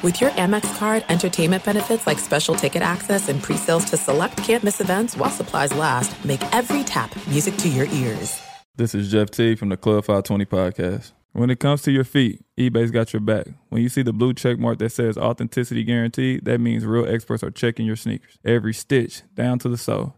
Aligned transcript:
With 0.00 0.20
your 0.20 0.30
Amex 0.30 0.78
card, 0.78 1.04
entertainment 1.08 1.64
benefits 1.64 2.06
like 2.06 2.20
special 2.20 2.54
ticket 2.54 2.82
access 2.82 3.28
and 3.28 3.42
pre-sales 3.42 3.84
to 3.86 3.96
select 3.96 4.36
campus 4.36 4.80
events 4.80 5.16
while 5.16 5.28
supplies 5.28 5.74
last, 5.74 6.24
make 6.24 6.40
every 6.54 6.84
tap 6.84 7.10
music 7.26 7.56
to 7.56 7.68
your 7.68 7.86
ears. 7.86 8.40
This 8.76 8.94
is 8.94 9.10
Jeff 9.10 9.28
Teague 9.32 9.58
from 9.58 9.70
the 9.70 9.76
Club 9.76 10.04
520 10.04 10.44
podcast. 10.44 11.10
When 11.32 11.50
it 11.50 11.58
comes 11.58 11.82
to 11.82 11.90
your 11.90 12.04
feet, 12.04 12.44
eBay's 12.56 12.92
got 12.92 13.12
your 13.12 13.18
back. 13.18 13.48
When 13.70 13.82
you 13.82 13.88
see 13.88 14.02
the 14.02 14.12
blue 14.12 14.34
check 14.34 14.60
mark 14.60 14.78
that 14.78 14.92
says 14.92 15.18
authenticity 15.18 15.82
guaranteed, 15.82 16.44
that 16.44 16.60
means 16.60 16.86
real 16.86 17.12
experts 17.12 17.42
are 17.42 17.50
checking 17.50 17.84
your 17.84 17.96
sneakers. 17.96 18.38
Every 18.44 18.74
stitch, 18.74 19.22
down 19.34 19.58
to 19.58 19.68
the 19.68 19.76
sole. 19.76 20.14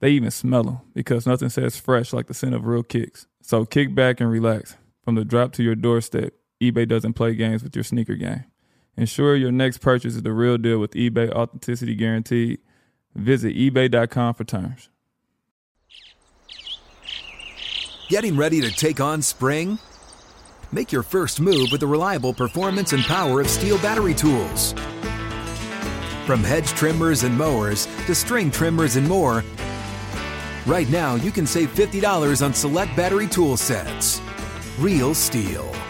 They 0.00 0.10
even 0.10 0.32
smell 0.32 0.64
them 0.64 0.80
because 0.92 1.24
nothing 1.24 1.50
says 1.50 1.76
fresh 1.76 2.12
like 2.12 2.26
the 2.26 2.34
scent 2.34 2.56
of 2.56 2.66
real 2.66 2.82
kicks. 2.82 3.28
So 3.42 3.64
kick 3.64 3.94
back 3.94 4.20
and 4.20 4.28
relax. 4.28 4.74
From 5.04 5.14
the 5.14 5.24
drop 5.24 5.52
to 5.52 5.62
your 5.62 5.76
doorstep, 5.76 6.34
eBay 6.60 6.88
doesn't 6.88 7.12
play 7.12 7.36
games 7.36 7.62
with 7.62 7.76
your 7.76 7.84
sneaker 7.84 8.16
game. 8.16 8.44
Ensure 9.00 9.34
your 9.34 9.50
next 9.50 9.78
purchase 9.78 10.14
is 10.14 10.22
the 10.22 10.30
real 10.30 10.58
deal 10.58 10.78
with 10.78 10.90
eBay 10.92 11.30
Authenticity 11.32 11.94
Guaranteed. 11.94 12.58
Visit 13.14 13.56
eBay.com 13.56 14.34
for 14.34 14.44
terms. 14.44 14.90
Getting 18.10 18.36
ready 18.36 18.60
to 18.60 18.70
take 18.70 19.00
on 19.00 19.22
spring? 19.22 19.78
Make 20.70 20.92
your 20.92 21.02
first 21.02 21.40
move 21.40 21.68
with 21.72 21.80
the 21.80 21.86
reliable 21.86 22.34
performance 22.34 22.92
and 22.92 23.02
power 23.04 23.40
of 23.40 23.46
STIHL 23.46 23.80
battery 23.82 24.12
tools. 24.12 24.74
From 26.26 26.44
hedge 26.44 26.68
trimmers 26.68 27.22
and 27.22 27.36
mowers 27.38 27.86
to 28.04 28.14
string 28.14 28.50
trimmers 28.50 28.96
and 28.96 29.08
more, 29.08 29.42
right 30.66 30.90
now 30.90 31.14
you 31.14 31.30
can 31.30 31.46
save 31.46 31.74
$50 31.74 32.44
on 32.44 32.52
select 32.52 32.94
battery 32.94 33.28
tool 33.28 33.56
sets. 33.56 34.20
Real 34.78 35.14
STIHL. 35.14 35.89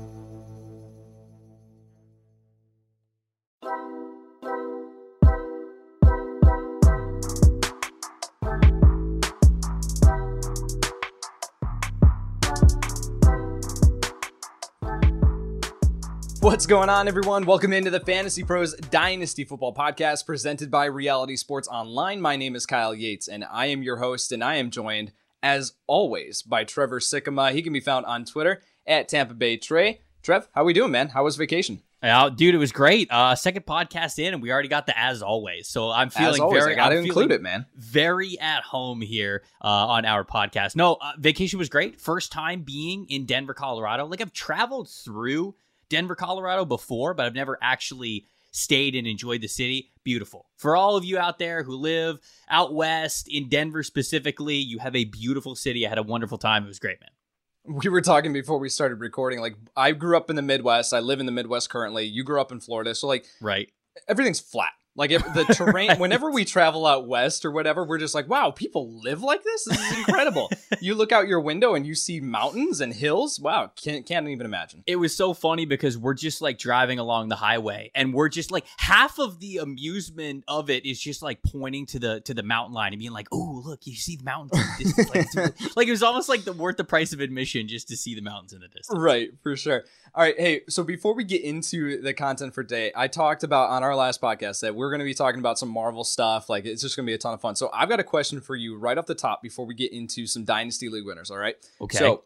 What's 16.41 16.65
going 16.65 16.89
on, 16.89 17.07
everyone? 17.07 17.45
Welcome 17.45 17.71
into 17.71 17.91
the 17.91 17.99
Fantasy 17.99 18.43
Pros 18.43 18.73
Dynasty 18.73 19.43
Football 19.43 19.75
Podcast 19.75 20.25
presented 20.25 20.71
by 20.71 20.85
Reality 20.85 21.35
Sports 21.35 21.67
Online. 21.67 22.19
My 22.19 22.35
name 22.35 22.55
is 22.55 22.65
Kyle 22.65 22.95
Yates, 22.95 23.27
and 23.27 23.45
I 23.45 23.67
am 23.67 23.83
your 23.83 23.97
host, 23.97 24.31
and 24.31 24.43
I 24.43 24.55
am 24.55 24.71
joined, 24.71 25.11
as 25.43 25.73
always, 25.85 26.41
by 26.41 26.63
Trevor 26.63 26.99
Sikkema. 26.99 27.51
He 27.51 27.61
can 27.61 27.71
be 27.71 27.79
found 27.79 28.07
on 28.07 28.25
Twitter 28.25 28.63
at 28.87 29.07
Tampa 29.07 29.35
Bay 29.35 29.55
Trey. 29.55 30.01
Trev, 30.23 30.49
how 30.55 30.63
are 30.63 30.65
we 30.65 30.73
doing, 30.73 30.89
man? 30.91 31.09
How 31.09 31.23
was 31.23 31.35
vacation? 31.35 31.83
Yeah, 32.01 32.27
dude, 32.35 32.55
it 32.55 32.57
was 32.57 32.71
great. 32.71 33.11
Uh, 33.11 33.35
second 33.35 33.67
podcast 33.67 34.17
in, 34.17 34.33
and 34.33 34.41
we 34.41 34.51
already 34.51 34.67
got 34.67 34.87
the 34.87 34.97
as 34.97 35.21
always. 35.21 35.67
So 35.67 35.91
I'm 35.91 36.09
feeling 36.09 36.41
always, 36.41 36.63
very. 36.63 36.73
I 36.73 36.75
gotta 36.75 36.97
I'm 36.97 37.05
include 37.05 37.31
it, 37.31 37.43
man. 37.43 37.67
Very 37.75 38.39
at 38.39 38.63
home 38.63 39.01
here 39.01 39.43
uh, 39.63 39.67
on 39.67 40.05
our 40.05 40.25
podcast. 40.25 40.75
No, 40.75 40.97
uh, 40.99 41.11
vacation 41.19 41.59
was 41.59 41.69
great. 41.69 42.01
First 42.01 42.31
time 42.31 42.63
being 42.63 43.05
in 43.09 43.27
Denver, 43.27 43.53
Colorado. 43.53 44.07
Like 44.07 44.21
I've 44.21 44.33
traveled 44.33 44.89
through 44.89 45.53
Denver, 45.91 46.15
Colorado 46.15 46.65
before, 46.65 47.13
but 47.13 47.25
I've 47.27 47.35
never 47.35 47.59
actually 47.61 48.25
stayed 48.53 48.95
and 48.95 49.05
enjoyed 49.05 49.41
the 49.41 49.47
city. 49.47 49.91
Beautiful. 50.03 50.47
For 50.57 50.75
all 50.75 50.95
of 50.95 51.05
you 51.05 51.17
out 51.19 51.37
there 51.37 51.63
who 51.63 51.75
live 51.75 52.19
out 52.49 52.73
west 52.73 53.27
in 53.29 53.47
Denver 53.49 53.83
specifically, 53.83 54.55
you 54.55 54.79
have 54.79 54.95
a 54.95 55.03
beautiful 55.05 55.55
city. 55.55 55.85
I 55.85 55.89
had 55.89 55.97
a 55.97 56.03
wonderful 56.03 56.37
time. 56.37 56.63
It 56.63 56.67
was 56.67 56.79
great, 56.79 56.97
man. 56.99 57.75
We 57.83 57.89
were 57.89 58.01
talking 58.01 58.33
before 58.33 58.57
we 58.57 58.69
started 58.69 58.99
recording. 58.99 59.39
Like, 59.39 59.55
I 59.77 59.91
grew 59.91 60.17
up 60.17 60.29
in 60.31 60.35
the 60.35 60.41
Midwest. 60.41 60.93
I 60.93 60.99
live 60.99 61.19
in 61.19 61.27
the 61.27 61.31
Midwest 61.31 61.69
currently. 61.69 62.05
You 62.05 62.23
grew 62.23 62.41
up 62.41 62.51
in 62.51 62.59
Florida. 62.59 62.95
So, 62.95 63.07
like, 63.07 63.25
Right. 63.39 63.71
everything's 64.07 64.39
flat. 64.39 64.71
Like 64.95 65.11
if 65.11 65.21
the 65.33 65.43
terrain, 65.53 65.97
whenever 65.97 66.31
we 66.31 66.45
travel 66.45 66.85
out 66.85 67.07
west 67.07 67.45
or 67.45 67.51
whatever, 67.51 67.85
we're 67.85 67.97
just 67.97 68.15
like, 68.15 68.27
wow, 68.27 68.51
people 68.51 69.01
live 69.01 69.21
like 69.21 69.43
this. 69.43 69.65
This 69.65 69.91
is 69.91 69.97
incredible. 69.99 70.49
you 70.81 70.95
look 70.95 71.11
out 71.11 71.27
your 71.27 71.39
window 71.39 71.75
and 71.75 71.85
you 71.85 71.95
see 71.95 72.19
mountains 72.19 72.81
and 72.81 72.93
hills. 72.93 73.39
Wow, 73.39 73.71
can't 73.75 74.05
can't 74.05 74.27
even 74.27 74.45
imagine. 74.45 74.83
it 74.87 74.97
was 74.97 75.15
so 75.15 75.33
funny 75.33 75.65
because 75.65 75.97
we're 75.97 76.13
just 76.13 76.41
like 76.41 76.57
driving 76.57 76.99
along 76.99 77.29
the 77.29 77.35
highway 77.35 77.91
and 77.95 78.13
we're 78.13 78.29
just 78.29 78.51
like 78.51 78.65
half 78.77 79.19
of 79.19 79.39
the 79.39 79.57
amusement 79.57 80.43
of 80.47 80.69
it 80.69 80.85
is 80.85 80.99
just 80.99 81.21
like 81.21 81.41
pointing 81.43 81.85
to 81.87 81.99
the 81.99 82.21
to 82.21 82.33
the 82.33 82.43
mountain 82.43 82.73
line 82.73 82.93
and 82.93 82.99
being 82.99 83.11
like 83.11 83.27
oh 83.31 83.61
look 83.65 83.85
you 83.85 83.95
see 83.95 84.15
the 84.15 84.23
mountains 84.23 84.51
in 84.53 84.59
the 84.59 84.83
distance 84.83 85.15
like, 85.15 85.35
really-" 85.35 85.71
like 85.75 85.87
it 85.87 85.91
was 85.91 86.03
almost 86.03 86.29
like 86.29 86.43
the 86.43 86.53
worth 86.53 86.77
the 86.77 86.83
price 86.83 87.13
of 87.13 87.19
admission 87.19 87.67
just 87.67 87.87
to 87.87 87.97
see 87.97 88.15
the 88.15 88.21
mountains 88.21 88.53
in 88.53 88.59
the 88.59 88.67
distance 88.67 88.99
Right, 89.01 89.29
for 89.41 89.55
sure. 89.55 89.83
All 90.13 90.23
right, 90.23 90.35
hey, 90.37 90.61
so 90.67 90.83
before 90.83 91.15
we 91.15 91.23
get 91.23 91.41
into 91.41 92.01
the 92.01 92.13
content 92.13 92.53
for 92.53 92.63
today, 92.63 92.91
I 92.95 93.07
talked 93.07 93.43
about 93.43 93.69
on 93.69 93.83
our 93.83 93.95
last 93.95 94.21
podcast 94.21 94.59
that 94.61 94.75
we're 94.81 94.89
going 94.89 94.99
to 94.99 95.05
be 95.05 95.13
talking 95.13 95.39
about 95.39 95.59
some 95.59 95.69
Marvel 95.69 96.03
stuff. 96.03 96.49
Like 96.49 96.65
it's 96.65 96.81
just 96.81 96.95
going 96.95 97.05
to 97.05 97.09
be 97.09 97.13
a 97.13 97.19
ton 97.19 97.35
of 97.35 97.39
fun. 97.39 97.55
So 97.55 97.69
I've 97.71 97.87
got 97.87 97.99
a 97.99 98.03
question 98.03 98.41
for 98.41 98.55
you 98.55 98.75
right 98.79 98.97
off 98.97 99.05
the 99.05 99.13
top 99.13 99.43
before 99.43 99.63
we 99.63 99.75
get 99.75 99.93
into 99.93 100.25
some 100.25 100.43
Dynasty 100.43 100.89
League 100.89 101.05
winners. 101.05 101.29
All 101.29 101.37
right. 101.37 101.55
Okay. 101.79 101.99
So 101.99 102.23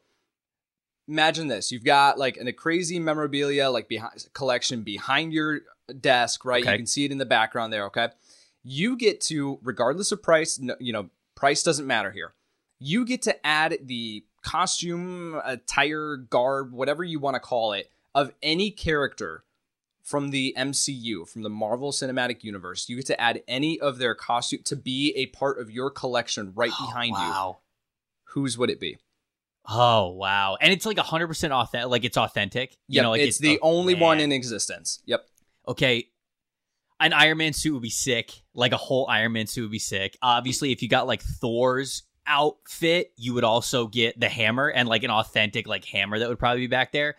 imagine 1.09 1.49
this: 1.49 1.69
you've 1.73 1.83
got 1.83 2.17
like 2.17 2.37
an, 2.37 2.47
a 2.47 2.53
crazy 2.53 2.97
memorabilia 2.97 3.69
like 3.69 3.89
behind 3.89 4.27
collection 4.33 4.83
behind 4.83 5.33
your 5.33 5.63
desk, 5.99 6.45
right? 6.45 6.63
Okay. 6.63 6.71
You 6.71 6.77
can 6.77 6.87
see 6.87 7.03
it 7.03 7.11
in 7.11 7.17
the 7.17 7.25
background 7.25 7.73
there. 7.73 7.87
Okay. 7.87 8.07
You 8.63 8.95
get 8.95 9.19
to, 9.21 9.59
regardless 9.61 10.13
of 10.13 10.23
price, 10.23 10.57
no, 10.57 10.77
you 10.79 10.93
know, 10.93 11.09
price 11.35 11.61
doesn't 11.61 11.85
matter 11.85 12.11
here. 12.11 12.35
You 12.79 13.05
get 13.05 13.21
to 13.23 13.45
add 13.45 13.77
the 13.83 14.23
costume, 14.43 15.41
attire, 15.43 16.15
garb, 16.15 16.71
whatever 16.71 17.03
you 17.03 17.19
want 17.19 17.35
to 17.35 17.41
call 17.41 17.73
it, 17.73 17.91
of 18.13 18.31
any 18.41 18.71
character 18.71 19.43
from 20.05 20.29
the 20.29 20.55
MCU, 20.57 21.27
from 21.27 21.41
the 21.41 21.49
Marvel 21.49 21.91
Cinematic 21.91 22.43
Universe. 22.43 22.87
You 22.87 22.95
get 22.95 23.07
to 23.07 23.19
add 23.19 23.41
any 23.47 23.79
of 23.79 23.97
their 23.97 24.15
costume 24.15 24.61
to 24.65 24.75
be 24.77 25.11
a 25.17 25.25
part 25.25 25.59
of 25.59 25.69
your 25.71 25.89
collection 25.89 26.53
right 26.55 26.71
oh, 26.73 26.85
behind 26.85 27.09
you. 27.09 27.15
wow 27.15 27.57
Whose 28.29 28.57
would 28.57 28.69
it 28.69 28.79
be? 28.79 28.97
oh 29.67 30.09
wow 30.09 30.55
and 30.61 30.71
it's 30.71 30.85
like 30.85 30.97
100% 30.97 31.49
authentic 31.49 31.89
like 31.89 32.05
it's 32.05 32.17
authentic 32.17 32.73
you 32.87 32.97
Yep, 32.97 33.03
know 33.03 33.09
like 33.09 33.21
it's, 33.21 33.39
the 33.39 33.57
oh, 33.63 33.69
only 33.79 33.95
one 33.95 34.19
in 34.19 34.31
existence. 34.31 35.01
Yep. 35.07 35.25
okay 35.67 36.07
an 36.99 37.13
Iron 37.13 37.39
Man 37.39 37.53
suit 37.53 37.73
would 37.73 37.81
be 37.81 37.89
sick. 37.89 38.31
Like 38.53 38.71
a 38.71 38.77
whole 38.77 39.07
Iron 39.09 39.33
Man 39.33 39.47
suit 39.47 39.63
would 39.63 39.71
be 39.71 39.79
sick. 39.79 40.17
Obviously, 40.21 40.71
if 40.71 40.81
you 40.81 40.87
got 40.87 41.07
like 41.07 41.21
Thor's 41.21 42.03
outfit, 42.27 43.11
you 43.17 43.33
would 43.33 43.43
also 43.43 43.87
get 43.87 44.19
the 44.19 44.29
hammer 44.29 44.69
and 44.69 44.87
like 44.87 45.03
an 45.03 45.11
authentic 45.11 45.67
like 45.67 45.85
hammer 45.85 46.19
that 46.19 46.29
would 46.29 46.39
probably 46.39 46.61
be 46.61 46.67
back 46.67 46.91
there. 46.91 47.15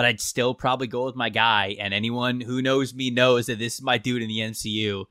But 0.00 0.06
I'd 0.06 0.20
still 0.22 0.54
probably 0.54 0.86
go 0.86 1.04
with 1.04 1.14
my 1.14 1.28
guy. 1.28 1.76
And 1.78 1.92
anyone 1.92 2.40
who 2.40 2.62
knows 2.62 2.94
me 2.94 3.10
knows 3.10 3.48
that 3.48 3.58
this 3.58 3.74
is 3.74 3.82
my 3.82 3.98
dude 3.98 4.22
in 4.22 4.28
the 4.28 4.38
MCU. 4.38 5.04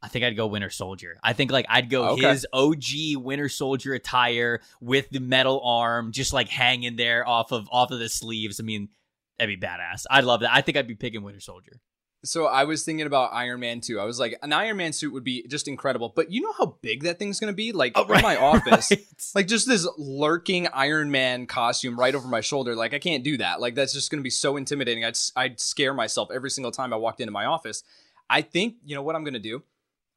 I 0.00 0.06
think 0.06 0.24
I'd 0.24 0.36
go 0.36 0.46
Winter 0.46 0.70
Soldier. 0.70 1.18
I 1.24 1.32
think 1.32 1.50
like 1.50 1.66
I'd 1.68 1.90
go 1.90 2.10
oh, 2.10 2.12
Okay. 2.12 2.28
his 2.28 2.46
OG 2.52 3.16
Winter 3.16 3.48
Soldier 3.48 3.94
attire 3.94 4.60
with 4.80 5.10
the 5.10 5.18
metal 5.18 5.60
arm 5.64 6.12
just 6.12 6.32
like 6.32 6.48
hanging 6.48 6.94
there 6.94 7.26
off 7.26 7.50
of 7.50 7.68
off 7.72 7.90
of 7.90 7.98
the 7.98 8.08
sleeves. 8.08 8.60
I 8.60 8.62
mean, 8.62 8.90
that'd 9.40 9.60
be 9.60 9.66
badass. 9.66 10.06
I'd 10.08 10.22
love 10.22 10.42
that. 10.42 10.54
I 10.54 10.60
think 10.60 10.78
I'd 10.78 10.86
be 10.86 10.94
picking 10.94 11.24
Winter 11.24 11.40
Soldier. 11.40 11.80
So 12.24 12.46
I 12.46 12.64
was 12.64 12.84
thinking 12.84 13.06
about 13.06 13.32
Iron 13.32 13.60
Man 13.60 13.80
2. 13.80 14.00
I 14.00 14.04
was 14.04 14.18
like, 14.18 14.36
an 14.42 14.52
Iron 14.52 14.76
Man 14.76 14.92
suit 14.92 15.12
would 15.12 15.22
be 15.22 15.46
just 15.46 15.68
incredible. 15.68 16.12
But 16.14 16.32
you 16.32 16.40
know 16.40 16.52
how 16.52 16.76
big 16.82 17.04
that 17.04 17.18
thing's 17.18 17.38
going 17.38 17.52
to 17.52 17.56
be? 17.56 17.70
Like, 17.70 17.96
right 17.96 18.10
in 18.10 18.22
my 18.22 18.36
office, 18.40 18.90
right. 18.90 19.06
like 19.36 19.46
just 19.46 19.68
this 19.68 19.86
lurking 19.96 20.66
Iron 20.68 21.12
Man 21.12 21.46
costume 21.46 21.98
right 21.98 22.14
over 22.14 22.26
my 22.26 22.40
shoulder. 22.40 22.74
Like, 22.74 22.92
I 22.92 22.98
can't 22.98 23.22
do 23.22 23.36
that. 23.36 23.60
Like, 23.60 23.76
that's 23.76 23.92
just 23.92 24.10
going 24.10 24.18
to 24.18 24.24
be 24.24 24.30
so 24.30 24.56
intimidating. 24.56 25.04
I'd, 25.04 25.16
I'd 25.36 25.60
scare 25.60 25.94
myself 25.94 26.30
every 26.34 26.50
single 26.50 26.72
time 26.72 26.92
I 26.92 26.96
walked 26.96 27.20
into 27.20 27.32
my 27.32 27.44
office. 27.44 27.84
I 28.28 28.42
think, 28.42 28.76
you 28.84 28.96
know 28.96 29.02
what 29.02 29.14
I'm 29.14 29.22
going 29.22 29.34
to 29.34 29.40
do? 29.40 29.62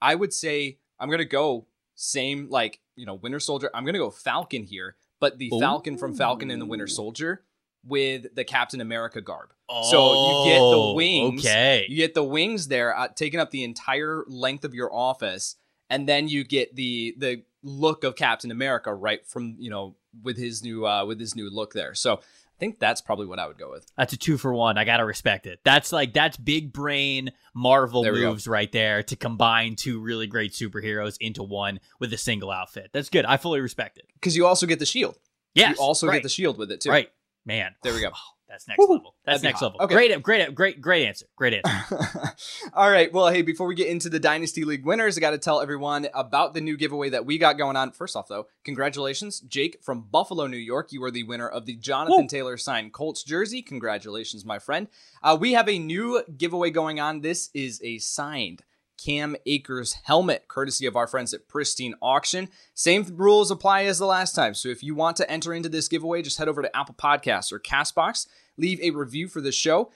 I 0.01 0.16
would 0.16 0.34
say 0.34 0.79
I'm 0.99 1.08
going 1.08 1.20
to 1.20 1.26
go 1.26 1.67
same, 1.93 2.49
like, 2.49 2.79
you 2.96 3.05
know, 3.05 3.14
Winter 3.14 3.40
Soldier. 3.40 3.70
I'm 3.76 3.84
going 3.84 3.93
to 3.93 3.99
go 3.99 4.09
Falcon 4.09 4.64
here, 4.64 4.96
but 5.20 5.37
the 5.37 5.52
Falcon 5.59 5.97
from 5.97 6.16
Falcon 6.16 6.49
and 6.49 6.59
the 6.59 6.66
Winter 6.66 6.87
Soldier 6.87 7.43
with 7.85 8.35
the 8.35 8.43
Captain 8.43 8.81
America 8.81 9.22
garb. 9.22 9.53
So 9.89 10.43
you 10.43 10.49
get 10.51 10.59
the 10.59 10.66
Oh, 10.66 10.93
wings. 10.93 11.45
Okay. 11.45 11.85
You 11.87 11.95
get 11.95 12.13
the 12.13 12.23
wings 12.23 12.67
there, 12.67 12.97
uh, 12.97 13.07
taking 13.07 13.39
up 13.39 13.51
the 13.51 13.63
entire 13.63 14.23
length 14.28 14.66
of 14.66 14.73
your 14.73 14.93
office, 14.93 15.55
and 15.89 16.07
then 16.07 16.28
you 16.28 16.43
get 16.43 16.75
the 16.75 17.16
the 17.17 17.43
look 17.63 18.03
of 18.03 18.16
Captain 18.16 18.51
America 18.51 18.93
right 18.93 19.25
from 19.25 19.55
you 19.59 19.69
know 19.69 19.95
with 20.23 20.37
his 20.37 20.61
new 20.63 20.85
uh, 20.85 21.05
with 21.05 21.19
his 21.19 21.35
new 21.35 21.49
look 21.49 21.73
there. 21.73 21.93
So 21.95 22.16
I 22.17 22.59
think 22.59 22.79
that's 22.79 23.01
probably 23.01 23.25
what 23.28 23.39
I 23.39 23.47
would 23.47 23.57
go 23.57 23.72
with. 23.72 23.85
That's 23.97 24.11
a 24.13 24.17
two 24.17 24.37
for 24.37 24.53
one. 24.53 24.78
I 24.78 24.83
gotta 24.83 25.05
respect 25.05 25.47
it. 25.47 25.61
That's 25.63 25.93
like 25.93 26.13
that's 26.13 26.35
big 26.35 26.73
brain 26.73 27.31
Marvel 27.55 28.03
go. 28.03 28.11
moves 28.11 28.47
right 28.47 28.72
there 28.72 29.03
to 29.03 29.16
combine 29.16 29.75
two 29.78 30.01
really 30.01 30.28
great 30.28 30.51
superheroes 30.51 31.16
into 31.22 31.43
one 31.43 31.79
with 31.99 32.11
a 32.13 32.17
single 32.17 32.51
outfit. 32.51 32.89
That's 32.91 33.09
good. 33.09 33.25
I 33.25 33.37
fully 33.37 33.61
respect 33.61 33.97
it. 33.97 34.05
Because 34.16 34.35
you 34.35 34.45
also 34.45 34.67
get 34.67 34.79
the 34.79 34.85
shield. 34.85 35.17
Yes. 35.53 35.78
you 35.78 35.83
also 35.83 36.07
right. 36.07 36.16
get 36.16 36.23
the 36.23 36.29
shield 36.29 36.57
with 36.57 36.72
it 36.72 36.81
too. 36.81 36.89
right. 36.89 37.09
Man. 37.46 37.76
There 37.84 37.93
we 37.93 38.02
go. 38.02 38.11
That's 38.49 38.67
next 38.67 38.79
Woo-hoo. 38.79 38.96
level. 38.96 39.16
That's 39.23 39.43
next 39.43 39.61
level. 39.61 39.79
Okay. 39.79 39.96
Great, 39.96 40.23
great, 40.23 40.53
great, 40.53 40.82
great 40.82 41.08
answer. 41.08 41.26
Great 41.38 41.61
answer. 41.64 42.35
All 42.73 42.91
right. 42.91 43.09
Well, 43.14 43.29
hey, 43.29 43.43
before 43.43 43.66
we 43.66 43.76
get 43.76 43.88
into 43.88 44.09
the 44.09 44.20
Dynasty 44.20 44.66
League 44.66 44.85
winners, 44.85 45.17
I 45.17 45.22
got 45.22 45.29
to 45.29 45.38
tell 45.38 45.61
everyone 45.61 46.09
about 46.14 46.53
the 46.53 46.59
new 46.59 46.76
giveaway 46.76 47.08
that 47.11 47.26
we 47.26 47.38
got 47.38 47.58
going 47.58 47.78
on. 47.78 47.93
First 47.93 48.17
off, 48.17 48.28
though, 48.28 48.47
congratulations, 48.66 49.40
Jake 49.40 49.78
from 49.82 50.02
Buffalo, 50.02 50.47
New 50.47 50.58
York. 50.58 50.91
You 50.91 51.02
are 51.05 51.11
the 51.11 51.23
winner 51.23 51.47
of 51.47 51.66
the 51.66 51.78
Jonathan 51.78 52.23
Woo. 52.23 52.28
Taylor 52.28 52.58
signed 52.58 52.91
Colts 52.91 53.23
jersey. 53.23 53.61
Congratulations, 53.61 54.43
my 54.43 54.59
friend. 54.59 54.90
Uh, 55.23 55.38
we 55.40 55.53
have 55.53 55.70
a 55.70 55.79
new 55.79 56.22
giveaway 56.38 56.72
going 56.72 56.99
on. 56.99 57.22
This 57.22 57.52
is 57.53 57.79
a 57.85 57.99
signed 57.99 58.64
Cam 59.03 59.36
Akers 59.46 59.94
helmet, 60.03 60.48
courtesy 60.48 60.86
of 60.86 60.96
our 60.96 61.08
friends 61.08 61.34
at 61.34 61.48
Pristine 61.48 61.96
Auction. 62.02 62.50
Same 62.74 63.06
rules 63.16 63.52
apply 63.52 63.86
as 63.86 64.00
the 64.00 64.06
last 64.06 64.36
time. 64.36 64.53
So 64.53 64.70
if 64.70 64.84
you 64.84 64.94
want 64.94 65.18
to 65.18 65.32
enter 65.32 65.53
into 65.53 65.70
this 65.70 65.88
giveaway, 65.88 66.22
just 66.22 66.38
head 66.38 66.48
over 66.48 66.62
to 66.62 66.76
Apple 66.76 66.96
Podcasts 66.96 67.52
or 67.52 67.59
Castbox, 67.59 68.28
leave 68.58 68.80
a 68.82 68.92
review 68.92 69.28
for 69.28 69.42
the 69.42 69.52
show. 69.52 69.92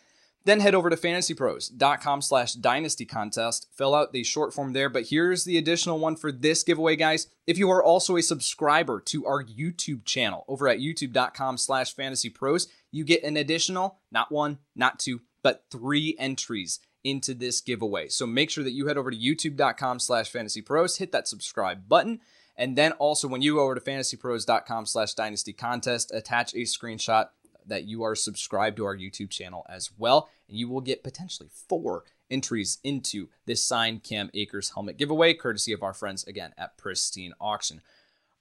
Then 0.46 0.60
head 0.60 0.76
over 0.76 0.92
to 0.92 0.96
fantasypros.com 0.96 2.22
slash 2.22 2.54
dynasty 2.54 3.06
contest. 3.06 3.68
Fill 3.76 3.96
out 3.96 4.14
the 4.14 4.24
short 4.24 4.54
form 4.54 4.74
there. 4.74 4.90
But 4.90 5.08
here's 5.08 5.44
the 5.44 5.58
additional 5.58 5.98
one 5.98 6.16
for 6.16 6.32
this 6.32 6.62
giveaway, 6.62 6.96
guys. 6.96 7.28
If 7.48 7.58
you 7.58 7.70
are 7.72 7.84
also 7.84 8.16
a 8.16 8.22
subscriber 8.22 9.02
to 9.02 9.26
our 9.26 9.44
YouTube 9.44 10.06
channel 10.06 10.46
over 10.48 10.68
at 10.68 10.78
youtube.com 10.80 11.58
slash 11.58 11.96
fantasypros, 11.96 12.68
you 12.92 13.04
get 13.04 13.24
an 13.24 13.38
additional, 13.38 14.00
not 14.12 14.32
one, 14.32 14.60
not 14.76 15.00
two, 15.00 15.22
but 15.42 15.66
three 15.72 16.16
entries 16.20 16.80
into 17.06 17.34
this 17.34 17.62
giveaway. 17.62 18.10
So 18.10 18.26
make 18.26 18.50
sure 18.50 18.64
that 18.64 18.74
you 18.74 18.88
head 18.88 18.98
over 18.98 19.12
to 19.12 19.18
youtube.com 19.18 20.00
slash 20.00 20.32
fantasypros, 20.32 20.98
hit 20.98 21.14
that 21.14 21.28
subscribe 21.28 21.88
button. 21.88 22.20
And 22.58 22.78
then 22.78 22.92
also 22.94 23.28
when 23.28 23.42
you 23.42 23.56
go 23.56 23.64
over 23.64 23.76
to 23.76 23.82
fantasypros.com 23.82 24.86
slash 24.86 25.14
dynasty 25.14 25.54
contest, 25.54 26.12
attach 26.14 26.54
a 26.54 26.60
screenshot 26.60 27.28
that 27.68 27.86
you 27.86 28.04
are 28.04 28.16
subscribed 28.16 28.78
to 28.78 28.86
our 28.86 28.96
YouTube 28.96 29.30
channel 29.30 29.66
as 29.70 29.92
well. 29.98 30.30
And 30.50 30.58
you 30.58 30.68
will 30.68 30.82
get 30.82 31.04
potentially 31.04 31.50
four 31.70 32.04
entries 32.30 32.80
into 32.84 33.30
this 33.46 33.64
signed 33.64 34.04
Cam 34.04 34.30
Akers 34.34 34.72
helmet 34.72 34.98
giveaway, 34.98 35.34
courtesy 35.34 35.74
of 35.74 35.84
our 35.84 35.94
friends 35.94 36.24
again 36.26 36.54
at 36.58 36.78
Pristine 36.78 37.34
Auction. 37.40 37.82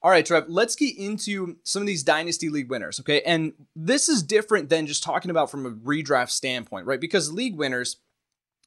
All 0.01 0.11
right, 0.11 0.25
Trev, 0.25 0.45
let's 0.49 0.75
get 0.75 0.97
into 0.97 1.57
some 1.63 1.81
of 1.81 1.87
these 1.87 2.03
Dynasty 2.03 2.49
League 2.49 2.69
winners, 2.69 2.99
okay? 2.99 3.21
And 3.21 3.53
this 3.75 4.07
is 4.07 4.21
different 4.21 4.69
than 4.69 4.85
just 4.85 5.01
talking 5.01 5.31
about 5.31 5.49
from 5.49 5.65
a 5.65 5.71
redraft 5.71 6.29
standpoint, 6.29 6.85
right? 6.85 7.01
Because 7.01 7.33
league 7.33 7.55
winners, 7.55 7.97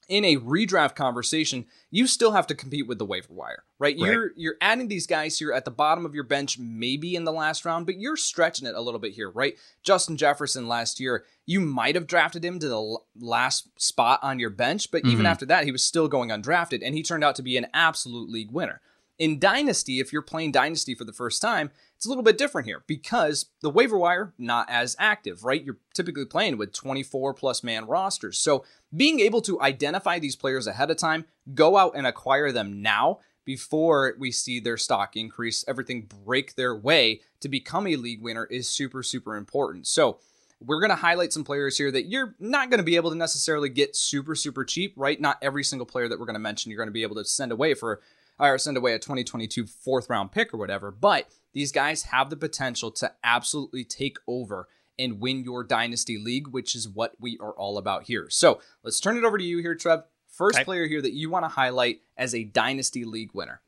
in 0.09 0.25
a 0.25 0.37
redraft 0.37 0.95
conversation, 0.95 1.67
you 1.91 2.07
still 2.07 2.33
have 2.33 2.47
to 2.47 2.55
compete 2.55 2.89
with 2.89 2.99
the 2.99 3.05
waiver 3.05 3.33
wire, 3.33 3.65
right? 3.79 3.95
right? 3.95 3.99
You're 3.99 4.31
you're 4.37 4.57
adding 4.61 4.89
these 4.89 5.07
guys 5.07 5.39
here 5.39 5.53
at 5.53 5.67
the 5.67 5.71
bottom 5.71 6.07
of 6.07 6.15
your 6.15 6.25
bench, 6.25 6.59
maybe 6.59 7.15
in 7.15 7.25
the 7.25 7.33
last 7.33 7.65
round, 7.65 7.85
but 7.85 8.01
you're 8.01 8.17
stretching 8.17 8.67
it 8.67 8.75
a 8.75 8.81
little 8.81 9.01
bit 9.01 9.13
here, 9.13 9.31
right? 9.31 9.57
Justin 9.83 10.17
Jefferson 10.17 10.67
last 10.67 10.99
year, 10.99 11.25
you 11.45 11.61
might 11.61 11.95
have 11.95 12.07
drafted 12.07 12.45
him 12.45 12.59
to 12.59 12.69
the 12.69 12.99
last 13.21 13.69
spot 13.81 14.21
on 14.23 14.39
your 14.39 14.51
bench, 14.51 14.91
but 14.91 15.03
mm-hmm. 15.03 15.13
even 15.13 15.27
after 15.27 15.45
that, 15.47 15.65
he 15.65 15.73
was 15.73 15.85
still 15.85 16.09
going 16.09 16.31
undrafted, 16.31 16.81
and 16.83 16.95
he 16.95 17.03
turned 17.03 17.25
out 17.25 17.37
to 17.37 17.43
be 17.43 17.57
an 17.57 17.67
absolute 17.75 18.31
league 18.31 18.51
winner. 18.51 18.81
In 19.19 19.41
Dynasty, 19.41 19.99
if 19.99 20.13
you're 20.13 20.23
playing 20.23 20.53
Dynasty 20.53 20.95
for 20.95 21.05
the 21.05 21.13
first 21.13 21.43
time, 21.43 21.71
it's 21.99 22.07
a 22.07 22.09
little 22.09 22.23
bit 22.23 22.39
different 22.39 22.69
here 22.69 22.85
because 22.87 23.47
the 23.61 23.69
waiver 23.69 23.99
wire 23.99 24.33
not 24.39 24.71
as 24.71 24.95
active, 25.01 25.43
right? 25.43 25.65
You're 25.65 25.79
typically 25.95 26.27
playing 26.27 26.57
with 26.57 26.73
24 26.73 27.35
plus 27.35 27.65
man 27.65 27.87
rosters. 27.87 28.39
So 28.39 28.65
being 28.97 29.19
able 29.19 29.41
to 29.43 29.61
identify 29.61 30.21
these 30.21 30.37
players 30.37 30.69
ahead 30.69 30.93
of 30.93 30.97
time, 30.97 31.25
go 31.55 31.77
out 31.77 31.97
and 31.97 32.07
acquire 32.07 32.53
them 32.53 32.83
now 32.83 33.19
before 33.45 34.15
we 34.17 34.31
see 34.31 34.61
their 34.61 34.77
stock 34.77 35.17
increase, 35.17 35.65
everything 35.67 36.09
break 36.25 36.55
their 36.55 36.77
way 36.77 37.21
to 37.41 37.49
become 37.49 37.89
a 37.89 37.97
league 37.97 38.23
winner 38.23 38.45
is 38.45 38.69
super 38.69 39.03
super 39.03 39.35
important. 39.35 39.89
So, 39.89 40.21
we're 40.61 40.81
going 40.81 40.91
to 40.91 40.97
highlight 40.97 41.33
some 41.33 41.45
players 41.45 41.79
here 41.79 41.91
that 41.93 42.07
you're 42.07 42.35
not 42.41 42.69
going 42.69 42.79
to 42.79 42.85
be 42.85 42.97
able 42.97 43.11
to 43.11 43.17
necessarily 43.17 43.69
get 43.69 43.97
super 43.97 44.37
super 44.37 44.65
cheap, 44.65 44.93
right? 44.97 45.21
Not 45.21 45.39
every 45.43 45.65
single 45.65 45.87
player 45.87 46.09
that 46.09 46.19
we're 46.19 46.27
going 46.27 46.35
to 46.35 46.41
mention 46.41 46.71
you're 46.71 46.79
going 46.79 46.89
to 46.89 46.93
be 46.93 47.03
able 47.03 47.17
to 47.17 47.25
send 47.25 47.51
away 47.51 47.75
for 47.75 48.01
or 48.39 48.59
send 48.59 48.77
away 48.77 48.95
a 48.95 48.99
2022 48.99 49.67
fourth 49.67 50.09
round 50.09 50.33
pick 50.33 50.55
or 50.55 50.59
whatever. 50.59 50.91
But 50.91 51.29
these 51.53 51.73
guys 51.73 52.05
have 52.05 52.31
the 52.31 52.37
potential 52.37 52.91
to 52.93 53.13
absolutely 53.23 53.85
take 53.85 54.19
over 54.27 54.69
and 54.99 55.21
win 55.21 55.45
your 55.45 55.63
dynasty 55.65 56.19
league, 56.19 56.49
which 56.49 56.75
is 56.75 56.89
what 56.89 57.13
we 57.21 57.39
are 57.41 57.53
all 57.53 57.79
about 57.79 58.05
here. 58.05 58.27
So 58.31 58.61
let's 58.83 59.01
turn 59.01 59.17
it 59.17 59.25
over 59.25 59.39
to 59.39 59.45
you 59.45 59.59
here, 59.59 59.75
Trev. 59.75 60.03
First 60.29 60.59
okay. 60.59 60.65
player 60.65 60.87
here 60.87 61.01
that 61.03 61.13
you 61.13 61.31
want 61.31 61.45
to 61.45 61.49
highlight 61.49 62.01
as 62.17 62.35
a 62.35 62.45
dynasty 62.45 63.05
league 63.05 63.31
winner. 63.33 63.61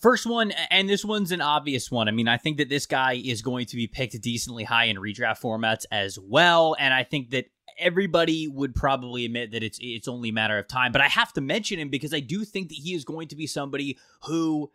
First 0.00 0.26
one, 0.26 0.52
and 0.70 0.88
this 0.88 1.04
one's 1.04 1.32
an 1.32 1.40
obvious 1.40 1.90
one. 1.90 2.08
I 2.08 2.12
mean, 2.12 2.28
I 2.28 2.36
think 2.36 2.58
that 2.58 2.68
this 2.68 2.86
guy 2.86 3.14
is 3.14 3.42
going 3.42 3.66
to 3.66 3.76
be 3.76 3.88
picked 3.88 4.20
decently 4.20 4.62
high 4.62 4.84
in 4.84 4.96
redraft 4.96 5.40
formats 5.40 5.86
as 5.90 6.18
well. 6.20 6.76
And 6.78 6.94
I 6.94 7.02
think 7.02 7.30
that 7.30 7.46
everybody 7.78 8.48
would 8.48 8.74
probably 8.74 9.24
admit 9.24 9.52
that 9.52 9.62
it's 9.62 9.78
it's 9.80 10.08
only 10.08 10.28
a 10.28 10.32
matter 10.32 10.58
of 10.58 10.68
time. 10.68 10.92
But 10.92 11.00
I 11.00 11.08
have 11.08 11.32
to 11.34 11.40
mention 11.40 11.78
him 11.78 11.88
because 11.88 12.14
I 12.14 12.20
do 12.20 12.44
think 12.44 12.68
that 12.68 12.76
he 12.76 12.94
is 12.94 13.04
going 13.04 13.28
to 13.28 13.36
be 13.36 13.46
somebody 13.46 13.98
who 14.22 14.70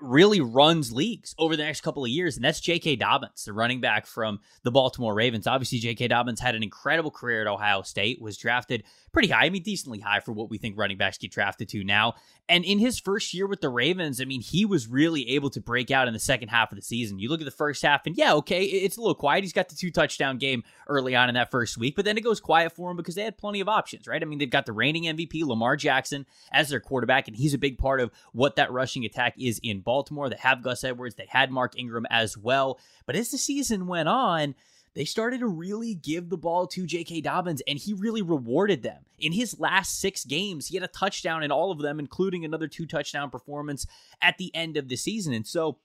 really 0.00 0.40
runs 0.40 0.92
leagues 0.92 1.34
over 1.38 1.56
the 1.56 1.62
next 1.62 1.82
couple 1.82 2.04
of 2.04 2.10
years, 2.10 2.36
and 2.36 2.44
that's 2.44 2.60
J.K. 2.60 2.96
Dobbins, 2.96 3.44
the 3.44 3.52
running 3.52 3.80
back 3.80 4.06
from 4.06 4.40
the 4.62 4.70
Baltimore 4.70 5.14
Ravens. 5.14 5.46
Obviously, 5.46 5.78
J.K. 5.78 6.08
Dobbins 6.08 6.40
had 6.40 6.54
an 6.54 6.62
incredible 6.62 7.10
career 7.10 7.42
at 7.42 7.46
Ohio 7.46 7.82
State, 7.82 8.20
was 8.20 8.36
drafted 8.36 8.84
pretty 9.12 9.28
high, 9.28 9.46
I 9.46 9.50
mean, 9.50 9.62
decently 9.62 10.00
high 10.00 10.20
for 10.20 10.32
what 10.32 10.50
we 10.50 10.58
think 10.58 10.78
running 10.78 10.96
backs 10.96 11.18
get 11.18 11.32
drafted 11.32 11.68
to 11.70 11.84
now. 11.84 12.14
And 12.48 12.64
in 12.64 12.78
his 12.78 12.98
first 12.98 13.34
year 13.34 13.46
with 13.46 13.60
the 13.60 13.68
Ravens, 13.68 14.20
I 14.20 14.24
mean, 14.24 14.40
he 14.40 14.64
was 14.64 14.88
really 14.88 15.28
able 15.30 15.50
to 15.50 15.60
break 15.60 15.90
out 15.90 16.08
in 16.08 16.14
the 16.14 16.20
second 16.20 16.48
half 16.48 16.72
of 16.72 16.76
the 16.76 16.82
season. 16.82 17.18
You 17.18 17.28
look 17.28 17.40
at 17.40 17.44
the 17.44 17.50
first 17.50 17.82
half, 17.82 18.06
and 18.06 18.16
yeah, 18.16 18.34
okay, 18.34 18.64
it's 18.64 18.96
a 18.96 19.00
little 19.00 19.14
quiet. 19.14 19.44
He's 19.44 19.52
got 19.52 19.68
the 19.68 19.76
two 19.76 19.90
touchdown 19.90 20.38
game 20.38 20.64
early 20.88 21.14
on 21.14 21.28
in 21.28 21.34
that 21.34 21.50
first 21.50 21.78
week, 21.78 21.94
but 21.94 22.04
then 22.04 22.16
it 22.16 22.24
goes 22.24 22.40
quiet 22.40 22.72
for 22.72 22.90
him 22.90 22.96
because 22.96 23.14
they 23.14 23.22
had 23.22 23.38
plenty 23.38 23.60
of 23.60 23.68
options, 23.68 24.06
right? 24.06 24.22
I 24.22 24.24
mean, 24.24 24.38
they've 24.38 24.50
got 24.50 24.66
the 24.66 24.72
reigning 24.72 25.04
MVP, 25.04 25.44
Lamar 25.44 25.76
Jackson, 25.76 26.26
as 26.52 26.68
their 26.68 26.80
quarterback, 26.80 27.28
and 27.28 27.36
he's 27.36 27.54
a 27.54 27.58
big 27.58 27.78
part 27.78 28.00
of 28.00 28.10
what 28.32 28.56
that 28.56 28.72
rushing 28.72 29.04
attack 29.04 29.34
is 29.38 29.60
in 29.62 29.69
Baltimore. 29.78 30.28
They 30.28 30.36
have 30.40 30.64
Gus 30.64 30.82
Edwards, 30.82 31.14
they 31.14 31.28
had 31.28 31.52
Mark 31.52 31.78
Ingram 31.78 32.06
as 32.10 32.36
well. 32.36 32.80
But 33.06 33.14
as 33.14 33.30
the 33.30 33.38
season 33.38 33.86
went 33.86 34.08
on, 34.08 34.56
they 34.94 35.04
started 35.04 35.38
to 35.40 35.46
really 35.46 35.94
give 35.94 36.30
the 36.30 36.36
ball 36.36 36.66
to 36.66 36.84
J.K. 36.84 37.20
Dobbins, 37.20 37.62
and 37.68 37.78
he 37.78 37.94
really 37.94 38.22
rewarded 38.22 38.82
them. 38.82 39.04
In 39.20 39.32
his 39.32 39.60
last 39.60 40.00
six 40.00 40.24
games, 40.24 40.66
he 40.66 40.76
had 40.76 40.82
a 40.82 40.88
touchdown 40.88 41.44
in 41.44 41.52
all 41.52 41.70
of 41.70 41.78
them, 41.78 42.00
including 42.00 42.44
another 42.44 42.66
two 42.66 42.86
touchdown 42.86 43.30
performance 43.30 43.86
at 44.20 44.36
the 44.38 44.52
end 44.54 44.76
of 44.76 44.88
the 44.88 44.96
season. 44.96 45.32
And 45.32 45.46
so, 45.46 45.78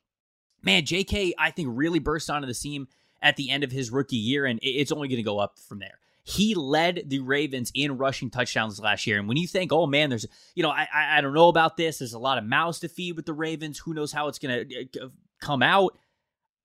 man, 0.63 0.85
J.K., 0.85 1.35
I 1.37 1.51
think, 1.51 1.69
really 1.71 1.99
burst 1.99 2.31
onto 2.31 2.47
the 2.47 2.55
scene 2.55 2.87
at 3.21 3.35
the 3.35 3.51
end 3.51 3.63
of 3.63 3.71
his 3.71 3.91
rookie 3.91 4.15
year, 4.15 4.45
and 4.45 4.59
it's 4.63 4.91
only 4.91 5.07
going 5.07 5.17
to 5.17 5.23
go 5.23 5.37
up 5.39 5.59
from 5.59 5.79
there. 5.79 5.99
He 6.27 6.55
led 6.55 7.03
the 7.07 7.19
Ravens 7.19 7.71
in 7.75 7.97
rushing 7.97 8.31
touchdowns 8.31 8.79
last 8.79 9.05
year. 9.05 9.19
And 9.19 9.27
when 9.27 9.37
you 9.37 9.47
think, 9.47 9.71
oh 9.71 9.85
man, 9.85 10.09
there's, 10.09 10.25
you 10.55 10.63
know, 10.63 10.71
I, 10.71 10.87
I 10.91 11.21
don't 11.21 11.35
know 11.35 11.49
about 11.49 11.77
this. 11.77 11.99
There's 11.99 12.13
a 12.13 12.19
lot 12.19 12.39
of 12.39 12.43
mouths 12.43 12.79
to 12.79 12.89
feed 12.89 13.15
with 13.15 13.27
the 13.27 13.33
Ravens. 13.33 13.77
Who 13.79 13.93
knows 13.93 14.11
how 14.11 14.27
it's 14.27 14.39
going 14.39 14.67
to 14.67 15.03
uh, 15.03 15.07
come 15.39 15.61
out? 15.61 15.97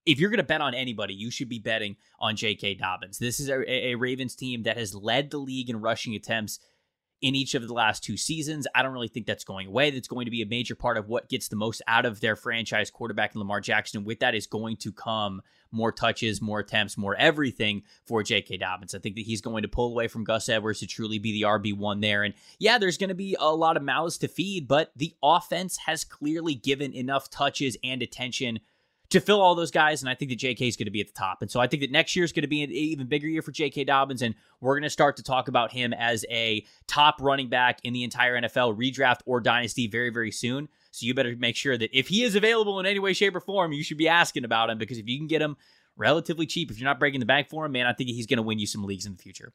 if 0.06 0.18
you're 0.18 0.30
going 0.30 0.38
to 0.38 0.44
bet 0.44 0.60
on 0.60 0.74
anybody, 0.74 1.14
you 1.14 1.30
should 1.30 1.48
be 1.48 1.58
betting 1.58 1.96
on 2.18 2.36
J.K. 2.36 2.74
Dobbins. 2.74 3.18
This 3.18 3.38
is 3.38 3.48
a, 3.48 3.70
a, 3.70 3.94
Ravens 3.96 4.34
team 4.34 4.62
that 4.62 4.76
has 4.76 4.94
led 4.94 5.30
the 5.30 5.38
league 5.38 5.70
in 5.70 5.80
rushing 5.80 6.14
attempts 6.14 6.58
in 7.20 7.34
each 7.34 7.54
of 7.54 7.66
the 7.66 7.74
last 7.74 8.02
two 8.02 8.16
seasons. 8.16 8.66
I 8.74 8.82
don't 8.82 8.92
really 8.92 9.08
think 9.08 9.26
that's 9.26 9.44
going 9.44 9.66
away. 9.66 9.90
That's 9.90 10.08
going 10.08 10.24
to 10.24 10.30
be 10.30 10.42
a 10.42 10.46
major 10.46 10.74
part 10.74 10.96
of 10.96 11.08
what 11.08 11.28
gets 11.28 11.48
the 11.48 11.56
most 11.56 11.82
out 11.86 12.06
of 12.06 12.20
their 12.20 12.34
franchise 12.34 12.90
quarterback, 12.90 13.34
Lamar 13.34 13.60
Jackson. 13.60 14.04
With 14.04 14.20
that 14.20 14.34
is 14.34 14.46
going 14.46 14.78
to 14.78 14.92
come 14.92 15.42
more 15.72 15.92
touches, 15.92 16.40
more 16.40 16.60
attempts, 16.60 16.96
more 16.96 17.14
everything 17.16 17.82
for 18.04 18.22
J.K. 18.22 18.56
Dobbins. 18.58 18.94
I 18.94 18.98
think 18.98 19.16
that 19.16 19.26
he's 19.26 19.40
going 19.40 19.62
to 19.62 19.68
pull 19.68 19.90
away 19.90 20.08
from 20.08 20.24
Gus 20.24 20.48
Edwards 20.48 20.80
to 20.80 20.86
truly 20.86 21.18
be 21.18 21.32
the 21.32 21.46
RB1 21.46 22.00
there. 22.00 22.22
And 22.22 22.34
yeah, 22.58 22.78
there's 22.78 22.98
going 22.98 23.08
to 23.08 23.14
be 23.14 23.36
a 23.38 23.54
lot 23.54 23.76
of 23.76 23.82
mouths 23.82 24.18
to 24.18 24.28
feed, 24.28 24.68
but 24.68 24.92
the 24.96 25.14
offense 25.22 25.78
has 25.86 26.04
clearly 26.04 26.54
given 26.54 26.92
enough 26.92 27.30
touches 27.30 27.76
and 27.82 28.02
attention 28.02 28.60
to 29.10 29.20
fill 29.20 29.40
all 29.40 29.54
those 29.54 29.70
guys. 29.72 30.02
And 30.02 30.08
I 30.08 30.14
think 30.14 30.30
that 30.30 30.38
JK 30.38 30.68
is 30.68 30.76
going 30.76 30.86
to 30.86 30.92
be 30.92 31.00
at 31.00 31.08
the 31.08 31.12
top. 31.12 31.42
And 31.42 31.50
so 31.50 31.60
I 31.60 31.66
think 31.66 31.82
that 31.82 31.90
next 31.90 32.14
year 32.14 32.24
is 32.24 32.32
going 32.32 32.42
to 32.42 32.48
be 32.48 32.62
an 32.62 32.70
even 32.70 33.06
bigger 33.06 33.26
year 33.26 33.42
for 33.42 33.52
JK 33.52 33.86
Dobbins. 33.86 34.22
And 34.22 34.34
we're 34.60 34.74
going 34.74 34.84
to 34.84 34.90
start 34.90 35.16
to 35.16 35.22
talk 35.22 35.48
about 35.48 35.72
him 35.72 35.92
as 35.92 36.24
a 36.30 36.64
top 36.86 37.16
running 37.20 37.48
back 37.48 37.80
in 37.82 37.92
the 37.92 38.04
entire 38.04 38.40
NFL, 38.40 38.78
redraft 38.78 39.18
or 39.26 39.40
dynasty 39.40 39.88
very, 39.88 40.10
very 40.10 40.30
soon. 40.30 40.68
So 40.90 41.06
you 41.06 41.14
better 41.14 41.34
make 41.36 41.56
sure 41.56 41.78
that 41.78 41.96
if 41.96 42.08
he 42.08 42.24
is 42.24 42.34
available 42.34 42.80
in 42.80 42.86
any 42.86 42.98
way, 42.98 43.12
shape, 43.12 43.36
or 43.36 43.40
form, 43.40 43.72
you 43.72 43.82
should 43.82 43.98
be 43.98 44.08
asking 44.08 44.44
about 44.44 44.70
him 44.70 44.78
because 44.78 44.98
if 44.98 45.08
you 45.08 45.18
can 45.18 45.28
get 45.28 45.42
him 45.42 45.56
relatively 45.96 46.46
cheap, 46.46 46.70
if 46.70 46.78
you're 46.78 46.88
not 46.88 46.98
breaking 46.98 47.20
the 47.20 47.26
bank 47.26 47.48
for 47.48 47.66
him, 47.66 47.72
man, 47.72 47.86
I 47.86 47.92
think 47.92 48.10
he's 48.10 48.26
going 48.26 48.38
to 48.38 48.42
win 48.42 48.58
you 48.58 48.66
some 48.66 48.84
leagues 48.84 49.06
in 49.06 49.12
the 49.12 49.22
future. 49.22 49.52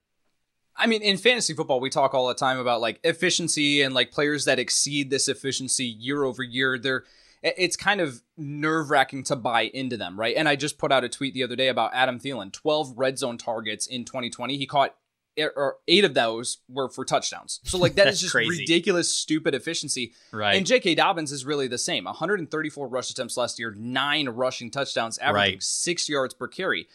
I 0.78 0.88
mean, 0.88 1.02
in 1.02 1.18
fantasy 1.18 1.54
football, 1.54 1.80
we 1.80 1.90
talk 1.90 2.14
all 2.14 2.28
the 2.28 2.34
time 2.34 2.60
about 2.60 2.82
like 2.82 3.00
efficiency 3.04 3.82
and 3.82 3.94
like 3.94 4.12
players 4.12 4.46
that 4.46 4.60
exceed 4.60 5.10
this 5.10 5.28
efficiency 5.28 5.86
year 5.86 6.24
over 6.24 6.44
year. 6.44 6.78
They're 6.78 7.04
it's 7.42 7.76
kind 7.76 8.02
of 8.02 8.24
nerve 8.38 8.90
wracking 8.90 9.24
to 9.24 9.36
buy 9.36 9.64
into 9.64 9.98
them, 9.98 10.20
right? 10.20 10.36
And 10.36 10.50
I 10.50 10.56
just 10.56 10.80
put 10.80 10.92
out 10.92 11.04
a 11.04 11.10
tweet 11.10 11.36
the 11.36 11.44
other 11.44 11.56
day 11.56 11.68
about 11.68 11.92
Adam 11.94 12.20
Thielen 12.20 12.52
12 12.52 12.98
red 12.98 13.20
zone 13.20 13.38
targets 13.38 13.86
in 13.86 14.04
2020. 14.04 14.58
He 14.58 14.66
caught 14.66 14.96
or 15.38 15.78
eight 15.88 16.06
of 16.06 16.14
those 16.14 16.60
were 16.70 16.90
for 16.90 17.06
touchdowns. 17.06 17.60
So 17.64 17.78
like 17.78 17.96
that 17.96 18.08
is 18.10 18.22
just 18.22 18.32
crazy. 18.32 18.62
ridiculous, 18.62 19.14
stupid 19.14 19.54
efficiency. 19.54 20.14
Right. 20.32 20.56
And 20.56 20.66
J.K. 20.66 20.96
Dobbins 20.96 21.32
is 21.32 21.46
really 21.46 21.68
the 21.68 21.78
same. 21.78 22.06
134 22.06 22.88
rush 22.88 23.12
attempts 23.12 23.38
last 23.38 23.60
year, 23.60 23.74
nine 23.78 24.30
rushing 24.30 24.72
touchdowns, 24.72 25.18
averaging 25.18 25.56
right. 25.56 25.64
six 25.64 26.08
yards 26.08 26.34
per 26.34 26.48
carry. 26.48 26.88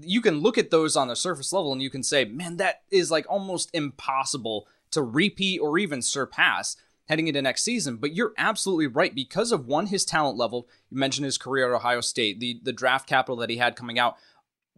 you 0.00 0.20
can 0.20 0.40
look 0.40 0.58
at 0.58 0.70
those 0.70 0.96
on 0.96 1.08
the 1.08 1.16
surface 1.16 1.52
level 1.52 1.72
and 1.72 1.82
you 1.82 1.90
can 1.90 2.02
say, 2.02 2.24
man, 2.24 2.56
that 2.58 2.82
is 2.90 3.10
like 3.10 3.26
almost 3.28 3.70
impossible 3.74 4.66
to 4.92 5.02
repeat 5.02 5.58
or 5.58 5.78
even 5.78 6.02
surpass 6.02 6.76
heading 7.08 7.28
into 7.28 7.42
next 7.42 7.62
season. 7.62 7.96
But 7.96 8.14
you're 8.14 8.32
absolutely 8.38 8.86
right 8.86 9.14
because 9.14 9.52
of 9.52 9.66
one, 9.66 9.86
his 9.86 10.04
talent 10.04 10.38
level. 10.38 10.68
You 10.90 10.98
mentioned 10.98 11.24
his 11.24 11.38
career 11.38 11.72
at 11.72 11.76
Ohio 11.76 12.00
State, 12.00 12.40
the 12.40 12.60
the 12.62 12.72
draft 12.72 13.08
capital 13.08 13.36
that 13.36 13.50
he 13.50 13.56
had 13.56 13.76
coming 13.76 13.98
out, 13.98 14.16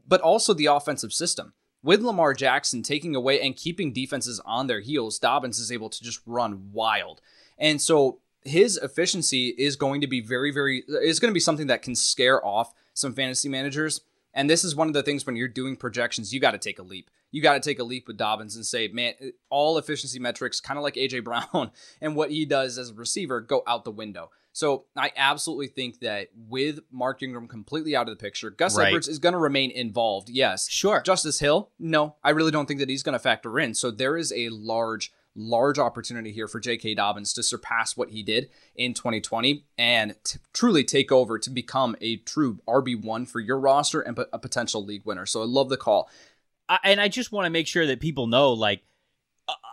but 0.06 0.20
also 0.20 0.54
the 0.54 0.66
offensive 0.66 1.12
system. 1.12 1.52
With 1.84 2.00
Lamar 2.00 2.32
Jackson 2.32 2.82
taking 2.82 3.14
away 3.14 3.42
and 3.42 3.54
keeping 3.54 3.92
defenses 3.92 4.40
on 4.46 4.68
their 4.68 4.80
heels, 4.80 5.18
Dobbins 5.18 5.58
is 5.58 5.70
able 5.70 5.90
to 5.90 6.02
just 6.02 6.22
run 6.24 6.70
wild. 6.72 7.20
And 7.58 7.78
so 7.78 8.20
his 8.42 8.78
efficiency 8.78 9.48
is 9.58 9.76
going 9.76 10.00
to 10.00 10.06
be 10.06 10.22
very, 10.22 10.50
very, 10.50 10.82
is 10.88 11.20
going 11.20 11.30
to 11.30 11.34
be 11.34 11.40
something 11.40 11.66
that 11.66 11.82
can 11.82 11.94
scare 11.94 12.44
off 12.44 12.72
some 12.94 13.12
fantasy 13.12 13.50
managers. 13.50 14.00
And 14.32 14.48
this 14.48 14.64
is 14.64 14.74
one 14.74 14.88
of 14.88 14.94
the 14.94 15.02
things 15.02 15.26
when 15.26 15.36
you're 15.36 15.46
doing 15.46 15.76
projections, 15.76 16.32
you 16.32 16.40
got 16.40 16.52
to 16.52 16.58
take 16.58 16.78
a 16.78 16.82
leap. 16.82 17.10
You 17.30 17.42
got 17.42 17.54
to 17.54 17.60
take 17.60 17.78
a 17.78 17.84
leap 17.84 18.08
with 18.08 18.16
Dobbins 18.16 18.56
and 18.56 18.64
say, 18.64 18.88
man, 18.88 19.12
all 19.50 19.76
efficiency 19.76 20.18
metrics, 20.18 20.62
kind 20.62 20.78
of 20.78 20.84
like 20.84 20.94
AJ 20.94 21.22
Brown 21.22 21.70
and 22.00 22.16
what 22.16 22.30
he 22.30 22.46
does 22.46 22.78
as 22.78 22.90
a 22.90 22.94
receiver, 22.94 23.42
go 23.42 23.62
out 23.66 23.84
the 23.84 23.90
window. 23.90 24.30
So 24.54 24.84
I 24.96 25.10
absolutely 25.16 25.66
think 25.66 25.98
that 26.00 26.28
with 26.48 26.78
Mark 26.92 27.24
Ingram 27.24 27.48
completely 27.48 27.96
out 27.96 28.08
of 28.08 28.16
the 28.16 28.22
picture, 28.22 28.50
Gus 28.50 28.78
Right. 28.78 28.86
Edwards 28.86 29.08
is 29.08 29.18
going 29.18 29.32
to 29.32 29.38
remain 29.38 29.72
involved. 29.72 30.30
Yes. 30.30 30.70
Sure. 30.70 31.02
Justice 31.02 31.40
Hill, 31.40 31.70
no, 31.80 32.14
I 32.22 32.30
really 32.30 32.52
don't 32.52 32.66
think 32.66 32.78
that 32.78 32.88
he's 32.88 33.02
going 33.02 33.14
to 33.14 33.18
factor 33.18 33.58
in. 33.58 33.74
So 33.74 33.90
there 33.90 34.16
is 34.16 34.32
a 34.32 34.50
large, 34.50 35.12
large 35.34 35.80
opportunity 35.80 36.30
here 36.30 36.46
for 36.46 36.60
J.K. 36.60 36.94
Dobbins 36.94 37.32
to 37.32 37.42
surpass 37.42 37.96
what 37.96 38.10
he 38.10 38.22
did 38.22 38.48
in 38.76 38.94
2020 38.94 39.64
and 39.76 40.14
to 40.22 40.38
truly 40.52 40.84
take 40.84 41.10
over 41.10 41.36
to 41.36 41.50
become 41.50 41.96
a 42.00 42.18
true 42.18 42.60
RB1 42.68 43.26
for 43.26 43.40
your 43.40 43.58
roster 43.58 44.02
and 44.02 44.16
a 44.32 44.38
potential 44.38 44.84
league 44.84 45.04
winner. 45.04 45.26
So 45.26 45.42
I 45.42 45.46
love 45.46 45.68
the 45.68 45.76
call. 45.76 46.08
I, 46.68 46.78
and 46.84 47.00
I 47.00 47.08
just 47.08 47.32
want 47.32 47.46
to 47.46 47.50
make 47.50 47.66
sure 47.66 47.86
that 47.86 47.98
people 47.98 48.28
know, 48.28 48.52
like, 48.52 48.82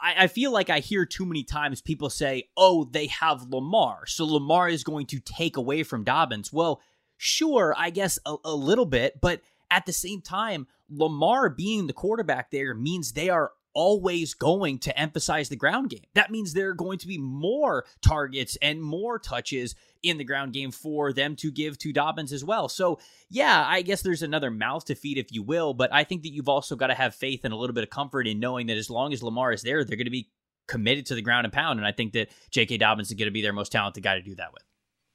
I, 0.04 0.28
feel 0.28 0.52
like 0.52 0.70
I 0.70 0.80
hear 0.80 1.06
too 1.06 1.26
many 1.26 1.44
times 1.44 1.82
people 1.82 2.10
say, 2.10 2.50
"Oh, 2.58 2.86
they 2.86 3.08
have 3.08 3.44
Lamar, 3.44 4.06
so 4.06 4.26
Lamar 4.26 4.68
is 4.68 4.84
going 4.84 5.06
to 5.08 5.20
take 5.20 5.58
away 5.58 5.84
from 5.84 6.04
Dobbins." 6.04 6.52
Well, 6.52 6.82
sure, 7.18 7.74
I 7.78 7.90
guess 7.90 8.20
a, 8.26 8.36
a 8.44 8.54
little 8.54 8.86
bit, 8.86 9.22
but 9.22 9.42
at 9.70 9.86
the 9.86 9.94
same 9.94 10.22
time, 10.22 10.68
Lamar 10.90 11.50
being 11.50 11.88
the 11.88 11.94
quarterback 11.94 12.52
there 12.52 12.74
means 12.74 13.14
they 13.14 13.30
are 13.30 13.52
always 13.74 14.34
going 14.34 14.80
to 14.80 15.00
emphasize 15.00 15.50
the 15.50 15.56
ground 15.56 15.90
game. 15.90 16.04
That 16.14 16.32
means 16.32 16.54
there 16.54 16.70
are 16.70 16.74
going 16.74 16.98
to 17.00 17.08
be 17.08 17.18
more 17.18 17.86
targets 18.02 18.58
and 18.62 18.82
more 18.82 19.20
touches 19.20 19.76
in 20.04 20.18
the 20.18 20.24
ground 20.24 20.54
game 20.54 20.72
for 20.72 21.14
them 21.14 21.36
to 21.38 21.52
give 21.52 21.78
to 21.80 21.94
Dobbins 21.94 22.34
as 22.34 22.44
well. 22.44 22.68
So, 22.68 23.00
yeah, 23.30 23.66
I 23.68 23.82
guess 23.82 24.02
there's 24.02 24.24
another 24.24 24.52
mouth 24.52 24.86
to 24.86 24.96
feed, 24.96 25.18
if 25.18 25.32
you 25.32 25.44
will, 25.44 25.74
but 25.74 25.94
I 25.94 26.04
think 26.04 26.24
that 26.24 26.34
you've 26.34 26.50
also 26.50 26.76
got 26.76 26.88
to 26.88 26.96
have 26.96 27.14
faith 27.16 27.42
and 27.44 27.54
a 27.54 27.58
little 27.58 27.74
bit 27.74 27.84
of 27.84 27.90
comfort 27.90 28.28
in 28.28 28.40
knowing 28.40 28.68
that 28.68 28.78
as 28.78 28.90
long 28.90 29.14
as 29.14 29.24
Lamar 29.24 29.52
is 29.52 29.62
there, 29.62 29.84
they're 29.84 29.98
going 29.98 30.06
to 30.06 30.12
be 30.12 30.30
committed 30.68 31.06
to 31.08 31.16
the 31.16 31.22
ground 31.22 31.46
and 31.46 31.54
pound. 31.54 31.80
And 31.80 31.88
I 31.88 31.92
think 31.92 32.14
that 32.14 32.30
J.K. 32.50 32.78
Dobbins 32.78 33.10
is 33.10 33.14
going 33.16 33.28
to 33.28 33.32
be 33.32 33.42
their 33.42 33.54
most 33.54 33.72
talented 33.72 34.04
guy 34.04 34.16
to 34.16 34.22
do 34.22 34.36
that 34.36 34.54
with. 34.54 34.64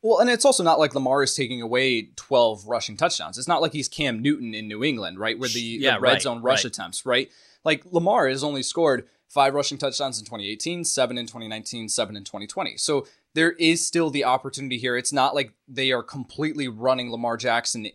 Well, 0.03 0.19
and 0.21 0.31
it's 0.31 0.45
also 0.45 0.63
not 0.63 0.79
like 0.79 0.95
Lamar 0.95 1.23
is 1.23 1.35
taking 1.35 1.61
away 1.63 2.11
12 2.15 2.69
rushing 2.69 2.97
touchdowns. 2.97 3.39
It's 3.39 3.49
not 3.49 3.61
like 3.61 3.73
he's 3.73 3.89
Cam 3.89 4.23
Newton 4.23 4.55
in 4.55 4.69
New 4.69 4.85
England, 4.85 5.19
right? 5.19 5.37
Where 5.37 5.49
the, 5.49 5.61
Yeah, 5.61 5.97
the 5.97 6.01
red 6.01 6.13
right, 6.13 6.23
zone 6.23 6.43
rush 6.43 6.65
right. 6.65 6.71
attempts, 6.71 7.05
right? 7.05 7.29
Like 7.66 7.85
Lamar 7.90 8.28
has 8.28 8.44
only 8.44 8.62
scored 8.62 9.08
five 9.28 9.52
rushing 9.52 9.76
touchdowns 9.76 10.20
in 10.20 10.25
2018, 10.25 10.85
seven 10.85 11.18
in 11.18 11.26
2019, 11.26 11.88
seven 11.88 12.16
in 12.16 12.23
2020. 12.23 12.76
So 12.76 13.08
there 13.35 13.52
is 13.52 13.85
still 13.85 14.08
the 14.08 14.25
opportunity 14.25 14.78
here. 14.78 14.96
It's 14.96 15.12
not 15.12 15.35
like 15.35 15.52
they 15.66 15.90
are 15.90 16.04
completely 16.04 16.68
running 16.68 17.11
Lamar 17.11 17.37
Jackson 17.37 17.88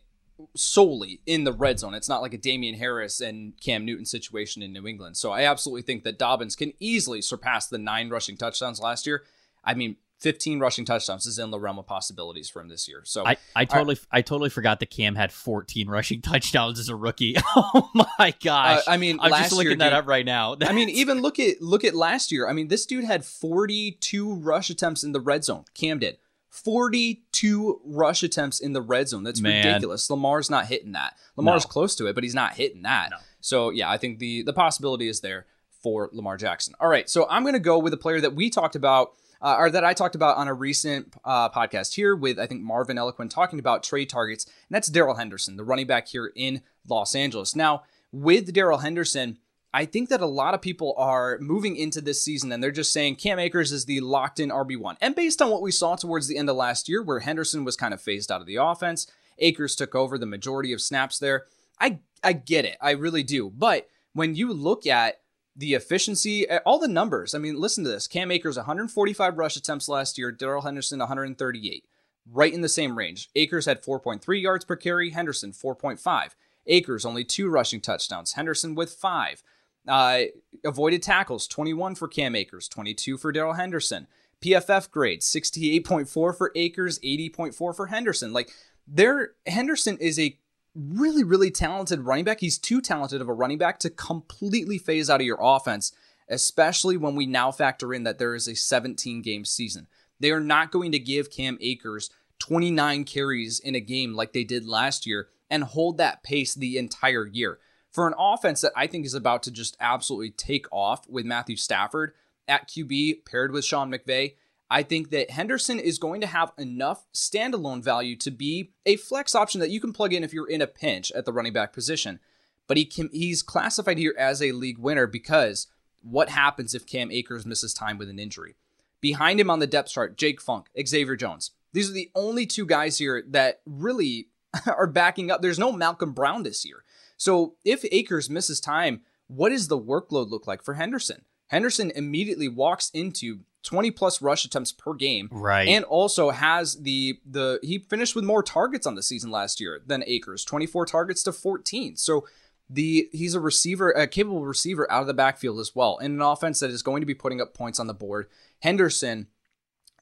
solely 0.57 1.21
in 1.25 1.45
the 1.45 1.53
red 1.53 1.79
zone. 1.79 1.93
It's 1.93 2.09
not 2.09 2.21
like 2.21 2.33
a 2.33 2.37
Damien 2.37 2.75
Harris 2.75 3.21
and 3.21 3.53
Cam 3.61 3.85
Newton 3.85 4.05
situation 4.05 4.61
in 4.61 4.73
New 4.73 4.85
England. 4.87 5.15
So 5.15 5.31
I 5.31 5.43
absolutely 5.43 5.83
think 5.83 6.03
that 6.03 6.19
Dobbins 6.19 6.57
can 6.57 6.73
easily 6.79 7.21
surpass 7.21 7.67
the 7.67 7.77
nine 7.77 8.09
rushing 8.09 8.35
touchdowns 8.35 8.81
last 8.81 9.07
year. 9.07 9.23
I 9.63 9.73
mean, 9.73 9.95
15 10.21 10.59
rushing 10.59 10.85
touchdowns 10.85 11.25
is 11.25 11.37
in 11.39 11.49
the 11.51 11.59
realm 11.59 11.77
of 11.79 11.85
possibilities 11.87 12.47
for 12.49 12.61
him 12.61 12.69
this 12.69 12.87
year. 12.87 13.01
So 13.05 13.25
I, 13.25 13.37
I 13.55 13.65
totally 13.65 13.97
I 14.11 14.21
totally 14.21 14.49
forgot 14.49 14.79
that 14.79 14.89
Cam 14.91 15.15
had 15.15 15.31
14 15.31 15.89
rushing 15.89 16.21
touchdowns 16.31 16.79
as 16.79 16.89
a 16.89 16.95
rookie. 16.95 17.35
Oh 17.73 17.89
my 18.17 18.33
gosh! 18.43 18.79
Uh, 18.87 18.91
I 18.91 18.97
mean, 18.97 19.19
I'm 19.21 19.31
last 19.31 19.43
just 19.45 19.53
looking 19.53 19.71
year, 19.71 19.77
that 19.77 19.89
dude- 19.89 19.99
up 19.99 20.07
right 20.07 20.25
now. 20.25 20.55
I 20.61 20.71
mean, 20.73 20.89
even 21.01 21.21
look 21.21 21.39
at 21.39 21.61
look 21.61 21.83
at 21.83 21.93
last 21.95 22.31
year. 22.31 22.47
I 22.47 22.53
mean, 22.53 22.67
this 22.69 22.85
dude 22.85 23.03
had 23.03 23.25
42 23.25 24.33
rush 24.35 24.69
attempts 24.69 25.03
in 25.03 25.11
the 25.11 25.19
red 25.19 25.43
zone. 25.43 25.65
Cam 25.73 25.99
did 25.99 26.17
42 26.49 27.81
rush 27.85 28.23
attempts 28.23 28.59
in 28.59 28.73
the 28.73 28.81
red 28.81 29.07
zone. 29.09 29.23
That's 29.23 29.41
Man. 29.41 29.65
ridiculous. 29.65 30.09
Lamar's 30.09 30.49
not 30.49 30.67
hitting 30.67 30.91
that. 30.93 31.15
Lamar's 31.35 31.65
No. 31.65 31.69
close 31.69 31.95
to 31.95 32.07
it, 32.07 32.15
but 32.15 32.23
he's 32.23 32.35
not 32.35 32.53
hitting 32.55 32.83
that. 32.83 33.09
No. 33.11 33.17
So 33.39 33.69
yeah, 33.69 33.89
I 33.89 33.97
think 33.97 34.19
the 34.19 34.43
the 34.43 34.53
possibility 34.53 35.07
is 35.07 35.21
there 35.21 35.45
for 35.81 36.09
Lamar 36.13 36.37
Jackson. 36.37 36.73
All 36.79 36.87
right, 36.89 37.09
so 37.09 37.27
I'm 37.29 37.43
going 37.43 37.53
to 37.53 37.59
go 37.59 37.79
with 37.79 37.93
a 37.93 37.97
player 37.97 38.21
that 38.21 38.35
we 38.35 38.49
talked 38.49 38.75
about. 38.75 39.13
Uh, 39.41 39.55
or 39.57 39.69
that 39.71 39.83
I 39.83 39.93
talked 39.93 40.15
about 40.15 40.37
on 40.37 40.47
a 40.47 40.53
recent 40.53 41.15
uh, 41.25 41.49
podcast 41.49 41.95
here 41.95 42.15
with 42.15 42.39
I 42.39 42.45
think 42.45 42.61
Marvin 42.61 42.97
Elequin 42.97 43.29
talking 43.29 43.59
about 43.59 43.83
trade 43.83 44.09
targets, 44.09 44.45
and 44.45 44.53
that's 44.69 44.87
Darrell 44.87 45.15
Henderson, 45.15 45.57
the 45.57 45.63
running 45.63 45.87
back 45.87 46.07
here 46.07 46.31
in 46.35 46.61
Los 46.87 47.15
Angeles. 47.15 47.55
Now, 47.55 47.83
with 48.11 48.53
Darrell 48.53 48.79
Henderson, 48.79 49.37
I 49.73 49.85
think 49.85 50.09
that 50.09 50.21
a 50.21 50.25
lot 50.25 50.53
of 50.53 50.61
people 50.61 50.93
are 50.97 51.37
moving 51.39 51.77
into 51.77 52.01
this 52.01 52.21
season 52.21 52.51
and 52.51 52.61
they're 52.61 52.71
just 52.71 52.91
saying 52.91 53.15
Cam 53.15 53.39
Akers 53.39 53.71
is 53.71 53.85
the 53.85 54.01
locked 54.01 54.39
in 54.39 54.49
RB1. 54.49 54.97
And 54.99 55.15
based 55.15 55.41
on 55.41 55.49
what 55.49 55.61
we 55.61 55.71
saw 55.71 55.95
towards 55.95 56.27
the 56.27 56.37
end 56.37 56.49
of 56.49 56.57
last 56.57 56.89
year, 56.89 57.01
where 57.01 57.19
Henderson 57.19 57.63
was 57.63 57.77
kind 57.77 57.93
of 57.93 58.01
phased 58.01 58.31
out 58.31 58.41
of 58.41 58.47
the 58.47 58.57
offense, 58.57 59.07
Akers 59.39 59.75
took 59.75 59.95
over 59.95 60.17
the 60.17 60.25
majority 60.25 60.73
of 60.73 60.81
snaps 60.81 61.19
there. 61.19 61.45
I, 61.79 61.99
I 62.21 62.33
get 62.33 62.65
it. 62.65 62.77
I 62.81 62.91
really 62.91 63.23
do. 63.23 63.49
But 63.49 63.87
when 64.13 64.35
you 64.35 64.51
look 64.51 64.85
at 64.85 65.20
the 65.55 65.73
efficiency, 65.73 66.49
uh, 66.49 66.59
all 66.65 66.79
the 66.79 66.87
numbers, 66.87 67.33
I 67.35 67.37
mean, 67.37 67.59
listen 67.59 67.83
to 67.83 67.89
this 67.89 68.07
Cam 68.07 68.31
Akers, 68.31 68.57
145 68.57 69.37
rush 69.37 69.55
attempts 69.57 69.89
last 69.89 70.17
year, 70.17 70.31
Darrell 70.31 70.61
Henderson, 70.61 70.99
138. 70.99 71.85
Right 72.31 72.53
in 72.53 72.61
the 72.61 72.69
same 72.69 72.97
range. 72.97 73.29
Akers 73.35 73.65
had 73.65 73.83
4.3 73.83 74.41
yards 74.41 74.63
per 74.63 74.75
carry, 74.75 75.09
Henderson, 75.09 75.51
4.5. 75.51 76.35
Akers, 76.67 77.05
only 77.05 77.23
two 77.23 77.49
rushing 77.49 77.81
touchdowns, 77.81 78.33
Henderson 78.33 78.75
with 78.75 78.93
five. 78.93 79.43
Uh, 79.87 80.23
avoided 80.63 81.01
tackles, 81.01 81.47
21 81.47 81.95
for 81.95 82.07
Cam 82.07 82.35
Akers, 82.35 82.67
22 82.67 83.17
for 83.17 83.31
Darrell 83.31 83.53
Henderson. 83.53 84.07
PFF 84.41 84.89
grade, 84.91 85.21
68.4 85.21 86.07
for 86.09 86.51
Akers, 86.55 86.99
80.4 86.99 87.75
for 87.75 87.87
Henderson. 87.87 88.33
Like, 88.33 88.51
there, 88.87 89.31
Henderson 89.45 89.97
is 89.97 90.19
a 90.19 90.37
really, 90.75 91.23
really 91.23 91.51
talented 91.51 92.01
running 92.01 92.25
back. 92.25 92.39
He's 92.39 92.57
too 92.57 92.81
talented 92.81 93.21
of 93.21 93.29
a 93.29 93.33
running 93.33 93.57
back 93.57 93.79
to 93.79 93.89
completely 93.89 94.77
phase 94.77 95.09
out 95.09 95.21
of 95.21 95.25
your 95.25 95.39
offense, 95.41 95.91
especially 96.29 96.97
when 96.97 97.15
we 97.15 97.25
now 97.25 97.51
factor 97.51 97.93
in 97.93 98.03
that 98.03 98.19
there 98.19 98.35
is 98.35 98.47
a 98.47 98.55
17 98.55 99.21
game 99.21 99.45
season. 99.45 99.87
They 100.19 100.31
are 100.31 100.39
not 100.39 100.71
going 100.71 100.91
to 100.91 100.99
give 100.99 101.31
Cam 101.31 101.57
Akers 101.61 102.09
29 102.39 103.03
carries 103.03 103.59
in 103.59 103.75
a 103.75 103.79
game 103.79 104.13
like 104.13 104.33
they 104.33 104.43
did 104.43 104.65
last 104.65 105.05
year 105.05 105.29
and 105.49 105.63
hold 105.63 105.97
that 105.97 106.23
pace 106.23 106.55
the 106.55 106.77
entire 106.77 107.27
year. 107.27 107.59
For 107.91 108.07
an 108.07 108.13
offense 108.17 108.61
that 108.61 108.71
I 108.75 108.87
think 108.87 109.05
is 109.05 109.13
about 109.13 109.43
to 109.43 109.51
just 109.51 109.75
absolutely 109.79 110.31
take 110.31 110.65
off 110.71 111.07
with 111.09 111.25
Matthew 111.25 111.57
Stafford 111.57 112.13
at 112.47 112.69
QB 112.69 113.25
paired 113.25 113.51
with 113.51 113.65
Sean 113.65 113.91
McVay, 113.91 114.35
I 114.71 114.83
think 114.83 115.09
that 115.09 115.31
Henderson 115.31 115.81
is 115.81 115.99
going 115.99 116.21
to 116.21 116.27
have 116.27 116.53
enough 116.57 117.05
standalone 117.13 117.83
value 117.83 118.15
to 118.15 118.31
be 118.31 118.71
a 118.85 118.95
flex 118.95 119.35
option 119.35 119.59
that 119.59 119.69
you 119.69 119.81
can 119.81 119.91
plug 119.91 120.13
in 120.13 120.23
if 120.23 120.31
you're 120.31 120.49
in 120.49 120.61
a 120.61 120.67
pinch 120.67 121.11
at 121.11 121.25
the 121.25 121.33
running 121.33 121.51
back 121.51 121.73
position. 121.73 122.21
But 122.67 122.77
he 122.77 122.85
can 122.85 123.09
he's 123.11 123.43
classified 123.43 123.97
here 123.97 124.15
as 124.17 124.41
a 124.41 124.53
league 124.53 124.77
winner 124.77 125.07
because 125.07 125.67
what 126.01 126.29
happens 126.29 126.73
if 126.73 126.85
Cam 126.85 127.11
Akers 127.11 127.45
misses 127.45 127.73
time 127.73 127.97
with 127.97 128.09
an 128.09 128.17
injury? 128.17 128.55
Behind 129.01 129.41
him 129.41 129.49
on 129.49 129.59
the 129.59 129.67
depth 129.67 129.89
chart, 129.89 130.17
Jake 130.17 130.39
Funk, 130.39 130.67
Xavier 130.87 131.17
Jones. 131.17 131.51
These 131.73 131.89
are 131.89 131.93
the 131.93 132.09
only 132.15 132.45
two 132.45 132.65
guys 132.65 132.97
here 132.97 133.25
that 133.27 133.59
really 133.65 134.29
are 134.65 134.87
backing 134.87 135.29
up. 135.29 135.41
There's 135.41 135.59
no 135.59 135.73
Malcolm 135.73 136.13
Brown 136.13 136.43
this 136.43 136.63
year. 136.65 136.85
So 137.17 137.55
if 137.65 137.83
Akers 137.91 138.29
misses 138.29 138.61
time, 138.61 139.01
what 139.27 139.49
does 139.49 139.67
the 139.67 139.77
workload 139.77 140.29
look 140.29 140.47
like 140.47 140.63
for 140.63 140.75
Henderson? 140.75 141.25
Henderson 141.47 141.91
immediately 141.91 142.47
walks 142.47 142.89
into 142.93 143.41
20 143.63 143.91
plus 143.91 144.21
rush 144.21 144.45
attempts 144.45 144.71
per 144.71 144.93
game. 144.93 145.29
Right. 145.31 145.67
And 145.67 145.85
also 145.85 146.31
has 146.31 146.81
the 146.81 147.19
the 147.25 147.59
he 147.61 147.79
finished 147.79 148.15
with 148.15 148.23
more 148.23 148.43
targets 148.43 148.87
on 148.87 148.95
the 148.95 149.03
season 149.03 149.31
last 149.31 149.59
year 149.59 149.81
than 149.85 150.03
Akers, 150.07 150.43
24 150.45 150.85
targets 150.85 151.23
to 151.23 151.31
14. 151.31 151.97
So 151.97 152.25
the 152.69 153.09
he's 153.11 153.35
a 153.35 153.39
receiver, 153.39 153.91
a 153.91 154.07
capable 154.07 154.45
receiver 154.45 154.89
out 154.91 155.01
of 155.01 155.07
the 155.07 155.13
backfield 155.13 155.59
as 155.59 155.75
well, 155.75 155.97
in 155.97 156.13
an 156.13 156.21
offense 156.21 156.59
that 156.61 156.71
is 156.71 156.83
going 156.83 157.01
to 157.01 157.05
be 157.05 157.13
putting 157.13 157.41
up 157.41 157.53
points 157.53 157.79
on 157.79 157.87
the 157.87 157.93
board. 157.93 158.27
Henderson, 158.61 159.27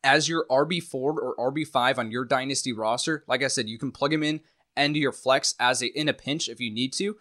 as 0.04 0.30
your 0.30 0.46
RB4 0.50 0.94
or 0.94 1.36
RB5 1.38 1.98
on 1.98 2.12
your 2.12 2.26
dynasty 2.26 2.72
roster, 2.72 3.24
like 3.28 3.44
I 3.44 3.48
said, 3.48 3.68
you 3.68 3.80
can 3.80 3.92
plug 3.92 4.14
him 4.14 4.24
in 4.24 4.42
and 4.76 4.96
your 4.96 5.12
flex 5.12 5.56
as 5.60 5.82
a 5.82 5.88
in 5.88 6.08
a 6.08 6.14
pinch 6.14 6.48
if 6.48 6.60
you 6.60 6.72
need 6.72 6.94
to. 6.94 7.18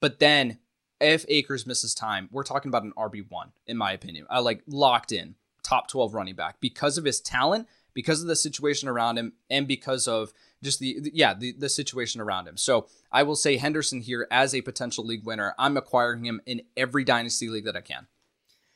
But 0.00 0.18
then 0.18 0.58
if 1.00 1.24
Akers 1.28 1.66
misses 1.66 1.94
time, 1.94 2.28
we're 2.30 2.42
talking 2.44 2.68
about 2.68 2.84
an 2.84 2.92
RB1, 2.96 3.52
in 3.66 3.76
my 3.76 3.92
opinion. 3.92 4.26
I 4.28 4.40
like 4.40 4.62
locked 4.66 5.12
in, 5.12 5.34
top 5.62 5.88
12 5.88 6.14
running 6.14 6.34
back 6.34 6.56
because 6.60 6.98
of 6.98 7.04
his 7.04 7.20
talent, 7.20 7.68
because 7.94 8.22
of 8.22 8.28
the 8.28 8.36
situation 8.36 8.88
around 8.88 9.18
him 9.18 9.32
and 9.48 9.66
because 9.66 10.06
of 10.06 10.32
just 10.62 10.78
the 10.78 11.10
yeah 11.12 11.34
the, 11.34 11.52
the 11.52 11.68
situation 11.68 12.20
around 12.20 12.46
him. 12.46 12.56
So 12.56 12.86
I 13.10 13.22
will 13.22 13.36
say 13.36 13.56
Henderson 13.56 14.00
here 14.00 14.26
as 14.30 14.54
a 14.54 14.62
potential 14.62 15.04
league 15.04 15.24
winner. 15.24 15.54
I'm 15.58 15.76
acquiring 15.76 16.24
him 16.24 16.40
in 16.46 16.62
every 16.76 17.04
dynasty 17.04 17.48
league 17.48 17.64
that 17.64 17.76
I 17.76 17.80
can. 17.80 18.06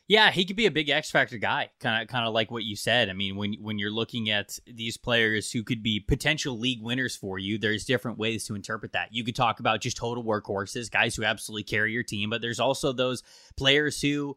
Yeah, 0.06 0.30
he 0.30 0.44
could 0.44 0.56
be 0.56 0.66
a 0.66 0.70
big 0.70 0.90
X 0.90 1.10
factor 1.10 1.38
guy, 1.38 1.70
kind 1.80 2.02
of 2.02 2.08
kind 2.08 2.26
of 2.26 2.34
like 2.34 2.50
what 2.50 2.64
you 2.64 2.76
said. 2.76 3.08
I 3.08 3.14
mean, 3.14 3.36
when 3.36 3.54
when 3.54 3.78
you're 3.78 3.90
looking 3.90 4.28
at 4.28 4.58
these 4.66 4.98
players 4.98 5.50
who 5.50 5.62
could 5.62 5.82
be 5.82 5.98
potential 5.98 6.58
league 6.58 6.82
winners 6.82 7.16
for 7.16 7.38
you, 7.38 7.56
there's 7.56 7.86
different 7.86 8.18
ways 8.18 8.44
to 8.46 8.54
interpret 8.54 8.92
that. 8.92 9.14
You 9.14 9.24
could 9.24 9.34
talk 9.34 9.60
about 9.60 9.80
just 9.80 9.96
total 9.96 10.22
workhorses, 10.22 10.90
guys 10.90 11.16
who 11.16 11.24
absolutely 11.24 11.62
carry 11.62 11.92
your 11.92 12.02
team, 12.02 12.28
but 12.28 12.42
there's 12.42 12.60
also 12.60 12.92
those 12.92 13.22
players 13.56 13.98
who 14.02 14.36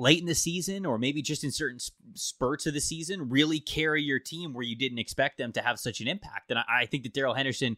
late 0.00 0.18
in 0.18 0.26
the 0.26 0.34
season 0.34 0.86
or 0.86 0.98
maybe 0.98 1.20
just 1.20 1.44
in 1.44 1.50
certain 1.50 1.78
spurts 2.14 2.66
of 2.66 2.72
the 2.72 2.80
season 2.80 3.28
really 3.28 3.60
carry 3.60 4.02
your 4.02 4.18
team 4.18 4.54
where 4.54 4.64
you 4.64 4.74
didn't 4.74 4.98
expect 4.98 5.36
them 5.36 5.52
to 5.52 5.60
have 5.60 5.78
such 5.78 6.00
an 6.00 6.08
impact. 6.08 6.50
And 6.50 6.58
I, 6.58 6.64
I 6.70 6.86
think 6.86 7.02
that 7.02 7.12
Darrell 7.12 7.34
Henderson 7.34 7.76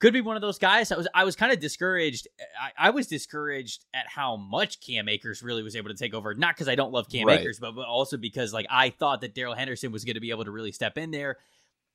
could 0.00 0.12
be 0.12 0.20
one 0.20 0.34
of 0.34 0.42
those 0.42 0.58
guys. 0.58 0.90
I 0.90 0.96
was 0.96 1.06
I 1.14 1.22
was 1.22 1.36
kind 1.36 1.52
of 1.52 1.60
discouraged. 1.60 2.26
I, 2.60 2.88
I, 2.88 2.90
was 2.90 3.06
discouraged 3.06 3.84
at 3.94 4.08
how 4.08 4.34
much 4.34 4.80
Cam 4.80 5.08
Akers 5.08 5.44
really 5.44 5.62
was 5.62 5.76
able 5.76 5.90
to 5.90 5.96
take 5.96 6.12
over. 6.12 6.34
Not 6.34 6.56
because 6.56 6.68
I 6.68 6.74
don't 6.74 6.90
love 6.90 7.08
Cam 7.08 7.28
right. 7.28 7.38
Akers, 7.38 7.60
but, 7.60 7.76
but 7.76 7.86
also 7.86 8.16
because 8.16 8.52
like 8.52 8.66
I 8.68 8.90
thought 8.90 9.20
that 9.20 9.32
Darrell 9.32 9.54
Henderson 9.54 9.92
was 9.92 10.04
going 10.04 10.14
to 10.14 10.20
be 10.20 10.30
able 10.30 10.44
to 10.44 10.50
really 10.50 10.72
step 10.72 10.98
in 10.98 11.12
there. 11.12 11.36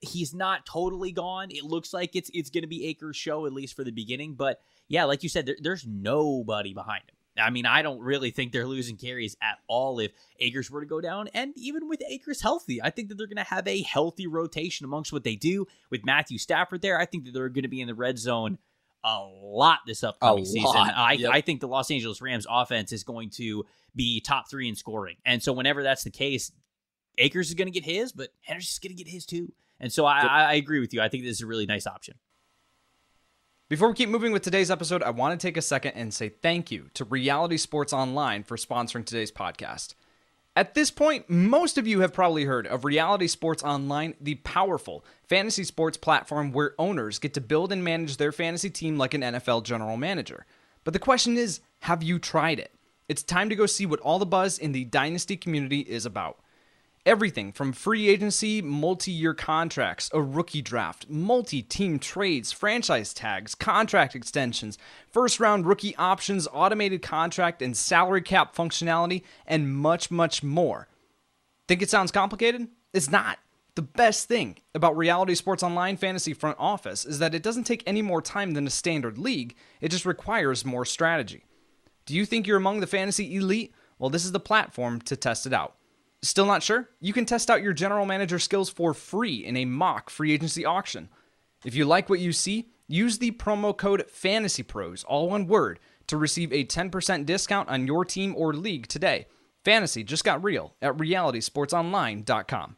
He's 0.00 0.32
not 0.32 0.64
totally 0.64 1.12
gone. 1.12 1.50
It 1.50 1.64
looks 1.64 1.92
like 1.92 2.16
it's 2.16 2.30
it's 2.32 2.48
going 2.48 2.62
to 2.62 2.68
be 2.68 2.86
Akers' 2.86 3.16
show 3.16 3.44
at 3.44 3.52
least 3.52 3.76
for 3.76 3.84
the 3.84 3.92
beginning. 3.92 4.34
But 4.34 4.62
yeah, 4.88 5.04
like 5.04 5.22
you 5.22 5.28
said, 5.28 5.44
there, 5.44 5.56
there's 5.60 5.86
nobody 5.86 6.72
behind 6.72 7.02
him. 7.02 7.17
I 7.40 7.50
mean, 7.50 7.66
I 7.66 7.82
don't 7.82 8.00
really 8.00 8.30
think 8.30 8.52
they're 8.52 8.66
losing 8.66 8.96
carries 8.96 9.36
at 9.42 9.58
all 9.68 9.98
if 9.98 10.12
Akers 10.40 10.70
were 10.70 10.80
to 10.80 10.86
go 10.86 11.00
down. 11.00 11.28
And 11.34 11.52
even 11.56 11.88
with 11.88 12.02
Akers 12.08 12.40
healthy, 12.40 12.82
I 12.82 12.90
think 12.90 13.08
that 13.08 13.18
they're 13.18 13.26
going 13.26 13.36
to 13.36 13.42
have 13.42 13.66
a 13.66 13.82
healthy 13.82 14.26
rotation 14.26 14.84
amongst 14.84 15.12
what 15.12 15.24
they 15.24 15.36
do. 15.36 15.66
With 15.90 16.04
Matthew 16.04 16.38
Stafford 16.38 16.82
there, 16.82 16.98
I 16.98 17.06
think 17.06 17.24
that 17.24 17.34
they're 17.34 17.48
going 17.48 17.62
to 17.62 17.68
be 17.68 17.80
in 17.80 17.86
the 17.86 17.94
red 17.94 18.18
zone 18.18 18.58
a 19.04 19.20
lot 19.20 19.80
this 19.86 20.02
upcoming 20.02 20.44
season. 20.44 20.76
I, 20.76 21.12
yep. 21.12 21.30
I 21.32 21.40
think 21.40 21.60
the 21.60 21.68
Los 21.68 21.90
Angeles 21.90 22.20
Rams 22.20 22.46
offense 22.48 22.92
is 22.92 23.04
going 23.04 23.30
to 23.30 23.64
be 23.94 24.20
top 24.20 24.50
three 24.50 24.68
in 24.68 24.74
scoring. 24.74 25.16
And 25.24 25.42
so 25.42 25.52
whenever 25.52 25.82
that's 25.82 26.04
the 26.04 26.10
case, 26.10 26.52
Akers 27.16 27.48
is 27.48 27.54
going 27.54 27.66
to 27.66 27.72
get 27.72 27.84
his, 27.84 28.12
but 28.12 28.30
Henderson's 28.42 28.78
going 28.78 28.96
to 28.96 29.02
get 29.02 29.10
his 29.10 29.24
too. 29.24 29.52
And 29.80 29.92
so 29.92 30.04
I, 30.04 30.20
I 30.20 30.54
agree 30.54 30.80
with 30.80 30.92
you. 30.92 31.00
I 31.00 31.08
think 31.08 31.24
this 31.24 31.36
is 31.36 31.42
a 31.42 31.46
really 31.46 31.66
nice 31.66 31.86
option. 31.86 32.14
Before 33.68 33.88
we 33.88 33.94
keep 33.94 34.08
moving 34.08 34.32
with 34.32 34.40
today's 34.40 34.70
episode, 34.70 35.02
I 35.02 35.10
want 35.10 35.38
to 35.38 35.46
take 35.46 35.58
a 35.58 35.62
second 35.62 35.92
and 35.92 36.14
say 36.14 36.30
thank 36.30 36.70
you 36.70 36.88
to 36.94 37.04
Reality 37.04 37.58
Sports 37.58 37.92
Online 37.92 38.42
for 38.42 38.56
sponsoring 38.56 39.04
today's 39.04 39.30
podcast. 39.30 39.92
At 40.56 40.72
this 40.72 40.90
point, 40.90 41.28
most 41.28 41.76
of 41.76 41.86
you 41.86 42.00
have 42.00 42.14
probably 42.14 42.46
heard 42.46 42.66
of 42.66 42.86
Reality 42.86 43.26
Sports 43.26 43.62
Online, 43.62 44.14
the 44.22 44.36
powerful 44.36 45.04
fantasy 45.22 45.64
sports 45.64 45.98
platform 45.98 46.50
where 46.50 46.74
owners 46.78 47.18
get 47.18 47.34
to 47.34 47.42
build 47.42 47.70
and 47.70 47.84
manage 47.84 48.16
their 48.16 48.32
fantasy 48.32 48.70
team 48.70 48.96
like 48.96 49.12
an 49.12 49.20
NFL 49.20 49.64
general 49.64 49.98
manager. 49.98 50.46
But 50.82 50.94
the 50.94 50.98
question 50.98 51.36
is 51.36 51.60
have 51.80 52.02
you 52.02 52.18
tried 52.18 52.58
it? 52.58 52.72
It's 53.06 53.22
time 53.22 53.50
to 53.50 53.54
go 53.54 53.66
see 53.66 53.84
what 53.84 54.00
all 54.00 54.18
the 54.18 54.24
buzz 54.24 54.58
in 54.58 54.72
the 54.72 54.86
Dynasty 54.86 55.36
community 55.36 55.80
is 55.80 56.06
about. 56.06 56.38
Everything 57.08 57.52
from 57.52 57.72
free 57.72 58.06
agency, 58.10 58.60
multi 58.60 59.10
year 59.10 59.32
contracts, 59.32 60.10
a 60.12 60.20
rookie 60.20 60.60
draft, 60.60 61.08
multi 61.08 61.62
team 61.62 61.98
trades, 61.98 62.52
franchise 62.52 63.14
tags, 63.14 63.54
contract 63.54 64.14
extensions, 64.14 64.76
first 65.10 65.40
round 65.40 65.64
rookie 65.64 65.96
options, 65.96 66.46
automated 66.52 67.00
contract 67.00 67.62
and 67.62 67.74
salary 67.74 68.20
cap 68.20 68.54
functionality, 68.54 69.22
and 69.46 69.74
much, 69.74 70.10
much 70.10 70.42
more. 70.42 70.86
Think 71.66 71.80
it 71.80 71.88
sounds 71.88 72.12
complicated? 72.12 72.68
It's 72.92 73.10
not. 73.10 73.38
The 73.74 73.80
best 73.80 74.28
thing 74.28 74.58
about 74.74 74.94
Reality 74.94 75.34
Sports 75.34 75.62
Online 75.62 75.96
Fantasy 75.96 76.34
Front 76.34 76.58
Office 76.60 77.06
is 77.06 77.20
that 77.20 77.34
it 77.34 77.42
doesn't 77.42 77.64
take 77.64 77.82
any 77.86 78.02
more 78.02 78.20
time 78.20 78.50
than 78.50 78.66
a 78.66 78.70
standard 78.70 79.16
league, 79.16 79.56
it 79.80 79.88
just 79.88 80.04
requires 80.04 80.66
more 80.66 80.84
strategy. 80.84 81.46
Do 82.04 82.14
you 82.14 82.26
think 82.26 82.46
you're 82.46 82.58
among 82.58 82.80
the 82.80 82.86
fantasy 82.86 83.34
elite? 83.34 83.72
Well, 83.98 84.10
this 84.10 84.26
is 84.26 84.32
the 84.32 84.38
platform 84.40 85.00
to 85.00 85.16
test 85.16 85.46
it 85.46 85.54
out. 85.54 85.77
Still 86.22 86.46
not 86.46 86.62
sure? 86.62 86.88
You 87.00 87.12
can 87.12 87.24
test 87.24 87.50
out 87.50 87.62
your 87.62 87.72
general 87.72 88.04
manager 88.04 88.38
skills 88.38 88.68
for 88.70 88.92
free 88.92 89.44
in 89.44 89.56
a 89.56 89.64
mock 89.64 90.10
free 90.10 90.32
agency 90.32 90.64
auction. 90.64 91.08
If 91.64 91.74
you 91.74 91.84
like 91.84 92.08
what 92.08 92.20
you 92.20 92.32
see, 92.32 92.70
use 92.88 93.18
the 93.18 93.30
promo 93.32 93.76
code 93.76 94.04
FANTASYPROS, 94.12 95.04
all 95.06 95.30
one 95.30 95.46
word, 95.46 95.78
to 96.08 96.16
receive 96.16 96.52
a 96.52 96.64
10% 96.64 97.26
discount 97.26 97.68
on 97.68 97.86
your 97.86 98.04
team 98.04 98.34
or 98.36 98.52
league 98.52 98.88
today. 98.88 99.26
Fantasy 99.64 100.02
just 100.02 100.24
got 100.24 100.42
real 100.42 100.74
at 100.82 100.96
realitysportsonline.com. 100.96 102.76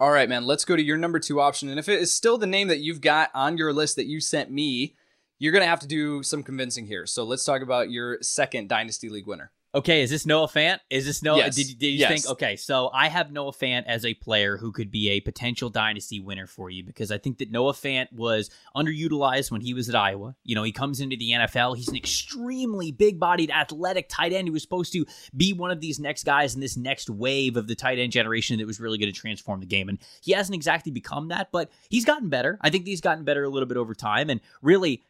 All 0.00 0.10
right, 0.10 0.28
man, 0.28 0.46
let's 0.46 0.64
go 0.64 0.74
to 0.74 0.82
your 0.82 0.96
number 0.96 1.18
two 1.20 1.40
option. 1.40 1.68
And 1.68 1.78
if 1.78 1.88
it 1.88 2.00
is 2.00 2.12
still 2.12 2.38
the 2.38 2.46
name 2.46 2.68
that 2.68 2.80
you've 2.80 3.00
got 3.00 3.30
on 3.34 3.56
your 3.56 3.72
list 3.72 3.96
that 3.96 4.06
you 4.06 4.20
sent 4.20 4.50
me, 4.50 4.96
you're 5.38 5.52
going 5.52 5.62
to 5.62 5.68
have 5.68 5.80
to 5.80 5.86
do 5.86 6.22
some 6.22 6.42
convincing 6.42 6.86
here. 6.86 7.06
So 7.06 7.24
let's 7.24 7.44
talk 7.44 7.62
about 7.62 7.90
your 7.90 8.18
second 8.20 8.68
Dynasty 8.68 9.08
League 9.08 9.26
winner. 9.26 9.52
Okay, 9.74 10.02
is 10.02 10.10
this 10.10 10.26
Noah 10.26 10.48
Fant? 10.48 10.80
Is 10.90 11.06
this 11.06 11.22
Noah? 11.22 11.38
Yes. 11.38 11.56
Did, 11.56 11.78
did 11.78 11.86
you 11.86 11.98
yes. 12.00 12.08
think? 12.10 12.32
Okay, 12.32 12.56
so 12.56 12.90
I 12.92 13.08
have 13.08 13.32
Noah 13.32 13.52
Fant 13.52 13.84
as 13.86 14.04
a 14.04 14.12
player 14.12 14.58
who 14.58 14.70
could 14.70 14.90
be 14.90 15.08
a 15.10 15.20
potential 15.20 15.70
dynasty 15.70 16.20
winner 16.20 16.46
for 16.46 16.68
you 16.68 16.84
because 16.84 17.10
I 17.10 17.16
think 17.16 17.38
that 17.38 17.50
Noah 17.50 17.72
Fant 17.72 18.12
was 18.12 18.50
underutilized 18.76 19.50
when 19.50 19.62
he 19.62 19.72
was 19.72 19.88
at 19.88 19.94
Iowa. 19.94 20.34
You 20.44 20.54
know, 20.54 20.62
he 20.62 20.72
comes 20.72 21.00
into 21.00 21.16
the 21.16 21.30
NFL. 21.30 21.78
He's 21.78 21.88
an 21.88 21.96
extremely 21.96 22.92
big-bodied, 22.92 23.50
athletic 23.50 24.10
tight 24.10 24.34
end 24.34 24.46
who 24.46 24.52
was 24.52 24.62
supposed 24.62 24.92
to 24.92 25.06
be 25.34 25.54
one 25.54 25.70
of 25.70 25.80
these 25.80 25.98
next 25.98 26.24
guys 26.24 26.54
in 26.54 26.60
this 26.60 26.76
next 26.76 27.08
wave 27.08 27.56
of 27.56 27.66
the 27.66 27.74
tight 27.74 27.98
end 27.98 28.12
generation 28.12 28.58
that 28.58 28.66
was 28.66 28.78
really 28.78 28.98
going 28.98 29.10
to 29.10 29.18
transform 29.18 29.60
the 29.60 29.66
game. 29.66 29.88
And 29.88 29.98
he 30.20 30.32
hasn't 30.32 30.54
exactly 30.54 30.92
become 30.92 31.28
that, 31.28 31.48
but 31.50 31.70
he's 31.88 32.04
gotten 32.04 32.28
better. 32.28 32.58
I 32.60 32.68
think 32.68 32.86
he's 32.86 33.00
gotten 33.00 33.24
better 33.24 33.44
a 33.44 33.48
little 33.48 33.68
bit 33.68 33.78
over 33.78 33.94
time. 33.94 34.28
And 34.28 34.42
really, 34.60 35.02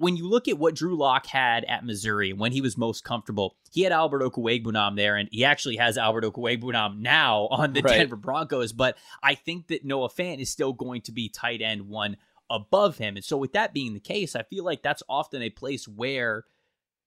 when 0.00 0.16
you 0.16 0.26
look 0.26 0.48
at 0.48 0.58
what 0.58 0.74
Drew 0.74 0.96
Lock 0.96 1.26
had 1.26 1.62
at 1.64 1.84
Missouri 1.84 2.32
when 2.32 2.52
he 2.52 2.62
was 2.62 2.78
most 2.78 3.04
comfortable, 3.04 3.56
he 3.70 3.82
had 3.82 3.92
Albert 3.92 4.22
Okwuegbunam 4.22 4.96
there, 4.96 5.16
and 5.16 5.28
he 5.30 5.44
actually 5.44 5.76
has 5.76 5.98
Albert 5.98 6.24
Okwuegbunam 6.24 7.00
now 7.00 7.48
on 7.50 7.74
the 7.74 7.82
right. 7.82 7.98
Denver 7.98 8.16
Broncos. 8.16 8.72
But 8.72 8.96
I 9.22 9.34
think 9.34 9.68
that 9.68 9.84
Noah 9.84 10.08
Fant 10.08 10.40
is 10.40 10.48
still 10.48 10.72
going 10.72 11.02
to 11.02 11.12
be 11.12 11.28
tight 11.28 11.60
end 11.60 11.86
one 11.86 12.16
above 12.48 12.96
him. 12.96 13.16
And 13.16 13.24
so, 13.24 13.36
with 13.36 13.52
that 13.52 13.74
being 13.74 13.92
the 13.92 14.00
case, 14.00 14.34
I 14.34 14.42
feel 14.42 14.64
like 14.64 14.82
that's 14.82 15.02
often 15.06 15.42
a 15.42 15.50
place 15.50 15.86
where 15.86 16.44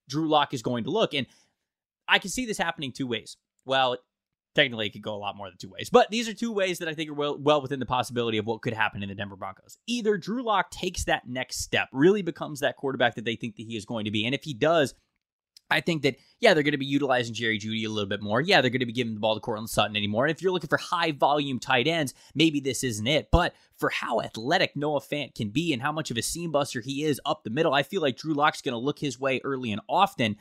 Drew 0.08 0.29
Lock 0.29 0.53
is 0.53 0.62
going 0.62 0.84
to 0.84 0.91
look. 0.91 1.15
And 1.15 1.25
I 2.08 2.19
can 2.19 2.29
see 2.29 2.45
this 2.45 2.60
happening 2.60 2.91
two 2.91 3.08
ways. 3.08 3.38
Well, 3.65 3.97
technically 4.56 4.88
it 4.88 4.94
could 4.94 5.02
go 5.02 5.16
a 5.16 5.18
lot 5.18 5.36
more 5.36 5.50
than 5.50 5.58
two 5.58 5.70
ways. 5.70 5.89
But 5.89 6.10
these 6.10 6.28
are 6.28 6.34
two 6.34 6.52
ways 6.52 6.80
that 6.80 6.88
I 6.88 6.94
think 6.94 7.10
are 7.10 7.13
well, 7.13 7.38
well 7.38 7.62
within 7.62 7.80
the 7.80 7.86
possibility 7.86 8.38
of 8.38 8.46
what 8.46 8.62
could 8.62 8.74
happen 8.74 9.04
in 9.04 9.10
the 9.10 9.16
Denver 9.16 9.36
Broncos. 9.36 9.78
Either 9.88 10.18
Drew 10.18 10.44
Lock 10.44 10.72
takes 10.72 11.06
that 11.06 11.28
next 11.28 11.60
step, 11.60 11.89
really 11.92 12.22
becomes 12.22 12.60
that 12.60 12.78
quarterback 12.78 13.16
that 13.16 13.26
they 13.26 13.36
think 13.36 13.56
that 13.58 13.66
he 13.66 13.76
is 13.76 13.86
going 13.86 14.06
to 14.06 14.12
be. 14.12 14.26
And 14.26 14.36
if 14.36 14.44
he 14.44 14.54
does, 14.54 14.94
I 15.72 15.82
think 15.82 16.04
that, 16.04 16.18
yeah, 16.39 16.54
they're 16.54 16.62
going 16.62 16.74
to 16.74 16.78
be 16.78 16.86
utilizing 16.86 17.34
Jerry 17.34 17.58
Jeudy 17.58 17.86
a 17.86 17.89
little 17.89 18.10
bit 18.10 18.22
more. 18.22 18.42
Yeah, 18.42 18.62
they're 18.62 18.70
going 18.70 18.82
to 18.82 18.86
be 18.86 18.94
giving 18.94 19.16
the 19.16 19.20
ball 19.20 19.34
to 19.34 19.42
Courtland 19.42 19.70
Sutton 19.70 19.96
anymore. 19.96 20.26
And 20.26 20.36
if 20.36 20.42
you're 20.42 20.52
looking 20.52 20.68
for 20.68 20.78
high 20.78 21.12
volume 21.12 21.60
tight 21.60 21.88
ends, 21.88 22.13
maybe 22.36 22.60
this 22.60 22.84
isn't 22.84 23.08
it. 23.08 23.30
But 23.32 23.56
for 23.78 23.89
how 23.89 24.22
athletic 24.22 24.76
Noah 24.76 25.02
Fant 25.02 25.34
can 25.34 25.50
be 25.50 25.74
and 25.74 25.82
how 25.82 25.92
much 25.92 26.12
of 26.12 26.18
a 26.18 26.22
seam 26.22 26.52
buster 26.52 26.82
he 26.82 27.04
is 27.04 27.20
up 27.26 27.44
the 27.44 27.50
middle, 27.50 27.74
I 27.74 27.82
feel 27.82 28.02
like 28.02 28.18
Drew 28.18 28.34
Lock's 28.34 28.62
going 28.62 28.74
to 28.74 28.78
look 28.78 29.00
his 29.00 29.20
way 29.20 29.42
early 29.44 29.72
and 29.72 29.82
often. 29.89 30.36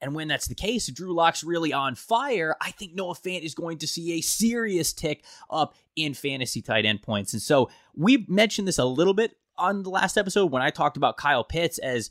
And 0.00 0.14
when 0.14 0.28
that's 0.28 0.46
the 0.46 0.54
case, 0.54 0.86
Drew 0.88 1.12
Lock's 1.12 1.42
really 1.42 1.72
on 1.72 1.94
fire, 1.94 2.56
I 2.60 2.70
think 2.70 2.94
Noah 2.94 3.14
Fant 3.14 3.42
is 3.42 3.54
going 3.54 3.78
to 3.78 3.88
see 3.88 4.12
a 4.12 4.20
serious 4.20 4.92
tick 4.92 5.24
up 5.50 5.74
in 5.96 6.14
fantasy 6.14 6.62
tight 6.62 6.86
end 6.86 7.02
points. 7.02 7.32
And 7.32 7.42
so 7.42 7.70
we 7.96 8.24
mentioned 8.28 8.68
this 8.68 8.78
a 8.78 8.84
little 8.84 9.14
bit 9.14 9.36
on 9.56 9.82
the 9.82 9.90
last 9.90 10.16
episode 10.16 10.52
when 10.52 10.62
I 10.62 10.70
talked 10.70 10.96
about 10.96 11.16
Kyle 11.16 11.44
Pitts 11.44 11.78
as 11.78 12.10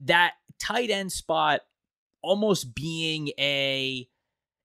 that 0.00 0.34
tight 0.58 0.90
end 0.90 1.10
spot 1.10 1.62
almost 2.22 2.74
being 2.74 3.28
a 3.38 4.08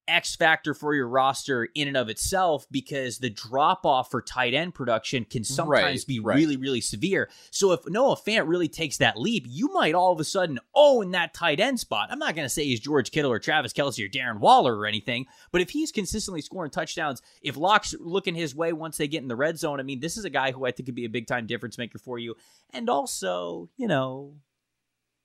X 0.09 0.35
factor 0.35 0.73
for 0.73 0.93
your 0.93 1.07
roster 1.07 1.67
in 1.75 1.87
and 1.87 1.95
of 1.95 2.09
itself 2.09 2.65
because 2.71 3.19
the 3.19 3.29
drop 3.29 3.85
off 3.85 4.11
for 4.11 4.21
tight 4.21 4.53
end 4.53 4.73
production 4.73 5.25
can 5.25 5.43
sometimes 5.43 6.01
right, 6.01 6.07
be 6.07 6.19
right. 6.19 6.35
really, 6.35 6.57
really 6.57 6.81
severe. 6.81 7.29
So 7.51 7.71
if 7.71 7.87
Noah 7.87 8.17
Fant 8.17 8.47
really 8.47 8.67
takes 8.67 8.97
that 8.97 9.17
leap, 9.17 9.45
you 9.47 9.71
might 9.73 9.95
all 9.95 10.11
of 10.11 10.19
a 10.19 10.23
sudden 10.23 10.59
own 10.73 11.11
that 11.11 11.33
tight 11.33 11.59
end 11.59 11.79
spot. 11.79 12.09
I'm 12.11 12.19
not 12.19 12.35
going 12.35 12.45
to 12.45 12.49
say 12.49 12.65
he's 12.65 12.79
George 12.79 13.11
Kittle 13.11 13.31
or 13.31 13.39
Travis 13.39 13.73
Kelce 13.73 14.03
or 14.03 14.09
Darren 14.09 14.39
Waller 14.39 14.75
or 14.77 14.85
anything, 14.85 15.25
but 15.51 15.61
if 15.61 15.69
he's 15.69 15.91
consistently 15.91 16.41
scoring 16.41 16.71
touchdowns, 16.71 17.21
if 17.41 17.57
Lock's 17.57 17.95
looking 17.99 18.35
his 18.35 18.55
way 18.55 18.73
once 18.73 18.97
they 18.97 19.07
get 19.07 19.21
in 19.21 19.27
the 19.27 19.35
red 19.35 19.59
zone, 19.59 19.79
I 19.79 19.83
mean, 19.83 19.99
this 19.99 20.17
is 20.17 20.25
a 20.25 20.29
guy 20.29 20.51
who 20.51 20.65
I 20.65 20.71
think 20.71 20.87
could 20.87 20.95
be 20.95 21.05
a 21.05 21.09
big 21.09 21.27
time 21.27 21.47
difference 21.47 21.77
maker 21.77 21.99
for 21.99 22.17
you. 22.17 22.35
And 22.71 22.89
also, 22.89 23.69
you 23.77 23.87
know, 23.87 24.33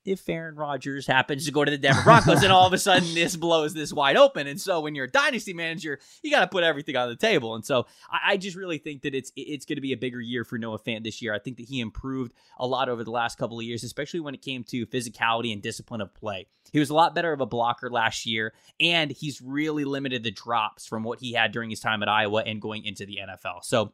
if 0.04 0.28
Aaron 0.28 0.56
Rodgers 0.56 1.06
happens 1.06 1.46
to 1.46 1.52
go 1.52 1.64
to 1.64 1.70
the 1.70 1.78
Denver 1.78 2.02
Broncos 2.02 2.42
and 2.42 2.52
all 2.52 2.66
of 2.66 2.72
a 2.72 2.78
sudden 2.78 3.14
this 3.14 3.36
blows 3.36 3.74
this 3.74 3.92
wide 3.92 4.16
open. 4.16 4.46
And 4.46 4.60
so 4.60 4.80
when 4.80 4.94
you're 4.94 5.06
a 5.06 5.10
dynasty 5.10 5.52
manager, 5.52 5.98
you 6.22 6.30
got 6.30 6.40
to 6.40 6.46
put 6.46 6.64
everything 6.64 6.96
on 6.96 7.08
the 7.08 7.16
table. 7.16 7.54
And 7.54 7.64
so 7.64 7.86
I, 8.10 8.32
I 8.32 8.36
just 8.36 8.56
really 8.56 8.78
think 8.78 9.02
that 9.02 9.14
it's 9.14 9.32
it's 9.36 9.64
going 9.64 9.76
to 9.76 9.82
be 9.82 9.92
a 9.92 9.96
bigger 9.96 10.20
year 10.20 10.44
for 10.44 10.58
Noah 10.58 10.78
Fant 10.78 11.04
this 11.04 11.22
year. 11.22 11.34
I 11.34 11.38
think 11.38 11.56
that 11.56 11.66
he 11.66 11.80
improved 11.80 12.32
a 12.58 12.66
lot 12.66 12.88
over 12.88 13.04
the 13.04 13.10
last 13.10 13.38
couple 13.38 13.58
of 13.58 13.64
years, 13.64 13.84
especially 13.84 14.20
when 14.20 14.34
it 14.34 14.42
came 14.42 14.64
to 14.64 14.86
physicality 14.86 15.52
and 15.52 15.62
discipline 15.62 16.00
of 16.00 16.14
play. 16.14 16.46
He 16.72 16.78
was 16.78 16.90
a 16.90 16.94
lot 16.94 17.14
better 17.14 17.32
of 17.32 17.40
a 17.40 17.46
blocker 17.46 17.90
last 17.90 18.26
year, 18.26 18.52
and 18.80 19.10
he's 19.10 19.40
really 19.40 19.84
limited 19.84 20.22
the 20.22 20.30
drops 20.30 20.86
from 20.86 21.04
what 21.04 21.20
he 21.20 21.32
had 21.32 21.52
during 21.52 21.70
his 21.70 21.80
time 21.80 22.02
at 22.02 22.08
Iowa 22.08 22.42
and 22.44 22.60
going 22.60 22.84
into 22.84 23.06
the 23.06 23.18
NFL. 23.22 23.64
So 23.64 23.92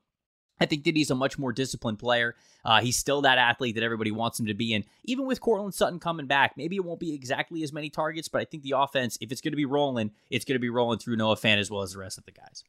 I 0.60 0.66
think 0.66 0.84
that 0.84 0.96
he's 0.96 1.10
a 1.10 1.14
much 1.14 1.38
more 1.38 1.52
disciplined 1.52 1.98
player. 1.98 2.34
Uh, 2.64 2.80
he's 2.80 2.96
still 2.96 3.22
that 3.22 3.38
athlete 3.38 3.74
that 3.76 3.84
everybody 3.84 4.10
wants 4.10 4.38
him 4.38 4.46
to 4.46 4.54
be. 4.54 4.74
And 4.74 4.84
even 5.04 5.26
with 5.26 5.40
Courtland 5.40 5.74
Sutton 5.74 5.98
coming 5.98 6.26
back, 6.26 6.56
maybe 6.56 6.76
it 6.76 6.84
won't 6.84 7.00
be 7.00 7.14
exactly 7.14 7.62
as 7.62 7.72
many 7.72 7.88
targets, 7.88 8.28
but 8.28 8.40
I 8.40 8.44
think 8.44 8.62
the 8.62 8.74
offense, 8.76 9.16
if 9.20 9.32
it's 9.32 9.40
going 9.40 9.52
to 9.52 9.56
be 9.56 9.64
rolling, 9.64 10.10
it's 10.28 10.44
going 10.44 10.56
to 10.56 10.60
be 10.60 10.68
rolling 10.70 10.98
through 10.98 11.16
Noah 11.16 11.36
Fant 11.36 11.58
as 11.58 11.70
well 11.70 11.82
as 11.82 11.92
the 11.92 11.98
rest 11.98 12.18
of 12.18 12.26
the 12.26 12.32
guys. 12.32 12.64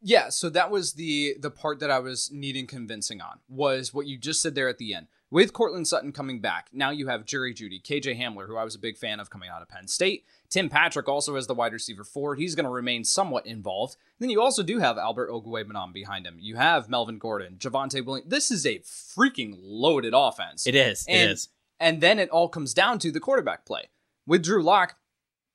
Yeah, 0.00 0.28
so 0.28 0.48
that 0.50 0.70
was 0.70 0.92
the 0.92 1.34
the 1.40 1.50
part 1.50 1.80
that 1.80 1.90
I 1.90 1.98
was 1.98 2.30
needing 2.32 2.68
convincing 2.68 3.20
on 3.20 3.40
was 3.48 3.92
what 3.92 4.06
you 4.06 4.16
just 4.16 4.40
said 4.40 4.54
there 4.54 4.68
at 4.68 4.78
the 4.78 4.94
end. 4.94 5.08
With 5.30 5.52
Courtland 5.52 5.86
Sutton 5.86 6.12
coming 6.12 6.40
back, 6.40 6.68
now 6.72 6.88
you 6.88 7.08
have 7.08 7.26
Jerry 7.26 7.52
Jeudy, 7.52 7.82
KJ 7.82 8.18
Hamler, 8.18 8.46
who 8.46 8.56
I 8.56 8.64
was 8.64 8.74
a 8.74 8.78
big 8.78 8.96
fan 8.96 9.20
of 9.20 9.28
coming 9.28 9.50
out 9.50 9.60
of 9.60 9.68
Penn 9.68 9.86
State. 9.86 10.24
Tim 10.48 10.70
Patrick 10.70 11.06
also 11.06 11.36
as 11.36 11.46
the 11.46 11.54
wide 11.54 11.74
receiver 11.74 12.02
forward. 12.02 12.38
He's 12.38 12.54
going 12.54 12.64
to 12.64 12.70
remain 12.70 13.04
somewhat 13.04 13.44
involved. 13.44 13.96
And 14.18 14.24
then 14.24 14.30
you 14.30 14.40
also 14.40 14.62
do 14.62 14.78
have 14.78 14.96
Albert 14.96 15.30
Okwuegbunam 15.30 15.92
behind 15.92 16.26
him. 16.26 16.38
You 16.40 16.56
have 16.56 16.88
Melvin 16.88 17.18
Gordon, 17.18 17.56
Javonte 17.58 18.02
Williams. 18.02 18.30
This 18.30 18.50
is 18.50 18.64
a 18.64 18.78
freaking 18.78 19.54
loaded 19.60 20.14
offense. 20.16 20.66
It 20.66 20.74
is. 20.74 21.04
And, 21.06 21.30
it 21.30 21.32
is. 21.32 21.48
And 21.78 22.00
then 22.00 22.18
it 22.18 22.30
all 22.30 22.48
comes 22.48 22.72
down 22.72 22.98
to 23.00 23.12
the 23.12 23.20
quarterback 23.20 23.66
play. 23.66 23.90
With 24.26 24.42
Drew 24.42 24.62
Lock, 24.62 24.96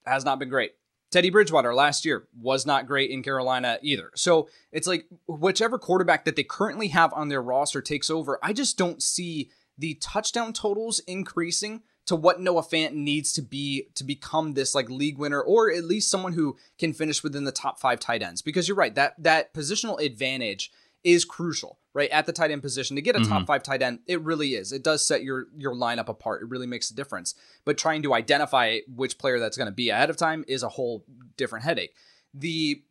has 0.05 0.23
not 0.23 0.37
been 0.37 0.49
great. 0.49 0.73
Teddy 1.11 1.29
Bridgewater 1.29 1.75
last 1.75 2.05
year 2.05 2.27
was 2.39 2.65
not 2.65 2.87
great 2.87 3.11
in 3.11 3.21
Carolina 3.21 3.77
either. 3.81 4.11
So 4.15 4.49
it's 4.71 4.87
like 4.87 5.05
whichever 5.27 5.77
quarterback 5.77 6.25
that 6.25 6.35
they 6.35 6.43
currently 6.43 6.87
have 6.89 7.13
on 7.13 7.29
their 7.29 7.41
roster 7.41 7.81
takes 7.81 8.09
over, 8.09 8.39
I 8.41 8.51
just 8.51 8.77
don't 8.77 9.01
see 9.01 9.51
the 9.77 9.95
touchdown 9.95 10.53
totals 10.53 10.99
increasing 10.99 11.83
to 12.05 12.15
what 12.15 12.39
Noah 12.39 12.63
Fant 12.63 12.93
needs 12.93 13.31
to 13.33 13.41
be 13.41 13.87
to 13.95 14.03
become 14.03 14.53
this 14.53 14.75
like 14.75 14.89
league 14.89 15.17
winner 15.17 15.41
or 15.41 15.71
at 15.71 15.85
least 15.85 16.11
someone 16.11 16.33
who 16.33 16.57
can 16.77 16.93
finish 16.93 17.23
within 17.23 17.45
the 17.45 17.51
top 17.51 17.79
5 17.79 17.99
tight 17.99 18.21
ends. 18.21 18.41
Because 18.41 18.67
you're 18.67 18.77
right 18.77 18.93
that 18.95 19.15
that 19.17 19.53
positional 19.53 20.03
advantage 20.03 20.71
is 21.03 21.25
crucial 21.25 21.79
right 21.93 22.09
at 22.11 22.25
the 22.25 22.33
tight 22.33 22.51
end 22.51 22.61
position. 22.61 22.95
To 22.95 23.01
get 23.01 23.15
a 23.15 23.19
mm-hmm. 23.19 23.31
top 23.31 23.47
5 23.47 23.63
tight 23.63 23.81
end 23.81 23.99
it 24.07 24.21
really 24.21 24.55
is. 24.55 24.71
It 24.71 24.83
does 24.83 25.05
set 25.05 25.23
your 25.23 25.47
your 25.55 25.73
lineup 25.73 26.09
apart. 26.09 26.41
It 26.41 26.49
really 26.49 26.67
makes 26.67 26.91
a 26.91 26.95
difference. 26.95 27.35
But 27.65 27.77
trying 27.77 28.03
to 28.03 28.13
identify 28.13 28.79
which 28.93 29.17
player 29.17 29.39
that's 29.39 29.57
going 29.57 29.67
to 29.67 29.71
be 29.71 29.89
ahead 29.89 30.09
of 30.09 30.17
time 30.17 30.43
is 30.47 30.63
a 30.63 30.69
whole 30.69 31.05
different 31.37 31.63
headache. 31.63 31.95
The 32.33 32.83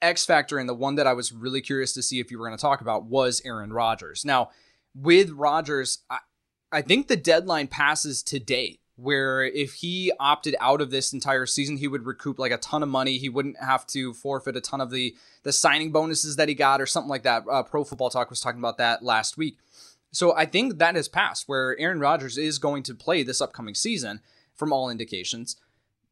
X 0.00 0.24
factor 0.24 0.58
and 0.58 0.68
the 0.68 0.74
one 0.74 0.94
that 0.94 1.06
I 1.06 1.12
was 1.12 1.32
really 1.32 1.60
curious 1.60 1.92
to 1.94 2.02
see 2.02 2.20
if 2.20 2.30
you 2.30 2.38
were 2.38 2.46
going 2.46 2.56
to 2.56 2.62
talk 2.62 2.80
about 2.80 3.04
was 3.04 3.42
Aaron 3.44 3.72
Rodgers. 3.72 4.24
Now 4.24 4.50
with 4.94 5.30
Rodgers 5.30 5.98
I, 6.08 6.18
I 6.72 6.82
think 6.82 7.08
the 7.08 7.16
deadline 7.16 7.68
passes 7.68 8.22
today 8.22 8.78
where 8.96 9.42
if 9.42 9.74
he 9.74 10.12
opted 10.20 10.54
out 10.60 10.80
of 10.80 10.90
this 10.90 11.12
entire 11.12 11.46
season, 11.46 11.78
he 11.78 11.88
would 11.88 12.04
recoup 12.04 12.38
like 12.38 12.52
a 12.52 12.58
ton 12.58 12.82
of 12.82 12.88
money. 12.88 13.16
He 13.16 13.28
wouldn't 13.28 13.58
have 13.58 13.86
to 13.88 14.12
forfeit 14.12 14.56
a 14.56 14.60
ton 14.60 14.80
of 14.80 14.90
the 14.90 15.16
the 15.42 15.52
signing 15.52 15.90
bonuses 15.90 16.36
that 16.36 16.48
he 16.48 16.54
got 16.54 16.80
or 16.80 16.86
something 16.86 17.08
like 17.08 17.22
that. 17.22 17.44
Uh, 17.50 17.62
Pro 17.62 17.82
Football 17.82 18.10
Talk 18.10 18.30
was 18.30 18.40
talking 18.40 18.60
about 18.60 18.78
that 18.78 19.02
last 19.02 19.38
week. 19.38 19.56
So 20.12 20.36
I 20.36 20.44
think 20.44 20.78
that 20.78 20.96
has 20.96 21.08
passed 21.08 21.48
where 21.48 21.78
Aaron 21.78 22.00
Rodgers 22.00 22.36
is 22.36 22.58
going 22.58 22.82
to 22.84 22.94
play 22.94 23.22
this 23.22 23.40
upcoming 23.40 23.74
season 23.74 24.20
from 24.54 24.72
all 24.72 24.90
indications. 24.90 25.56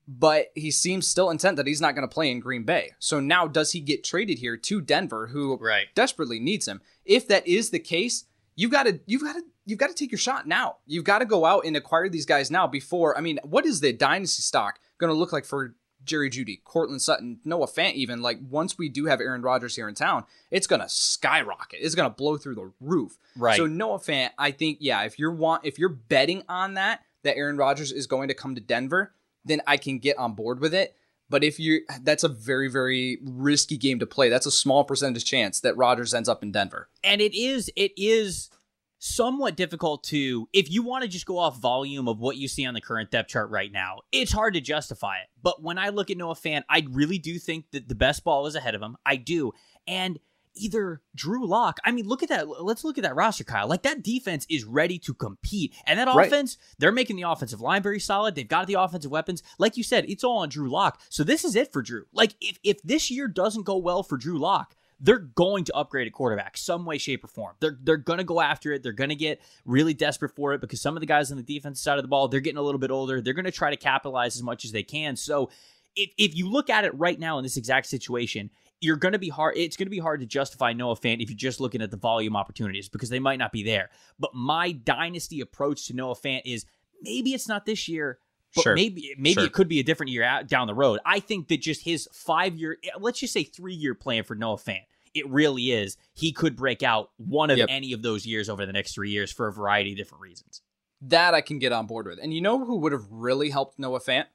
But 0.07 0.47
he 0.55 0.71
seems 0.71 1.07
still 1.07 1.29
intent 1.29 1.59
that 1.59 1.67
he's 1.67 1.83
not 1.83 1.95
going 1.95 2.09
to 2.09 2.15
play 2.15 2.31
in 2.31 2.41
Green 2.41 2.63
Bay. 2.63 2.93
So 2.99 3.21
now 3.21 3.47
does 3.47 3.73
he 3.73 3.81
get 3.81 4.05
traded 4.05 4.39
here 4.39 4.57
to 4.57 4.81
Denver, 4.81 5.27
who 5.27 5.59
right. 5.59 5.89
desperately 5.95 6.41
needs 6.41 6.67
him? 6.67 6.81
If 7.05 7.29
that 7.29 7.47
is 7.47 7.69
the 7.69 7.79
case, 7.79 8.25
you've 8.59 8.73
got 8.73 8.83
to 8.85 9.01
you've 9.07 9.23
got 9.23 9.35
to 9.35 9.43
you've 9.65 9.79
got 9.79 9.87
to 9.87 9.95
take 9.95 10.11
your 10.11 10.19
shot 10.19 10.47
now. 10.47 10.77
You've 10.87 11.05
got 11.05 11.21
to 11.21 11.25
go 11.25 11.47
out 11.47 11.65
and 11.65 11.77
acquire 11.77 12.09
these 12.09 12.27
guys 12.27 12.51
now 12.51 12.67
before. 12.67 13.17
I 13.17 13.21
mean, 13.21 13.39
what 13.45 13.65
is 13.65 13.81
the 13.81 13.93
dynasty 13.93 14.43
stock 14.43 14.81
going 14.99 15.13
to 15.13 15.19
look 15.19 15.33
like 15.33 15.45
for 15.45 15.77
Jerry 16.05 16.29
Jeudy, 16.29 16.63
Courtland 16.65 17.01
Sutton, 17.01 17.39
Noah 17.45 17.69
Fant? 17.69 17.95
Even 17.95 18.21
like 18.21 18.39
once 18.51 18.77
we 18.77 18.89
do 18.89 19.07
have 19.07 19.21
Aaron 19.21 19.43
Rodgers 19.43 19.77
here 19.77 19.89
in 19.89 19.95
town, 19.95 20.25
it's 20.51 20.67
going 20.67 20.83
to 20.83 20.89
skyrocket. 20.89 21.79
It's 21.81 21.95
going 21.95 22.11
to 22.11 22.15
blow 22.15 22.37
through 22.37 22.57
the 22.57 22.73
roof. 22.81 23.17
Right. 23.37 23.57
So 23.57 23.67
Noah 23.67 24.01
Fant, 24.01 24.31
I 24.37 24.51
think, 24.51 24.79
yeah, 24.81 25.05
if 25.05 25.19
you're 25.19 25.33
want 25.33 25.65
if 25.65 25.79
you're 25.79 25.89
betting 25.89 26.43
on 26.49 26.75
that 26.75 27.03
that 27.23 27.37
Aaron 27.37 27.57
Rodgers 27.57 27.93
is 27.93 28.09
going 28.09 28.29
to 28.29 28.35
come 28.35 28.57
to 28.57 28.61
Denver, 28.61 29.15
then 29.45 29.63
I 29.67 29.77
can 29.77 29.99
get 30.01 30.19
on 30.19 30.33
board 30.33 30.61
with 30.61 30.75
it. 30.75 30.97
But 31.31 31.45
if 31.45 31.59
you 31.59 31.81
that's 32.03 32.25
a 32.25 32.29
very, 32.29 32.69
very 32.69 33.19
risky 33.23 33.77
game 33.77 33.99
to 33.99 34.07
play. 34.07 34.29
That's 34.29 34.47
a 34.47 34.51
small 34.51 34.85
percentage 34.85 35.25
chance 35.25 35.61
that 35.61 35.77
Rodgers 35.77 36.15
ends 36.15 36.29
up 36.29 36.43
in 36.43 36.53
Denver. 36.53 36.89
And 37.05 37.21
it 37.21 37.35
is, 37.35 37.71
it 37.77 37.93
is 37.97 38.51
somewhat 38.99 39.57
difficult 39.57 40.03
to 40.03 40.49
if 40.53 40.71
you 40.71 40.83
want 40.83 41.03
to 41.03 41.09
just 41.09 41.25
go 41.25 41.39
off 41.39 41.61
volume 41.61 42.09
of 42.09 42.19
what 42.19 42.37
you 42.37 42.49
see 42.49 42.67
on 42.67 42.75
the 42.75 42.81
current 42.81 43.11
depth 43.13 43.29
chart 43.29 43.49
right 43.49 43.71
now 43.71 43.99
it's 44.11 44.33
hard 44.33 44.55
to 44.55 44.61
justify 44.61 45.19
it 45.19 45.29
but 45.41 45.63
when 45.63 45.79
i 45.79 45.89
look 45.89 46.11
at 46.11 46.17
noah 46.17 46.35
fant 46.35 46.65
i 46.69 46.85
really 46.91 47.17
do 47.17 47.39
think 47.39 47.65
that 47.71 47.89
the 47.89 47.95
best 47.95 48.25
ball 48.25 48.47
is 48.47 48.57
ahead 48.57 48.75
of 48.75 48.83
him 48.83 48.97
i 49.07 49.15
do 49.15 49.53
and 49.87 50.19
either 50.59 51.01
drew 51.15 51.47
lock 51.47 51.79
i 51.85 51.91
mean 51.91 52.07
look 52.07 52.23
at 52.23 52.29
that 52.29 52.49
let's 52.63 52.85
look 52.85 52.99
at 52.99 53.05
that 53.05 53.15
roster 53.15 53.45
kyle 53.45 53.69
like 53.69 53.83
that 53.83 54.03
defense 54.03 54.47
is 54.49 54.65
ready 54.65 54.99
to 54.99 55.15
compete 55.15 55.75
and 55.87 55.99
that 55.99 56.07
right. 56.09 56.27
offense 56.27 56.59
they're 56.79 56.93
making 56.93 57.17
the 57.17 57.23
offensive 57.23 57.61
line 57.61 57.83
very 57.83 58.01
solid 58.01 58.35
they've 58.35 58.49
got 58.49 58.67
the 58.67 58.75
offensive 58.75 59.11
weapons 59.11 59.43
like 59.59 59.77
you 59.77 59.83
said 59.83 60.05
it's 60.09 60.25
all 60.25 60.39
on 60.39 60.49
drew 60.49 60.71
lock 60.71 61.01
so 61.09 61.25
this 61.25 61.45
is 61.45 61.57
it 61.57 61.73
for 61.73 61.83
drew 61.83 62.05
like 62.13 62.35
if, 62.41 62.59
if 62.63 62.83
this 62.83 63.11
year 63.11 63.29
doesn't 63.29 63.65
go 63.65 63.77
well 63.77 64.03
for 64.03 64.17
drew 64.17 64.39
lock 64.39 64.75
they're 65.01 65.19
going 65.19 65.65
to 65.65 65.77
upgrade 65.77 66.09
a 66.09 66.11
quarterback 66.11 66.57
some 66.57 66.85
way, 66.85 66.99
shape, 66.99 67.25
or 67.25 67.29
form. 67.29 67.55
They're 67.61 67.79
they're 67.81 67.97
going 67.97 68.19
to 68.19 68.25
go 68.25 68.41
after 68.41 68.73
it. 68.73 68.83
They're 68.83 68.93
going 68.93 69.11
to 69.11 69.17
get 69.17 69.41
really 69.65 69.95
desperate 69.95 70.35
for 70.35 70.55
it 70.55 70.61
because 70.61 70.81
some 70.81 70.97
of 70.97 71.01
the 71.01 71.07
guys 71.07 71.31
on 71.31 71.37
the 71.37 71.43
defensive 71.43 71.83
side 71.83 71.99
of 71.99 72.05
the 72.05 72.09
ball 72.09 72.29
they're 72.29 72.41
getting 72.41 72.59
a 72.59 72.63
little 72.63 72.81
bit 72.81 72.91
older. 72.91 73.21
They're 73.21 73.35
going 73.35 73.45
to 73.45 73.53
try 73.53 73.71
to 73.71 73.77
capitalize 73.77 74.37
as 74.37 74.43
much 74.43 74.65
as 74.65 74.73
they 74.73 74.83
can. 74.83 75.17
So 75.17 75.51
if 75.95 76.11
if 76.19 76.37
you 76.37 76.51
look 76.51 76.71
at 76.71 76.85
it 76.85 76.95
right 76.99 77.19
now 77.19 77.39
in 77.39 77.45
this 77.45 77.57
exact 77.57 77.87
situation, 77.87 78.51
you're 78.81 78.97
going 78.97 79.13
to 79.13 79.19
be 79.19 79.29
hard. 79.29 79.57
It's 79.57 79.77
going 79.77 79.87
to 79.87 79.91
be 79.91 79.99
hard 79.99 80.21
to 80.21 80.27
justify 80.27 80.73
Noah 80.73 80.97
Fant 80.97 81.23
if 81.23 81.31
you're 81.31 81.37
just 81.37 81.61
looking 81.61 81.83
at 81.83 81.91
the 81.91 81.97
volume 81.97 82.37
opportunities 82.37 82.89
because 82.89 83.09
they 83.09 83.19
might 83.19 83.39
not 83.39 83.53
be 83.53 83.63
there. 83.63 83.91
But 84.19 84.35
my 84.35 84.73
dynasty 84.73 85.41
approach 85.41 85.87
to 85.87 85.95
Noah 85.95 86.15
Fant 86.15 86.43
is 86.45 86.65
maybe 87.03 87.35
it's 87.35 87.49
not 87.49 87.67
this 87.67 87.89
year, 87.89 88.19
but 88.55 88.63
sure. 88.63 88.75
maybe 88.75 89.15
maybe 89.19 89.35
sure. 89.35 89.45
it 89.45 89.53
could 89.53 89.69
be 89.69 89.81
a 89.81 89.85
different 89.85 90.11
year 90.11 90.23
out, 90.23 90.47
down 90.47 90.67
the 90.67 90.75
road. 90.75 91.01
I 91.05 91.21
think 91.21 91.49
that 91.49 91.61
just 91.61 91.83
his 91.83 92.09
five 92.13 92.57
year, 92.57 92.79
let's 92.99 93.21
just 93.21 93.33
say 93.33 93.45
three 93.45 93.75
year 93.75 93.95
plan 93.95 94.25
for 94.25 94.35
Noah 94.35 94.57
Fant, 94.57 94.85
it 95.15 95.29
really 95.29 95.73
is. 95.73 95.97
He 96.15 96.33
could 96.33 96.57
break 96.57 96.83
out 96.83 97.11
one 97.17 97.51
of 97.51 97.59
yep. 97.59 97.69
any 97.71 97.93
of 97.93 98.03
those 98.03 98.27
years 98.27 98.49
over 98.49 98.65
the 98.65 98.73
next 98.73 98.95
three 98.95 99.11
years 99.11 99.33
for 99.33 99.49
a 99.49 99.53
variety 99.53 99.93
of 99.93 99.99
different 99.99 100.23
reasons. 100.23 100.63
That 101.01 101.35
I 101.35 101.41
can 101.41 101.59
get 101.59 101.73
on 101.73 101.87
board 101.87 102.07
with. 102.07 102.19
And 102.21 102.35
you 102.35 102.41
know 102.41 102.65
who 102.65 102.77
would 102.79 102.93
have 102.93 103.07
really 103.11 103.51
helped 103.51 103.79
Noah 103.79 104.01
Fant? 104.01 104.27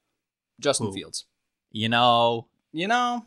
Justin 0.59 0.87
who? 0.87 0.93
Fields. 0.93 1.25
You 1.71 1.89
know, 1.89 2.47
you 2.71 2.87
know, 2.87 3.25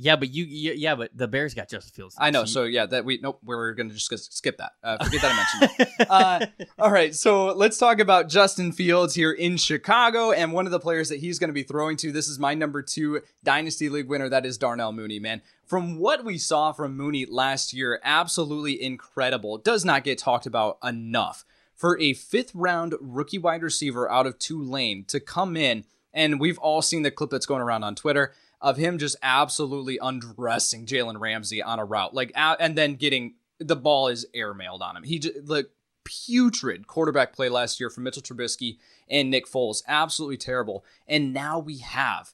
yeah, 0.00 0.14
but 0.14 0.32
you, 0.32 0.44
you, 0.44 0.72
yeah, 0.74 0.94
but 0.94 1.10
the 1.12 1.26
Bears 1.26 1.54
got 1.54 1.68
Justin 1.68 1.92
Fields. 1.92 2.14
I 2.16 2.30
know. 2.30 2.44
So 2.44 2.62
yeah, 2.62 2.86
that 2.86 3.04
we 3.04 3.18
nope, 3.20 3.40
we're 3.44 3.72
gonna 3.72 3.90
just 3.90 4.32
skip 4.32 4.56
that. 4.58 4.72
Uh, 4.80 5.04
forget 5.04 5.22
that 5.22 5.32
I 5.32 5.66
mentioned. 5.66 5.88
That. 5.98 6.10
uh, 6.10 6.46
all 6.78 6.92
right, 6.92 7.12
so 7.12 7.46
let's 7.46 7.78
talk 7.78 7.98
about 7.98 8.28
Justin 8.28 8.70
Fields 8.70 9.16
here 9.16 9.32
in 9.32 9.56
Chicago, 9.56 10.30
and 10.30 10.52
one 10.52 10.66
of 10.66 10.72
the 10.72 10.78
players 10.78 11.08
that 11.08 11.18
he's 11.18 11.40
going 11.40 11.48
to 11.48 11.54
be 11.54 11.64
throwing 11.64 11.96
to. 11.96 12.12
This 12.12 12.28
is 12.28 12.38
my 12.38 12.54
number 12.54 12.80
two 12.80 13.22
dynasty 13.42 13.88
league 13.88 14.08
winner. 14.08 14.28
That 14.28 14.46
is 14.46 14.56
Darnell 14.56 14.92
Mooney. 14.92 15.18
Man, 15.18 15.42
from 15.66 15.98
what 15.98 16.24
we 16.24 16.38
saw 16.38 16.70
from 16.70 16.96
Mooney 16.96 17.26
last 17.26 17.72
year, 17.72 18.00
absolutely 18.04 18.80
incredible. 18.80 19.58
Does 19.58 19.84
not 19.84 20.04
get 20.04 20.16
talked 20.16 20.46
about 20.46 20.78
enough 20.84 21.44
for 21.74 21.98
a 22.00 22.14
fifth 22.14 22.54
round 22.54 22.94
rookie 23.00 23.38
wide 23.38 23.62
receiver 23.62 24.08
out 24.08 24.26
of 24.26 24.38
Tulane 24.38 25.04
to 25.06 25.18
come 25.18 25.56
in, 25.56 25.84
and 26.14 26.38
we've 26.38 26.58
all 26.58 26.82
seen 26.82 27.02
the 27.02 27.10
clip 27.10 27.30
that's 27.30 27.46
going 27.46 27.62
around 27.62 27.82
on 27.82 27.96
Twitter 27.96 28.32
of 28.60 28.76
him 28.76 28.98
just 28.98 29.16
absolutely 29.22 29.98
undressing 30.00 30.86
Jalen 30.86 31.20
Ramsey 31.20 31.62
on 31.62 31.78
a 31.78 31.84
route, 31.84 32.14
like, 32.14 32.32
and 32.34 32.76
then 32.76 32.96
getting 32.96 33.34
the 33.60 33.76
ball 33.76 34.08
is 34.08 34.26
airmailed 34.34 34.80
on 34.80 34.96
him. 34.96 35.02
He 35.02 35.18
just, 35.18 35.48
like 35.48 35.66
putrid 36.04 36.86
quarterback 36.86 37.34
play 37.34 37.48
last 37.48 37.78
year 37.78 37.90
from 37.90 38.04
Mitchell 38.04 38.22
Trubisky 38.22 38.78
and 39.10 39.30
Nick 39.30 39.46
Foles, 39.46 39.82
absolutely 39.86 40.38
terrible. 40.38 40.84
And 41.06 41.34
now 41.34 41.58
we 41.58 41.78
have 41.78 42.32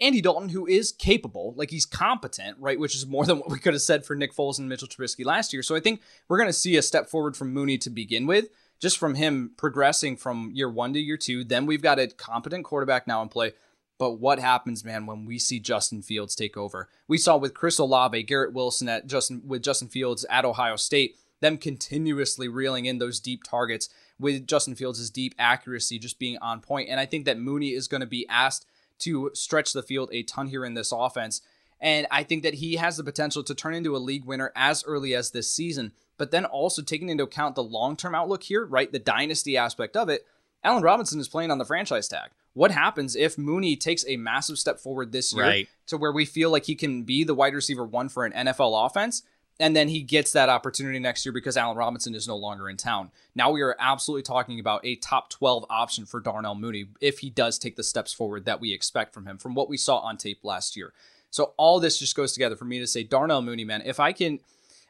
Andy 0.00 0.20
Dalton, 0.20 0.48
who 0.48 0.66
is 0.66 0.90
capable, 0.90 1.54
like 1.56 1.70
he's 1.70 1.86
competent, 1.86 2.56
right? 2.58 2.80
Which 2.80 2.96
is 2.96 3.06
more 3.06 3.24
than 3.24 3.38
what 3.38 3.50
we 3.50 3.58
could 3.58 3.74
have 3.74 3.82
said 3.82 4.04
for 4.04 4.16
Nick 4.16 4.34
Foles 4.34 4.58
and 4.58 4.68
Mitchell 4.68 4.88
Trubisky 4.88 5.24
last 5.24 5.52
year. 5.52 5.62
So 5.62 5.76
I 5.76 5.80
think 5.80 6.00
we're 6.28 6.38
going 6.38 6.48
to 6.48 6.52
see 6.52 6.76
a 6.76 6.82
step 6.82 7.08
forward 7.08 7.36
from 7.36 7.52
Mooney 7.52 7.78
to 7.78 7.90
begin 7.90 8.26
with, 8.26 8.48
just 8.80 8.98
from 8.98 9.14
him 9.14 9.52
progressing 9.56 10.16
from 10.16 10.50
year 10.54 10.68
one 10.68 10.92
to 10.94 10.98
year 10.98 11.16
two. 11.16 11.44
Then 11.44 11.66
we've 11.66 11.82
got 11.82 12.00
a 12.00 12.08
competent 12.08 12.64
quarterback 12.64 13.06
now 13.06 13.22
in 13.22 13.28
play. 13.28 13.52
But 13.98 14.12
what 14.12 14.38
happens, 14.38 14.84
man, 14.84 15.06
when 15.06 15.24
we 15.24 15.38
see 15.38 15.60
Justin 15.60 16.02
Fields 16.02 16.34
take 16.34 16.56
over? 16.56 16.88
We 17.06 17.18
saw 17.18 17.36
with 17.36 17.54
Chris 17.54 17.78
Olave, 17.78 18.22
Garrett 18.24 18.52
Wilson 18.52 18.88
at 18.88 19.06
Justin 19.06 19.42
with 19.46 19.62
Justin 19.62 19.88
Fields 19.88 20.24
at 20.28 20.44
Ohio 20.44 20.76
State. 20.76 21.16
them 21.40 21.58
continuously 21.58 22.46
reeling 22.48 22.86
in 22.86 22.98
those 22.98 23.18
deep 23.18 23.42
targets 23.42 23.88
with 24.18 24.46
Justin 24.46 24.76
Fields' 24.76 25.10
deep 25.10 25.34
accuracy 25.38 25.98
just 25.98 26.18
being 26.18 26.38
on 26.38 26.60
point. 26.60 26.88
And 26.88 27.00
I 27.00 27.06
think 27.06 27.24
that 27.24 27.38
Mooney 27.38 27.70
is 27.70 27.88
going 27.88 28.00
to 28.00 28.06
be 28.06 28.26
asked 28.28 28.64
to 29.00 29.30
stretch 29.34 29.72
the 29.72 29.82
field 29.82 30.08
a 30.12 30.22
ton 30.22 30.46
here 30.46 30.64
in 30.64 30.74
this 30.74 30.92
offense. 30.92 31.42
And 31.80 32.06
I 32.12 32.22
think 32.22 32.44
that 32.44 32.54
he 32.54 32.76
has 32.76 32.96
the 32.96 33.04
potential 33.04 33.42
to 33.42 33.54
turn 33.54 33.74
into 33.74 33.96
a 33.96 33.98
league 33.98 34.24
winner 34.24 34.52
as 34.54 34.84
early 34.84 35.14
as 35.14 35.32
this 35.32 35.50
season. 35.50 35.92
But 36.16 36.30
then 36.30 36.44
also 36.44 36.80
taking 36.80 37.08
into 37.08 37.24
account 37.24 37.56
the 37.56 37.64
long 37.64 37.96
term 37.96 38.14
outlook 38.14 38.44
here, 38.44 38.64
right? 38.64 38.90
The 38.90 39.00
dynasty 39.00 39.56
aspect 39.56 39.96
of 39.96 40.08
it, 40.08 40.24
Allen 40.62 40.84
Robinson 40.84 41.18
is 41.18 41.28
playing 41.28 41.50
on 41.50 41.58
the 41.58 41.64
franchise 41.64 42.06
tag. 42.06 42.30
What 42.54 42.70
happens 42.70 43.16
if 43.16 43.38
Mooney 43.38 43.76
takes 43.76 44.04
a 44.06 44.16
massive 44.16 44.58
step 44.58 44.78
forward 44.78 45.12
this 45.12 45.32
year 45.34 45.44
Right. 45.44 45.68
to 45.86 45.96
where 45.96 46.12
we 46.12 46.24
feel 46.24 46.50
like 46.50 46.66
he 46.66 46.74
can 46.74 47.02
be 47.04 47.24
the 47.24 47.34
wide 47.34 47.54
receiver 47.54 47.84
one 47.84 48.08
for 48.08 48.24
an 48.24 48.32
NFL 48.32 48.86
offense? 48.86 49.22
And 49.60 49.76
then 49.76 49.88
he 49.88 50.02
gets 50.02 50.32
that 50.32 50.48
opportunity 50.48 50.98
next 50.98 51.24
year 51.24 51.32
because 51.32 51.56
Allen 51.56 51.76
Robinson 51.76 52.14
is 52.14 52.26
no 52.26 52.36
longer 52.36 52.68
in 52.68 52.76
town. 52.76 53.10
Now 53.34 53.50
we 53.50 53.60
are 53.62 53.76
absolutely 53.78 54.22
talking 54.22 54.58
about 54.58 54.80
a 54.84 54.96
top 54.96 55.30
12 55.30 55.66
option 55.70 56.04
for 56.04 56.20
Darnell 56.20 56.54
Mooney 56.54 56.86
if 57.00 57.20
he 57.20 57.30
does 57.30 57.58
take 57.58 57.76
the 57.76 57.82
steps 57.84 58.12
forward 58.12 58.44
that 58.46 58.60
we 58.60 58.72
expect 58.72 59.14
from 59.14 59.26
him, 59.26 59.38
from 59.38 59.54
what 59.54 59.68
we 59.68 59.76
saw 59.76 59.98
on 59.98 60.16
tape 60.16 60.40
last 60.42 60.76
year. 60.76 60.92
So 61.30 61.54
all 61.56 61.80
this 61.80 61.98
just 61.98 62.16
goes 62.16 62.32
together 62.32 62.56
for 62.56 62.64
me 62.64 62.78
to 62.80 62.86
say 62.86 63.04
Darnell 63.04 63.40
Mooney, 63.42 63.64
man. 63.64 63.82
If 63.84 64.00
I 64.00 64.12
can, 64.12 64.40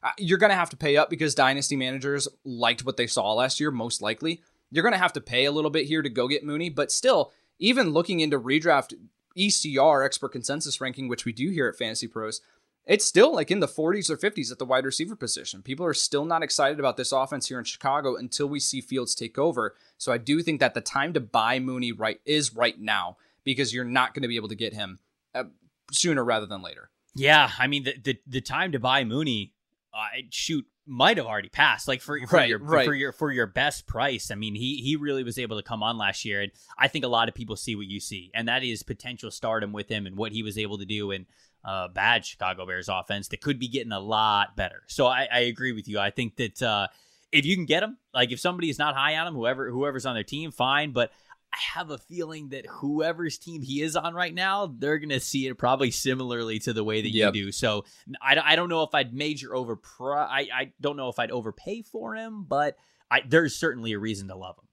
uh, 0.03 0.11
you're 0.17 0.39
going 0.39 0.51
to 0.51 0.57
have 0.57 0.71
to 0.71 0.77
pay 0.77 0.97
up 0.97 1.11
because 1.11 1.35
dynasty 1.35 1.77
managers 1.77 2.27
liked 2.45 2.85
what 2.85 2.97
they 2.97 3.07
saw 3.07 3.33
last 3.35 3.61
year, 3.61 3.71
most 3.71 4.01
likely. 4.01 4.43
You're 4.71 4.83
going 4.83 4.95
to 4.95 4.99
have 4.99 5.13
to 5.15 5.21
pay 5.21 5.45
a 5.45 5.53
little 5.53 5.71
bit 5.71 5.87
here 5.87 6.03
to 6.03 6.09
go 6.09 6.29
get 6.29 6.45
Mooney, 6.45 6.71
but 6.71 6.91
still, 6.91 7.33
even 7.59 7.91
looking 7.91 8.21
into 8.21 8.39
redraft 8.39 8.95
ECR 9.37 10.05
expert 10.05 10.31
consensus 10.31 10.81
ranking, 10.81 11.09
which 11.09 11.25
we 11.25 11.33
do 11.33 11.51
here 11.51 11.69
at 11.69 11.77
Fantasy 11.77 12.07
Pros, 12.07 12.41
it's 12.85 13.05
still 13.05 13.33
like 13.33 13.51
in 13.51 13.61
the 13.61 13.69
40s 13.69 14.11
or 14.11 14.17
50s 14.17 14.51
at 14.51 14.59
the 14.59 14.65
wide 14.65 14.85
receiver 14.85 15.15
position. 15.15 15.63
People 15.63 15.87
are 15.87 15.95
still 15.95 16.25
not 16.25 16.43
excited 16.43 16.81
about 16.81 16.97
this 16.97 17.13
offense 17.13 17.49
here 17.49 17.59
in 17.59 17.65
Chicago 17.65 18.17
until 18.17 18.49
we 18.49 18.59
see 18.59 18.81
Fields 18.81 19.15
take 19.15 19.39
over. 19.39 19.77
So 19.99 20.13
I 20.13 20.19
do 20.19 20.43
think 20.43 20.61
that 20.61 20.75
the 20.75 20.81
time 20.81 21.13
to 21.13 21.21
buy 21.21 21.61
Mooney 21.61 21.93
right 21.93 22.21
is 22.25 22.55
right 22.55 22.79
now 22.79 23.17
because 23.45 23.73
you're 23.73 23.85
not 23.85 24.15
going 24.15 24.23
to 24.23 24.29
be 24.29 24.37
able 24.37 24.49
to 24.49 24.57
get 24.57 24.75
him 24.75 24.99
uh, 25.35 25.45
sooner 25.93 26.25
rather 26.25 26.47
than 26.47 26.63
later. 26.63 26.91
Yeah, 27.15 27.51
I 27.59 27.67
mean 27.67 27.85
the 27.85 27.95
the, 28.03 28.19
the 28.27 28.41
time 28.41 28.73
to 28.73 28.79
buy 28.79 29.05
Mooney, 29.05 29.53
uh, 29.93 30.23
shoot, 30.31 30.67
might 30.87 31.17
have 31.17 31.27
already 31.27 31.49
passed. 31.49 31.87
Like 31.89 32.01
for, 32.01 32.19
for 32.27 32.37
Right, 32.37 32.49
your 32.49 32.59
right. 32.59 32.85
for 32.85 32.95
your 32.95 33.13
for 33.13 33.31
your 33.31 33.47
best 33.47 33.87
price. 33.87 34.31
I 34.31 34.35
mean, 34.35 34.55
he 34.55 34.77
he 34.77 34.97
really 34.97 35.23
was 35.23 35.39
able 35.39 35.57
to 35.57 35.63
come 35.63 35.83
on 35.83 35.97
last 35.99 36.25
year, 36.25 36.41
and 36.41 36.53
I 36.79 36.89
think 36.89 37.05
a 37.05 37.09
lot 37.09 37.29
of 37.29 37.35
people 37.35 37.57
see 37.57 37.77
what 37.77 37.87
you 37.87 38.01
see, 38.01 38.31
and 38.35 38.49
that 38.49 38.63
is 38.65 38.83
potential 38.83 39.31
stardom 39.31 39.73
with 39.73 39.89
him 39.89 40.07
and 40.07 40.17
what 40.17 40.33
he 40.33 40.43
was 40.43 40.59
able 40.59 40.79
to 40.79 40.85
do 40.85 41.11
in 41.11 41.27
uh, 41.65 41.89
bad 41.89 42.25
Chicago 42.25 42.67
Bears 42.67 42.89
offense 42.89 43.29
that 43.29 43.41
could 43.41 43.59
be 43.59 43.69
getting 43.69 43.93
a 43.93 44.01
lot 44.01 44.57
better. 44.57 44.83
So 44.89 45.07
I, 45.07 45.29
I 45.33 45.39
agree 45.41 45.73
with 45.73 45.87
you. 45.87 45.99
I 46.01 46.11
think 46.11 46.37
that 46.37 46.61
uh, 46.63 46.89
if 47.31 47.47
you 47.47 47.55
can 47.55 47.67
get 47.67 47.83
him, 47.83 47.99
like 48.13 48.33
if 48.33 48.41
somebody 48.41 48.69
is 48.69 48.79
not 48.79 48.97
high 48.97 49.17
on 49.17 49.29
him, 49.29 49.35
whoever 49.35 49.71
whoever's 49.71 50.07
on 50.07 50.15
their 50.15 50.25
team, 50.25 50.51
fine, 50.51 50.93
but. 50.93 51.13
I 51.53 51.59
have 51.75 51.91
a 51.91 51.99
feeling 51.99 52.49
that 52.51 52.67
whoever's 52.67 53.37
team 53.39 53.61
he 53.63 53.83
is 53.83 53.95
on 53.95 54.15
right 54.15 54.33
now, 54.35 54.67
they're 54.79 54.99
going 54.99 55.11
to 55.11 55.21
see 55.21 55.47
it 55.47 55.59
probably 55.59 55.91
similarly 55.91 56.59
to 56.61 56.73
the 56.73 56.83
way 56.83 57.03
that 57.03 57.11
Yep. 57.11 57.35
you 57.35 57.45
do. 57.45 57.53
So 57.53 57.85
I, 58.23 58.39
I 58.43 58.57
don't 58.57 58.69
know 58.69 58.83
if 58.83 58.95
I'd 58.95 59.13
major 59.13 59.55
over. 59.55 59.79
I, 60.01 60.49
I 60.55 60.73
don't 60.81 60.97
know 60.97 61.09
if 61.09 61.19
I'd 61.19 61.31
overpay 61.31 61.83
for 61.83 62.15
him, 62.15 62.45
but 62.49 62.77
I, 63.11 63.21
there's 63.27 63.55
certainly 63.55 63.93
a 63.93 63.99
reason 63.99 64.29
to 64.29 64.37
love 64.37 64.57
him. 64.59 64.65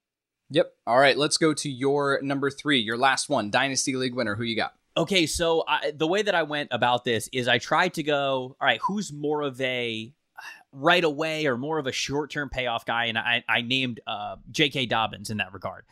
Yep. 0.51 0.73
All 0.87 0.97
right, 0.97 1.17
let's 1.17 1.37
go 1.37 1.53
to 1.53 1.69
your 1.69 2.21
number 2.21 2.49
three, 2.49 2.79
your 2.79 2.97
last 2.97 3.29
one, 3.29 3.51
Dynasty 3.51 3.95
League 3.95 4.15
winner. 4.15 4.35
Who 4.35 4.43
you 4.43 4.55
got? 4.55 4.73
Okay, 4.97 5.27
so 5.27 5.63
I, 5.67 5.91
the 5.95 6.07
way 6.07 6.21
that 6.21 6.33
I 6.33 6.43
went 6.43 6.69
about 6.71 7.03
this 7.03 7.29
is 7.31 7.47
I 7.47 7.57
tried 7.57 7.93
to 7.95 8.03
go, 8.03 8.55
all 8.59 8.65
right, 8.67 8.79
who's 8.83 9.13
more 9.13 9.41
of 9.41 9.59
a 9.61 10.13
right 10.71 11.03
away 11.03 11.45
or 11.45 11.57
more 11.57 11.77
of 11.77 11.87
a 11.87 11.91
short 11.91 12.31
term 12.31 12.49
payoff 12.49 12.85
guy, 12.85 13.05
and 13.05 13.17
I, 13.17 13.43
I 13.47 13.61
named 13.61 13.99
uh, 14.07 14.37
J.K. 14.51 14.87
Dobbins 14.87 15.29
in 15.29 15.37
that 15.37 15.53
regard. 15.53 15.85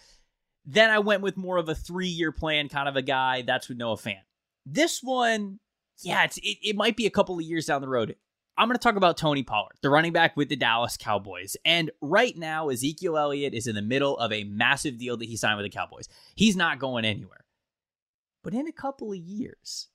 Then 0.67 0.89
I 0.89 0.99
went 0.99 1.21
with 1.21 1.37
more 1.37 1.57
of 1.57 1.69
a 1.69 1.75
three 1.75 2.09
year 2.09 2.33
plan 2.33 2.67
kind 2.67 2.89
of 2.89 2.97
a 2.97 3.01
guy. 3.01 3.41
That's 3.41 3.69
with 3.69 3.77
Noah 3.77 3.95
Fant. 3.95 4.21
This 4.65 5.01
one, 5.01 5.59
yeah, 6.03 6.25
it's, 6.25 6.37
it, 6.37 6.57
it 6.61 6.75
might 6.75 6.97
be 6.97 7.05
a 7.05 7.09
couple 7.09 7.35
of 7.35 7.41
years 7.41 7.65
down 7.65 7.81
the 7.81 7.87
road. 7.87 8.15
I'm 8.57 8.67
going 8.67 8.77
to 8.77 8.83
talk 8.83 8.95
about 8.95 9.17
Tony 9.17 9.43
Pollard, 9.43 9.75
the 9.81 9.89
running 9.89 10.13
back 10.13 10.35
with 10.35 10.49
the 10.49 10.55
Dallas 10.55 10.97
Cowboys. 10.97 11.55
And 11.63 11.91
right 12.01 12.35
now, 12.35 12.69
Ezekiel 12.69 13.17
Elliott 13.17 13.53
is 13.53 13.67
in 13.67 13.75
the 13.75 13.81
middle 13.81 14.17
of 14.17 14.31
a 14.33 14.45
massive 14.45 14.97
deal 14.97 15.15
that 15.17 15.25
he 15.25 15.37
signed 15.37 15.57
with 15.57 15.65
the 15.65 15.75
Cowboys. 15.75 16.09
He's 16.35 16.55
not 16.55 16.79
going 16.79 17.05
anywhere. 17.05 17.45
But 18.43 18.53
in 18.53 18.67
a 18.67 18.71
couple 18.71 19.11
of 19.11 19.17
years, 19.17 19.89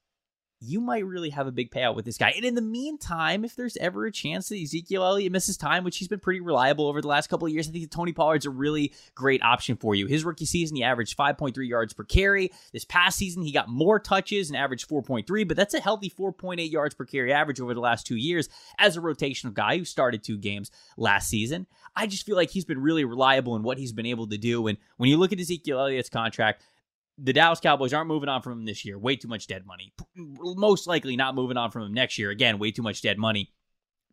you 0.65 0.81
might 0.81 1.05
really 1.05 1.31
have 1.31 1.47
a 1.47 1.53
big 1.53 1.71
payout 1.71 1.97
with 1.97 2.05
this 2.05 2.17
guy. 2.17 2.33
And 2.37 2.45
in 2.45 2.55
the 2.55 2.63
meantime, 2.63 3.45
if 3.45 3.57
there's 3.57 3.77
ever 3.79 4.07
a 4.07 4.13
chance 4.13 4.49
that 4.49 4.61
Ezekiel 4.61 5.05
Elliott 5.05 5.33
misses 5.33 5.57
time, 5.57 5.83
which 5.83 5.99
he's 5.99 6.09
been 6.09 6.21
pretty 6.21 6.41
reliable 6.41 6.87
over 6.87 7.03
the 7.03 7.09
last 7.09 7.29
couple 7.29 7.47
of 7.47 7.53
years, 7.53 7.69
I 7.69 7.73
think 7.73 7.91
Tony 7.91 8.13
Pollard's 8.13 8.47
a 8.47 8.51
really 8.51 8.93
great 9.15 9.43
option 9.43 9.77
for 9.77 9.95
you. 9.95 10.07
His 10.07 10.25
rookie 10.25 10.47
season, 10.47 10.77
he 10.77 10.85
averaged 10.85 11.17
5.3 11.17 11.69
yards 11.69 11.93
per 11.93 12.05
carry. 12.05 12.53
This 12.73 12.85
past 12.85 13.19
season, 13.19 13.43
he 13.43 13.51
got 13.51 13.69
more 13.69 13.99
touches 13.99 14.51
and 14.51 14.57
averaged 14.57 14.89
4.3, 14.89 15.49
but 15.49 15.57
that's 15.57 15.75
a 15.75 15.81
healthy 15.81 16.11
4.8 16.11 16.71
yards 16.71 16.95
per 16.95 17.05
carry 17.05 17.33
average 17.33 17.61
over 17.61 17.75
the 17.75 17.81
last 17.81 18.07
two 18.07 18.17
years 18.17 18.49
as 18.79 18.97
a 18.97 19.01
rotational 19.01 19.53
guy 19.53 19.79
who 19.79 19.85
started 19.85 20.23
two 20.23 20.39
games 20.39 20.71
last 20.97 21.29
season. 21.29 21.67
I 21.95 22.07
just 22.07 22.25
feel 22.25 22.37
like 22.37 22.51
he's 22.51 22.65
been 22.65 22.81
really 22.81 23.05
reliable 23.05 23.57
in 23.57 23.63
what 23.63 23.79
he's 23.79 23.93
been 23.93 24.07
able 24.07 24.29
to 24.29 24.39
do. 24.39 24.67
And 24.67 24.79
when 24.97 25.11
you 25.11 25.17
look 25.17 25.33
at 25.33 25.41
Ezekiel 25.41 25.81
Elliott's 25.81 26.09
contract, 26.09 26.63
the 27.19 27.33
Dallas 27.33 27.61
Cowboys 27.61 27.93
aren't 27.93 28.09
moving 28.09 28.29
on 28.29 28.43
from 28.43 28.53
him 28.53 28.65
this 28.65 28.85
year. 28.85 28.99
Way 28.99 29.17
too 29.17 29.29
much 29.29 29.47
dead 29.47 29.65
money. 29.67 29.93
Most 30.17 30.87
likely 30.87 31.17
not 31.17 31.35
moving 31.35 31.57
on 31.57 31.71
from 31.71 31.83
him 31.83 31.95
next 31.95 32.19
year. 32.19 32.31
Again, 32.31 32.59
way 32.59 32.71
too 32.71 32.83
much 32.83 33.03
dead 33.03 33.19
money. 33.19 33.53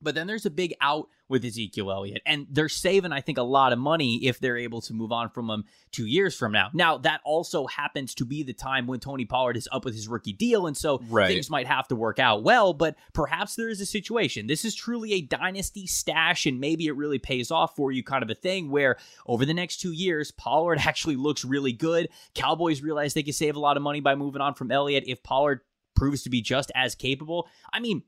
But 0.02 0.16
then 0.16 0.28
there's 0.28 0.46
a 0.46 0.50
big 0.50 0.74
out 0.82 1.10
with 1.28 1.46
Ezekiel 1.46 1.92
Elliott, 1.92 2.22
and 2.26 2.48
they're 2.50 2.70
saving, 2.70 3.12
I 3.12 3.22
think, 3.22 3.38
a 3.38 3.44
lot 3.44 3.72
of 3.74 3.78
money 3.80 4.26
if 4.26 4.40
they're 4.40 4.58
able 4.58 4.82
to 4.82 4.94
move 4.94 5.12
on 5.12 5.30
from 5.30 5.50
him 5.50 5.66
two 5.92 6.08
years 6.08 6.36
from 6.36 6.52
now. 6.52 6.70
Now, 6.74 6.98
that 7.00 7.22
also 7.24 7.68
happens 7.68 8.16
to 8.16 8.26
be 8.26 8.42
the 8.42 8.54
time 8.54 8.88
when 8.88 9.00
Tony 9.00 9.26
Pollard 9.26 9.56
is 9.58 9.68
up 9.72 9.86
with 9.86 9.94
his 9.94 10.08
rookie 10.08 10.34
deal, 10.34 10.66
and 10.66 10.76
so 10.76 11.02
Right. 11.10 11.28
things 11.28 11.50
might 11.50 11.68
have 11.68 11.88
to 11.90 11.96
work 11.96 12.18
out 12.18 12.42
well, 12.44 12.74
but 12.74 12.96
perhaps 13.14 13.56
there 13.56 13.70
is 13.70 13.80
a 13.80 13.86
situation. 13.86 14.48
This 14.48 14.66
is 14.66 14.74
truly 14.74 15.14
a 15.14 15.22
dynasty 15.22 15.86
stash, 15.86 16.46
and 16.48 16.60
maybe 16.60 16.88
it 16.88 16.96
really 16.96 17.20
pays 17.20 17.52
off 17.52 17.76
for 17.76 17.92
you, 17.92 18.04
kind 18.04 18.24
of 18.24 18.30
a 18.32 18.36
thing 18.36 18.72
where 18.72 18.98
over 19.28 19.46
the 19.46 19.54
next 19.54 19.78
two 19.82 19.92
years, 19.92 20.32
Pollard 20.32 20.80
actually 20.88 21.16
looks 21.18 21.46
really 21.46 21.74
good. 21.74 22.10
Cowboys 22.34 22.82
realize 22.82 23.14
they 23.14 23.22
can 23.24 23.34
save 23.34 23.56
a 23.56 23.60
lot 23.60 23.78
of 23.78 23.84
money 23.84 24.00
by 24.00 24.16
moving 24.16 24.42
on 24.42 24.56
from 24.56 24.72
Elliott 24.72 25.04
if 25.06 25.22
Pollard 25.22 25.60
proves 25.96 26.24
to 26.24 26.30
be 26.30 26.42
just 26.42 26.72
as 26.74 26.96
capable. 26.96 27.48
I 27.74 27.80
mean, 27.82 28.04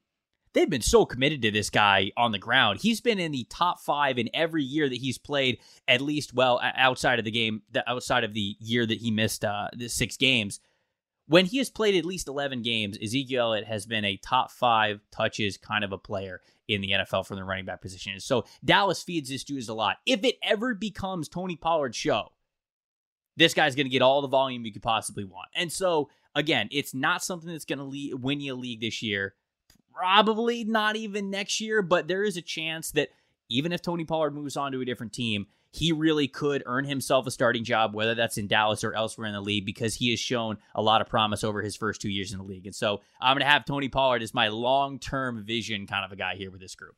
they've 0.54 0.70
been 0.70 0.82
so 0.82 1.06
committed 1.06 1.42
to 1.42 1.52
this 1.52 1.70
guy 1.70 2.12
on 2.18 2.32
the 2.32 2.40
ground. 2.40 2.80
He's 2.82 3.02
been 3.02 3.20
in 3.20 3.32
the 3.32 3.46
top 3.50 3.80
five 3.80 4.18
in 4.18 4.30
every 4.34 4.64
year 4.64 4.90
that 4.90 4.98
he's 4.98 5.18
played, 5.18 5.60
at 5.88 6.02
least 6.02 6.34
well 6.34 6.60
outside 6.64 7.20
of 7.20 7.26
the 7.26 7.32
game, 7.32 7.62
outside 7.88 8.24
of 8.24 8.34
the 8.34 8.56
year 8.60 8.86
that 8.86 9.00
he 9.00 9.12
missed 9.12 9.46
uh, 9.46 9.70
the 9.74 9.88
six 9.88 10.18
games. 10.18 10.60
When 11.28 11.46
he 11.46 11.60
has 11.60 11.70
played 11.70 11.96
at 11.96 12.06
least 12.06 12.28
eleven 12.28 12.62
games, 12.62 12.98
Ezekiel 13.02 13.44
Elliott 13.44 13.68
has 13.68 13.86
been 13.86 14.04
a 14.04 14.18
top 14.18 14.52
five 14.52 15.00
touches 15.12 15.58
kind 15.58 15.84
of 15.84 15.94
a 15.94 15.98
player 15.98 16.42
in 16.68 16.82
the 16.82 16.92
NFL 16.92 17.26
from 17.26 17.38
the 17.38 17.44
running 17.44 17.66
back 17.66 17.82
position. 17.82 18.20
So 18.20 18.46
Dallas 18.64 19.04
feeds 19.04 19.30
this 19.30 19.44
dude 19.44 19.68
a 19.70 19.74
lot. 19.74 19.98
If 20.06 20.24
it 20.24 20.38
ever 20.44 20.74
becomes 20.74 21.30
Tony 21.30 21.56
Pollard's 21.56 21.98
show, 21.98 22.30
this 23.38 23.54
guy's 23.54 23.76
going 23.76 23.86
to 23.86 23.92
get 23.92 24.02
all 24.02 24.22
the 24.22 24.28
volume 24.28 24.66
you 24.66 24.74
could 24.74 24.82
possibly 24.82 25.24
want. 25.24 25.50
And 25.56 25.72
so 25.72 26.10
again, 26.36 26.68
it's 26.72 26.94
not 26.94 27.24
something 27.24 27.50
that's 27.50 27.66
going 27.66 27.80
to 27.80 28.16
win 28.16 28.42
you 28.42 28.54
a 28.54 28.56
league 28.56 28.82
this 28.82 29.02
year 29.02 29.36
probably 29.94 30.64
not 30.64 30.96
even 30.96 31.30
next 31.30 31.62
year, 31.62 31.82
but 31.82 32.08
there 32.08 32.24
is 32.24 32.38
a 32.38 32.42
chance 32.42 32.92
that 32.92 33.10
even 33.50 33.72
if 33.72 33.82
Tony 33.82 34.06
Pollard 34.06 34.34
moves 34.34 34.58
on 34.58 34.72
to 34.72 34.82
a 34.82 34.86
different 34.86 35.14
team, 35.14 35.48
he 35.72 35.92
really 35.92 36.28
could 36.28 36.64
earn 36.66 36.84
himself 36.86 37.26
a 37.26 37.32
starting 37.32 37.64
job, 37.64 37.96
whether 37.96 38.14
that's 38.14 38.38
in 38.38 38.48
Dallas 38.48 38.84
or 38.84 38.94
elsewhere 38.94 39.28
in 39.28 39.34
the 39.34 39.42
league, 39.42 39.66
because 39.66 39.96
he 39.96 40.10
has 40.12 40.20
shown 40.20 40.58
a 40.76 40.82
lot 40.82 41.02
of 41.02 41.08
promise 41.08 41.44
over 41.44 41.62
his 41.62 41.78
first 41.78 42.02
two 42.02 42.10
years 42.10 42.34
in 42.34 42.40
the 42.40 42.44
league. 42.44 42.66
And 42.66 42.76
so 42.76 43.02
I'm 43.22 43.36
going 43.36 43.46
to 43.46 43.52
have 43.52 43.64
Tony 43.64 43.88
Pollard 43.88 44.22
as 44.22 44.34
my 44.34 44.50
long 44.50 45.00
term 45.00 45.44
vision 45.46 45.88
kind 45.88 46.04
of 46.04 46.12
a 46.12 46.18
guy 46.18 46.36
here 46.36 46.52
with 46.52 46.60
this 46.60 46.76
group. 46.76 46.96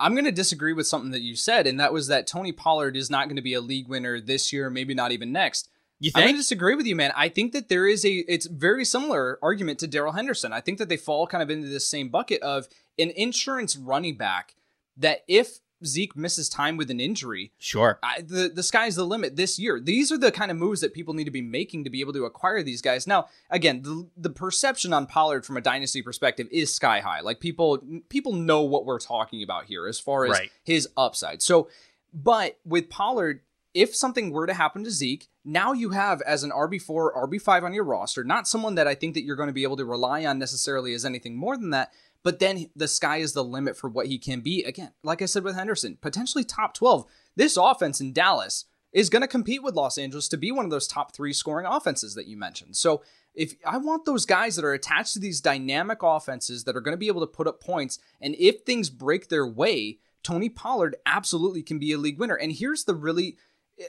I'm 0.00 0.12
going 0.12 0.24
to 0.24 0.32
disagree 0.32 0.72
with 0.72 0.86
something 0.86 1.12
that 1.12 1.22
you 1.22 1.36
said, 1.36 1.66
and 1.66 1.80
that 1.80 1.92
was 1.92 2.08
that 2.08 2.26
Tony 2.26 2.52
Pollard 2.52 2.96
is 2.96 3.10
not 3.10 3.26
going 3.26 3.36
to 3.36 3.42
be 3.42 3.54
a 3.54 3.60
league 3.60 3.88
winner 3.88 4.20
this 4.20 4.52
year, 4.52 4.68
maybe 4.68 4.92
not 4.92 5.12
even 5.12 5.32
next. 5.32 5.70
You 6.00 6.10
I'm 6.14 6.22
going 6.24 6.34
to 6.34 6.38
disagree 6.38 6.74
with 6.74 6.86
you, 6.86 6.96
man. 6.96 7.12
I 7.16 7.28
think 7.28 7.52
that 7.52 7.68
there 7.68 7.86
is 7.86 8.04
a 8.04 8.10
it's 8.10 8.46
very 8.46 8.84
similar 8.84 9.38
argument 9.42 9.78
to 9.80 9.86
Darrell 9.86 10.12
Henderson. 10.12 10.52
I 10.52 10.60
think 10.60 10.78
that 10.78 10.88
they 10.88 10.96
fall 10.96 11.26
kind 11.26 11.42
of 11.42 11.50
into 11.50 11.68
this 11.68 11.86
same 11.86 12.08
bucket 12.08 12.42
of 12.42 12.66
an 12.98 13.10
insurance 13.10 13.76
running 13.76 14.16
back 14.16 14.54
that 14.96 15.20
if 15.28 15.60
Zeke 15.84 16.16
misses 16.16 16.48
time 16.48 16.76
with 16.76 16.90
an 16.90 16.98
injury, 16.98 17.52
Sure. 17.58 17.98
I, 18.02 18.22
the 18.22 18.48
the 18.48 18.62
sky's 18.62 18.96
the 18.96 19.04
limit 19.04 19.36
this 19.36 19.58
year. 19.58 19.78
These 19.80 20.10
are 20.10 20.16
the 20.18 20.32
kind 20.32 20.50
of 20.50 20.56
moves 20.56 20.80
that 20.80 20.94
people 20.94 21.14
need 21.14 21.24
to 21.24 21.30
be 21.30 21.42
making 21.42 21.84
to 21.84 21.90
be 21.90 22.00
able 22.00 22.12
to 22.14 22.24
acquire 22.24 22.62
these 22.62 22.80
guys. 22.82 23.06
Now, 23.06 23.28
again, 23.50 23.82
the 23.82 24.08
the 24.16 24.30
perception 24.30 24.92
on 24.92 25.06
Pollard 25.06 25.44
from 25.44 25.56
a 25.56 25.60
dynasty 25.60 26.00
perspective 26.02 26.48
is 26.50 26.72
sky 26.74 27.00
high. 27.00 27.20
Like 27.20 27.38
people 27.40 27.82
people 28.08 28.32
know 28.32 28.62
what 28.62 28.84
we're 28.86 28.98
talking 29.00 29.42
about 29.42 29.64
here 29.66 29.86
as 29.86 30.00
far 30.00 30.24
as 30.26 30.30
Right. 30.32 30.50
his 30.64 30.88
upside. 30.96 31.42
So, 31.42 31.68
but 32.12 32.58
with 32.64 32.88
Pollard, 32.88 33.40
if 33.74 33.94
something 33.94 34.30
were 34.30 34.46
to 34.46 34.54
happen 34.54 34.84
to 34.84 34.90
Zeke, 34.90 35.28
now 35.44 35.72
you 35.72 35.90
have 35.90 36.22
as 36.22 36.44
an 36.44 36.52
RB4, 36.52 37.14
RB5 37.14 37.64
on 37.64 37.74
your 37.74 37.84
roster, 37.84 38.22
not 38.24 38.46
someone 38.48 38.76
that 38.76 38.86
I 38.86 38.94
think 38.94 39.14
that 39.14 39.24
you're 39.24 39.36
going 39.36 39.48
to 39.48 39.52
be 39.52 39.64
able 39.64 39.76
to 39.76 39.84
rely 39.84 40.24
on 40.24 40.38
necessarily 40.38 40.94
as 40.94 41.04
anything 41.04 41.36
more 41.36 41.56
than 41.56 41.70
that, 41.70 41.90
But 42.24 42.38
then 42.38 42.70
the 42.74 42.88
sky 42.88 43.18
is 43.18 43.34
the 43.34 43.44
limit 43.44 43.76
for 43.76 43.88
what 43.88 44.06
he 44.06 44.18
can 44.18 44.40
be. 44.40 44.64
Again, 44.64 44.92
like 45.04 45.22
I 45.22 45.26
said 45.26 45.44
with 45.44 45.54
Henderson, 45.54 45.98
potentially 46.00 46.42
top 46.42 46.74
12. 46.74 47.04
This 47.36 47.56
offense 47.56 48.00
in 48.00 48.12
Dallas 48.12 48.64
is 48.92 49.10
going 49.10 49.22
to 49.22 49.28
compete 49.28 49.62
with 49.62 49.74
Los 49.74 49.98
Angeles 49.98 50.28
to 50.28 50.38
be 50.38 50.50
one 50.50 50.64
of 50.64 50.70
those 50.70 50.88
top 50.88 51.14
three 51.14 51.34
scoring 51.34 51.66
offenses 51.66 52.14
that 52.14 52.26
you 52.26 52.36
mentioned. 52.36 52.76
So 52.76 53.02
if 53.34 53.54
I 53.66 53.76
want 53.76 54.06
those 54.06 54.24
guys 54.24 54.56
that 54.56 54.64
are 54.64 54.72
attached 54.72 55.12
to 55.14 55.18
these 55.18 55.40
dynamic 55.42 55.98
offenses 56.02 56.64
that 56.64 56.76
are 56.76 56.80
going 56.80 56.94
to 56.94 56.98
be 56.98 57.08
able 57.08 57.20
to 57.20 57.26
put 57.26 57.46
up 57.46 57.60
points, 57.60 57.98
and 58.20 58.34
if 58.38 58.60
things 58.60 58.88
break 58.88 59.28
their 59.28 59.46
way, 59.46 59.98
Tony 60.22 60.48
Pollard 60.48 60.96
absolutely 61.04 61.62
can 61.62 61.78
be 61.78 61.92
a 61.92 61.98
league 61.98 62.18
winner. 62.18 62.36
And 62.36 62.52
here's 62.52 62.84
the 62.84 62.94
really 62.94 63.36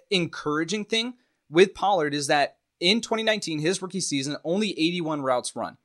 encouraging 0.09 0.85
thing 0.85 1.15
with 1.49 1.73
Pollard 1.73 2.13
is 2.13 2.27
that 2.27 2.57
in 2.79 3.01
2019, 3.01 3.59
his 3.59 3.81
rookie 3.81 4.01
season, 4.01 4.37
only 4.43 4.71
81 4.71 5.21
routes 5.21 5.55
run. 5.55 5.77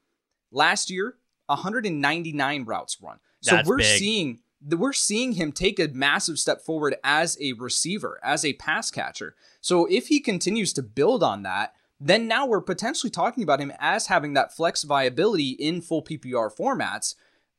Last 0.50 0.90
year, 0.90 1.16
199 1.46 2.64
routes 2.64 2.96
run. 3.00 3.18
So 3.40 3.56
That's 3.56 3.68
we're 3.68 3.78
big. 3.78 3.98
seeing 3.98 4.40
we're 4.68 4.92
seeing 4.92 5.32
him 5.32 5.52
take 5.52 5.80
a 5.80 5.88
massive 5.88 6.38
step 6.38 6.60
forward 6.60 6.94
as 7.02 7.38
a 7.40 7.54
receiver, 7.54 8.20
as 8.22 8.44
a 8.44 8.52
pass 8.54 8.90
catcher. 8.90 9.34
So 9.62 9.86
if 9.86 10.08
he 10.08 10.20
continues 10.20 10.74
to 10.74 10.82
build 10.82 11.22
on 11.22 11.42
that, 11.44 11.74
then 11.98 12.28
now 12.28 12.46
we're 12.46 12.60
potentially 12.60 13.10
talking 13.10 13.42
about 13.42 13.60
him 13.60 13.72
as 13.78 14.08
having 14.08 14.34
that 14.34 14.54
flex 14.54 14.82
viability 14.82 15.50
in 15.50 15.80
full 15.80 16.02
PPR 16.02 16.54
formats 16.54 17.14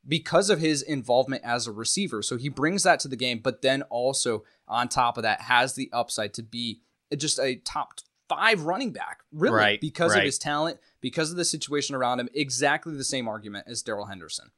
because 0.06 0.50
of 0.50 0.60
his 0.60 0.82
involvement 0.82 1.42
as 1.44 1.66
a 1.66 1.72
receiver. 1.72 2.22
So 2.22 2.36
he 2.36 2.48
brings 2.48 2.82
that 2.82 3.00
to 3.00 3.08
the 3.08 3.16
game, 3.16 3.38
but 3.38 3.62
then 3.62 3.82
also 3.82 4.44
on 4.72 4.88
top 4.88 5.16
of 5.16 5.22
that 5.22 5.40
has 5.42 5.74
the 5.74 5.88
upside 5.92 6.34
to 6.34 6.42
be 6.42 6.80
just 7.16 7.38
a 7.38 7.56
top 7.56 8.00
five 8.28 8.62
running 8.62 8.92
back, 8.92 9.20
really, 9.32 9.56
Right, 9.56 9.80
because 9.80 10.14
of 10.16 10.22
his 10.22 10.38
talent, 10.38 10.78
because 11.00 11.30
of 11.30 11.36
the 11.36 11.44
situation 11.44 11.94
around 11.94 12.20
him. 12.20 12.28
Exactly 12.34 12.94
the 12.96 13.04
same 13.04 13.28
argument 13.28 13.66
as 13.68 13.82
Darrell 13.82 14.06
Henderson. 14.06 14.50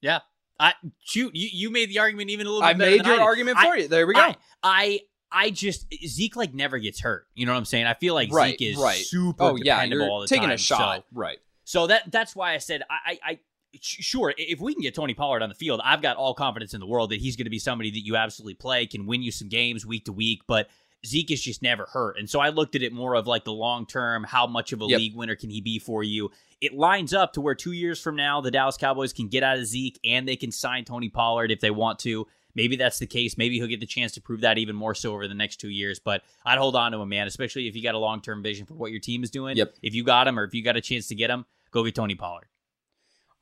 Yeah. 0.00 0.20
I 0.58 0.74
shoot, 1.02 1.34
you, 1.34 1.48
you 1.50 1.70
made 1.70 1.88
the 1.88 1.98
argument 2.00 2.28
even 2.30 2.46
a 2.46 2.50
little 2.50 2.62
bit 2.62 2.74
I 2.74 2.74
made 2.74 3.06
your 3.06 3.18
I 3.20 3.22
argument 3.22 3.56
I- 3.58 3.66
for 3.66 3.76
you. 3.76 3.88
There 3.88 4.06
we 4.06 4.14
go. 4.14 4.20
I, 4.20 4.36
I 4.62 5.00
I 5.32 5.50
just 5.50 5.86
Zeke 6.06 6.36
like 6.36 6.52
never 6.52 6.78
gets 6.78 7.00
hurt. 7.00 7.26
You 7.34 7.46
know 7.46 7.52
what 7.52 7.58
I'm 7.58 7.64
saying? 7.64 7.86
I 7.86 7.94
feel 7.94 8.14
like 8.14 8.32
right, 8.32 8.58
Zeke 8.58 8.72
is 8.72 8.76
right. 8.76 8.96
super 8.98 9.44
oh 9.44 9.56
yeah, 9.56 9.76
dependable 9.76 10.04
you're 10.04 10.10
all 10.10 10.20
the 10.20 10.26
taking 10.26 10.48
time. 10.48 10.54
a 10.54 10.58
shot. 10.58 10.98
So, 10.98 11.04
right. 11.12 11.38
so 11.64 11.86
that 11.86 12.10
that's 12.10 12.34
why 12.34 12.52
I 12.54 12.58
said 12.58 12.82
I, 12.90 13.12
I, 13.12 13.30
I 13.30 13.38
sure 13.80 14.34
if 14.36 14.60
we 14.60 14.74
can 14.74 14.82
get 14.82 14.94
Tony 14.94 15.14
Pollard 15.14 15.42
on 15.42 15.48
the 15.48 15.54
field, 15.54 15.80
I've 15.84 16.02
got 16.02 16.16
all 16.16 16.34
confidence 16.34 16.74
in 16.74 16.80
the 16.80 16.86
world 16.86 17.10
that 17.10 17.20
he's 17.20 17.36
going 17.36 17.46
to 17.46 17.50
be 17.50 17.58
somebody 17.58 17.90
that 17.90 18.04
you 18.04 18.16
absolutely 18.16 18.54
play, 18.54 18.86
can 18.86 19.06
win 19.06 19.22
you 19.22 19.30
some 19.30 19.48
games 19.48 19.86
week 19.86 20.04
to 20.06 20.12
week, 20.12 20.42
but. 20.46 20.68
Zeke 21.06 21.30
is 21.30 21.40
just 21.40 21.62
never 21.62 21.86
hurt. 21.86 22.18
And 22.18 22.28
so 22.28 22.40
I 22.40 22.50
looked 22.50 22.74
at 22.74 22.82
it 22.82 22.92
more 22.92 23.14
of 23.14 23.26
like 23.26 23.44
the 23.44 23.54
long 23.54 23.86
term, 23.86 24.22
how 24.22 24.46
much 24.46 24.74
of 24.74 24.82
a 24.82 24.84
Yep. 24.84 24.98
league 24.98 25.16
winner 25.16 25.34
can 25.34 25.48
he 25.48 25.62
be 25.62 25.78
for 25.78 26.02
you? 26.02 26.30
It 26.60 26.74
lines 26.74 27.14
up 27.14 27.32
to 27.32 27.40
where 27.40 27.54
two 27.54 27.72
years 27.72 27.98
from 27.98 28.16
now, 28.16 28.42
the 28.42 28.50
Dallas 28.50 28.76
Cowboys 28.76 29.14
can 29.14 29.28
get 29.28 29.42
out 29.42 29.56
of 29.56 29.64
Zeke 29.64 29.98
and 30.04 30.28
they 30.28 30.36
can 30.36 30.52
sign 30.52 30.84
Tony 30.84 31.08
Pollard 31.08 31.50
if 31.50 31.60
they 31.60 31.70
want 31.70 32.00
to. 32.00 32.26
Maybe 32.54 32.76
that's 32.76 32.98
the 32.98 33.06
case. 33.06 33.38
Maybe 33.38 33.56
he'll 33.56 33.66
get 33.66 33.80
the 33.80 33.86
chance 33.86 34.12
to 34.12 34.20
prove 34.20 34.42
that 34.42 34.58
even 34.58 34.76
more 34.76 34.94
so 34.94 35.14
over 35.14 35.26
the 35.26 35.32
next 35.32 35.56
two 35.56 35.70
years. 35.70 35.98
But 35.98 36.20
I'd 36.44 36.58
hold 36.58 36.76
on 36.76 36.92
to 36.92 36.98
him, 36.98 37.08
man, 37.08 37.26
especially 37.26 37.66
if 37.66 37.74
you 37.74 37.82
got 37.82 37.94
a 37.94 37.98
long 37.98 38.20
term 38.20 38.42
vision 38.42 38.66
for 38.66 38.74
what 38.74 38.90
your 38.90 39.00
team 39.00 39.22
is 39.22 39.30
doing. 39.30 39.56
Yep. 39.56 39.76
If 39.80 39.94
you 39.94 40.04
got 40.04 40.28
him 40.28 40.38
or 40.38 40.44
if 40.44 40.52
you 40.52 40.62
got 40.62 40.76
a 40.76 40.82
chance 40.82 41.06
to 41.08 41.14
get 41.14 41.30
him, 41.30 41.46
go 41.70 41.82
get 41.82 41.94
Tony 41.94 42.14
Pollard. 42.14 42.44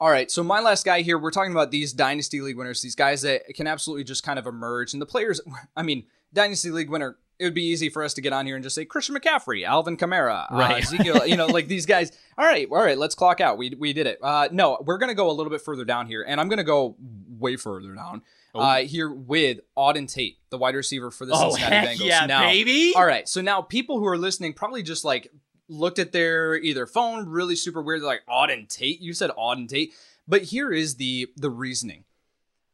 All 0.01 0.11
right, 0.11 0.31
so 0.31 0.45
my 0.45 0.61
last 0.61 0.85
guy 0.85 1.01
here, 1.03 1.19
we're 1.19 1.33
talking 1.33 1.51
about 1.51 1.73
these 1.73 1.93
Dynasty 1.93 2.41
League 2.41 2.57
winners, 2.57 2.81
these 2.83 2.95
guys 2.95 3.23
that 3.23 3.43
can 3.55 3.67
absolutely 3.67 4.05
just 4.05 4.23
kind 4.23 4.39
of 4.39 4.47
emerge. 4.47 4.93
And 4.93 5.03
the 5.03 5.07
players, 5.07 5.41
I 5.77 5.83
mean, 5.83 6.05
Dynasty 6.33 6.71
League 6.71 6.89
winner, 6.89 7.17
it 7.41 7.45
would 7.45 7.55
be 7.55 7.65
easy 7.65 7.89
for 7.89 8.05
us 8.05 8.15
to 8.15 8.21
get 8.21 8.33
on 8.33 8.47
here 8.47 8.55
and 8.55 8.63
just 8.63 8.77
say 8.77 8.85
Christian 8.85 9.17
McCaffrey, 9.17 9.65
Alvin 9.65 9.97
Kamara, 9.97 10.49
Right. 10.53 10.75
uh, 10.75 10.77
Ezekiel, 10.79 11.27
you 11.27 11.37
know, 11.37 11.47
like 11.47 11.67
these 11.67 11.85
guys. 11.87 12.13
All 12.37 12.45
right, 12.45 12.69
all 12.71 12.77
right, 12.83 12.99
let's 12.99 13.17
clock 13.17 13.41
out. 13.41 13.59
We, 13.59 13.75
we 13.79 13.93
did 13.93 14.07
it. 14.07 14.19
Uh, 14.23 14.49
no, 14.53 14.79
we're 14.85 14.99
going 14.99 15.09
to 15.11 15.15
go 15.17 15.31
a 15.31 15.33
little 15.33 15.51
bit 15.51 15.63
further 15.63 15.85
down 15.85 16.07
here, 16.07 16.25
and 16.27 16.41
I'm 16.41 16.49
going 16.49 16.59
to 16.59 16.65
go 16.65 16.97
way 17.39 17.57
further 17.57 17.93
down 17.95 18.23
Oh. 18.55 18.61
uh, 18.61 18.77
here 18.79 19.13
with 19.13 19.59
Auden 19.77 20.11
Tate, 20.13 20.39
the 20.51 20.57
wide 20.59 20.75
receiver 20.75 21.11
for 21.11 21.27
the 21.27 21.33
Oh, 21.35 21.51
Cincinnati 21.51 21.75
heck 21.87 21.97
Bengals. 21.99 22.07
yeah, 22.07 22.25
now, 22.27 22.41
baby. 22.43 22.93
all 22.97 23.05
right, 23.05 23.29
so 23.29 23.41
now 23.43 23.61
people 23.63 23.99
who 23.99 24.07
are 24.07 24.17
listening 24.19 24.53
probably 24.55 24.83
just 24.83 25.05
like 25.05 25.29
looked 25.69 25.99
at 25.99 26.13
their 26.13 26.57
either 26.57 26.87
phone 26.87 27.29
really 27.29 27.57
super 27.57 27.83
weird, 27.83 28.03
like 28.03 28.23
Auden 28.29 28.69
Tate. 28.69 29.01
You 29.01 29.13
said 29.13 29.31
Auden 29.31 29.69
Tate, 29.69 29.93
but 30.27 30.43
here 30.45 30.73
is 30.73 30.97
the 30.97 31.29
the 31.37 31.51
reasoning 31.51 32.05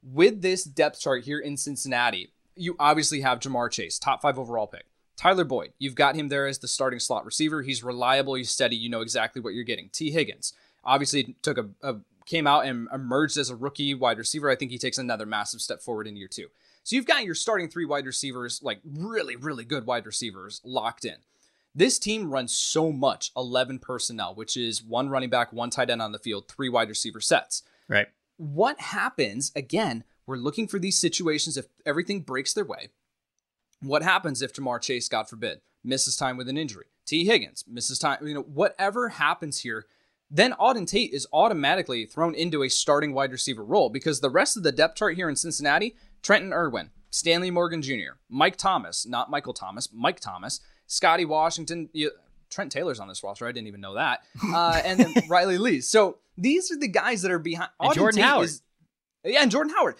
with 0.02 0.42
this 0.42 0.64
depth 0.64 1.00
chart 1.00 1.24
here 1.24 1.38
in 1.38 1.56
Cincinnati. 1.56 2.30
You 2.56 2.76
obviously 2.78 3.22
have 3.22 3.40
Ja'Marr 3.40 3.70
Chase, 3.70 3.98
top 3.98 4.22
five 4.22 4.38
overall 4.38 4.66
pick. 4.66 4.84
Tyler 5.16 5.44
Boyd, 5.44 5.72
you've 5.78 5.94
got 5.94 6.16
him 6.16 6.28
there 6.28 6.46
as 6.46 6.58
the 6.58 6.68
starting 6.68 6.98
slot 7.00 7.24
receiver. 7.24 7.62
He's 7.62 7.84
reliable, 7.84 8.34
he's 8.34 8.50
steady. 8.50 8.76
You 8.76 8.90
know 8.90 9.00
exactly 9.00 9.40
what 9.40 9.54
you're 9.54 9.64
getting. 9.64 9.88
Tee 9.90 10.10
Higgins, 10.10 10.52
obviously 10.84 11.36
took 11.42 11.58
a, 11.58 11.68
a 11.82 11.96
came 12.26 12.46
out 12.46 12.64
and 12.64 12.88
emerged 12.92 13.36
as 13.36 13.50
a 13.50 13.56
rookie 13.56 13.94
wide 13.94 14.18
receiver. 14.18 14.50
I 14.50 14.56
think 14.56 14.70
he 14.70 14.78
takes 14.78 14.98
another 14.98 15.26
massive 15.26 15.60
step 15.60 15.82
forward 15.82 16.06
in 16.06 16.16
year 16.16 16.28
two. 16.28 16.48
So 16.82 16.96
you've 16.96 17.06
got 17.06 17.24
your 17.24 17.34
starting 17.34 17.68
three 17.68 17.84
wide 17.84 18.06
receivers, 18.06 18.60
like 18.62 18.80
really, 18.84 19.36
really 19.36 19.64
good 19.64 19.86
wide 19.86 20.06
receivers, 20.06 20.60
locked 20.64 21.04
in. 21.04 21.16
This 21.74 21.98
team 21.98 22.30
runs 22.30 22.56
so 22.56 22.92
much 22.92 23.32
11 23.36 23.80
personnel, 23.80 24.34
which 24.34 24.56
is 24.56 24.82
one 24.82 25.08
running 25.08 25.30
back, 25.30 25.52
one 25.52 25.70
tight 25.70 25.90
end 25.90 26.00
on 26.00 26.12
the 26.12 26.18
field, 26.18 26.48
three 26.48 26.68
wide 26.68 26.88
receiver 26.88 27.20
sets. 27.20 27.62
Right. 27.88 28.06
What 28.36 28.80
happens, 28.80 29.50
again, 29.56 30.04
we're 30.26 30.36
looking 30.36 30.68
for 30.68 30.78
these 30.78 30.98
situations 30.98 31.56
if 31.56 31.66
everything 31.84 32.20
breaks 32.20 32.52
their 32.52 32.64
way. 32.64 32.88
What 33.80 34.02
happens 34.02 34.40
if 34.40 34.52
Ja'Marr 34.52 34.80
Chase, 34.80 35.08
God 35.08 35.28
forbid, 35.28 35.60
misses 35.82 36.16
time 36.16 36.36
with 36.36 36.48
an 36.48 36.56
injury? 36.56 36.86
Tee 37.06 37.26
Higgins 37.26 37.64
misses 37.66 37.98
time, 37.98 38.26
you 38.26 38.34
know, 38.34 38.42
whatever 38.42 39.10
happens 39.10 39.60
here, 39.60 39.86
then 40.30 40.52
Auden 40.52 40.86
Tate 40.86 41.12
is 41.12 41.26
automatically 41.32 42.06
thrown 42.06 42.34
into 42.34 42.62
a 42.62 42.68
starting 42.70 43.12
wide 43.12 43.32
receiver 43.32 43.64
role 43.64 43.90
because 43.90 44.20
the 44.20 44.30
rest 44.30 44.56
of 44.56 44.62
the 44.62 44.72
depth 44.72 44.96
chart 44.96 45.16
here 45.16 45.28
in 45.28 45.36
Cincinnati, 45.36 45.96
Trenton 46.22 46.52
Irwin, 46.52 46.90
Stanley 47.10 47.50
Morgan 47.50 47.82
Jr., 47.82 48.16
Mike 48.28 48.56
Thomas, 48.56 49.06
not 49.06 49.30
Michael 49.30 49.52
Thomas, 49.52 49.88
Mike 49.92 50.18
Thomas, 50.20 50.60
Scotty 50.94 51.24
Washington, 51.24 51.88
you, 51.92 52.12
Trent 52.50 52.70
Taylor's 52.70 53.00
on 53.00 53.08
this 53.08 53.22
roster. 53.24 53.46
I 53.46 53.52
didn't 53.52 53.66
even 53.66 53.80
know 53.80 53.94
that. 53.94 54.20
Uh, 54.52 54.80
and 54.84 55.00
then 55.00 55.12
Riley 55.28 55.58
Lee. 55.58 55.80
So 55.80 56.18
these 56.38 56.70
are 56.70 56.78
the 56.78 56.88
guys 56.88 57.22
that 57.22 57.32
are 57.32 57.38
behind. 57.40 57.70
And 57.80 57.90
Auden 57.90 57.94
Jordan 57.94 58.16
Tate 58.16 58.24
Howard. 58.24 58.44
is- 58.44 58.62
yeah, 59.26 59.40
and 59.42 59.50
Jordan 59.50 59.72
Howard 59.74 59.96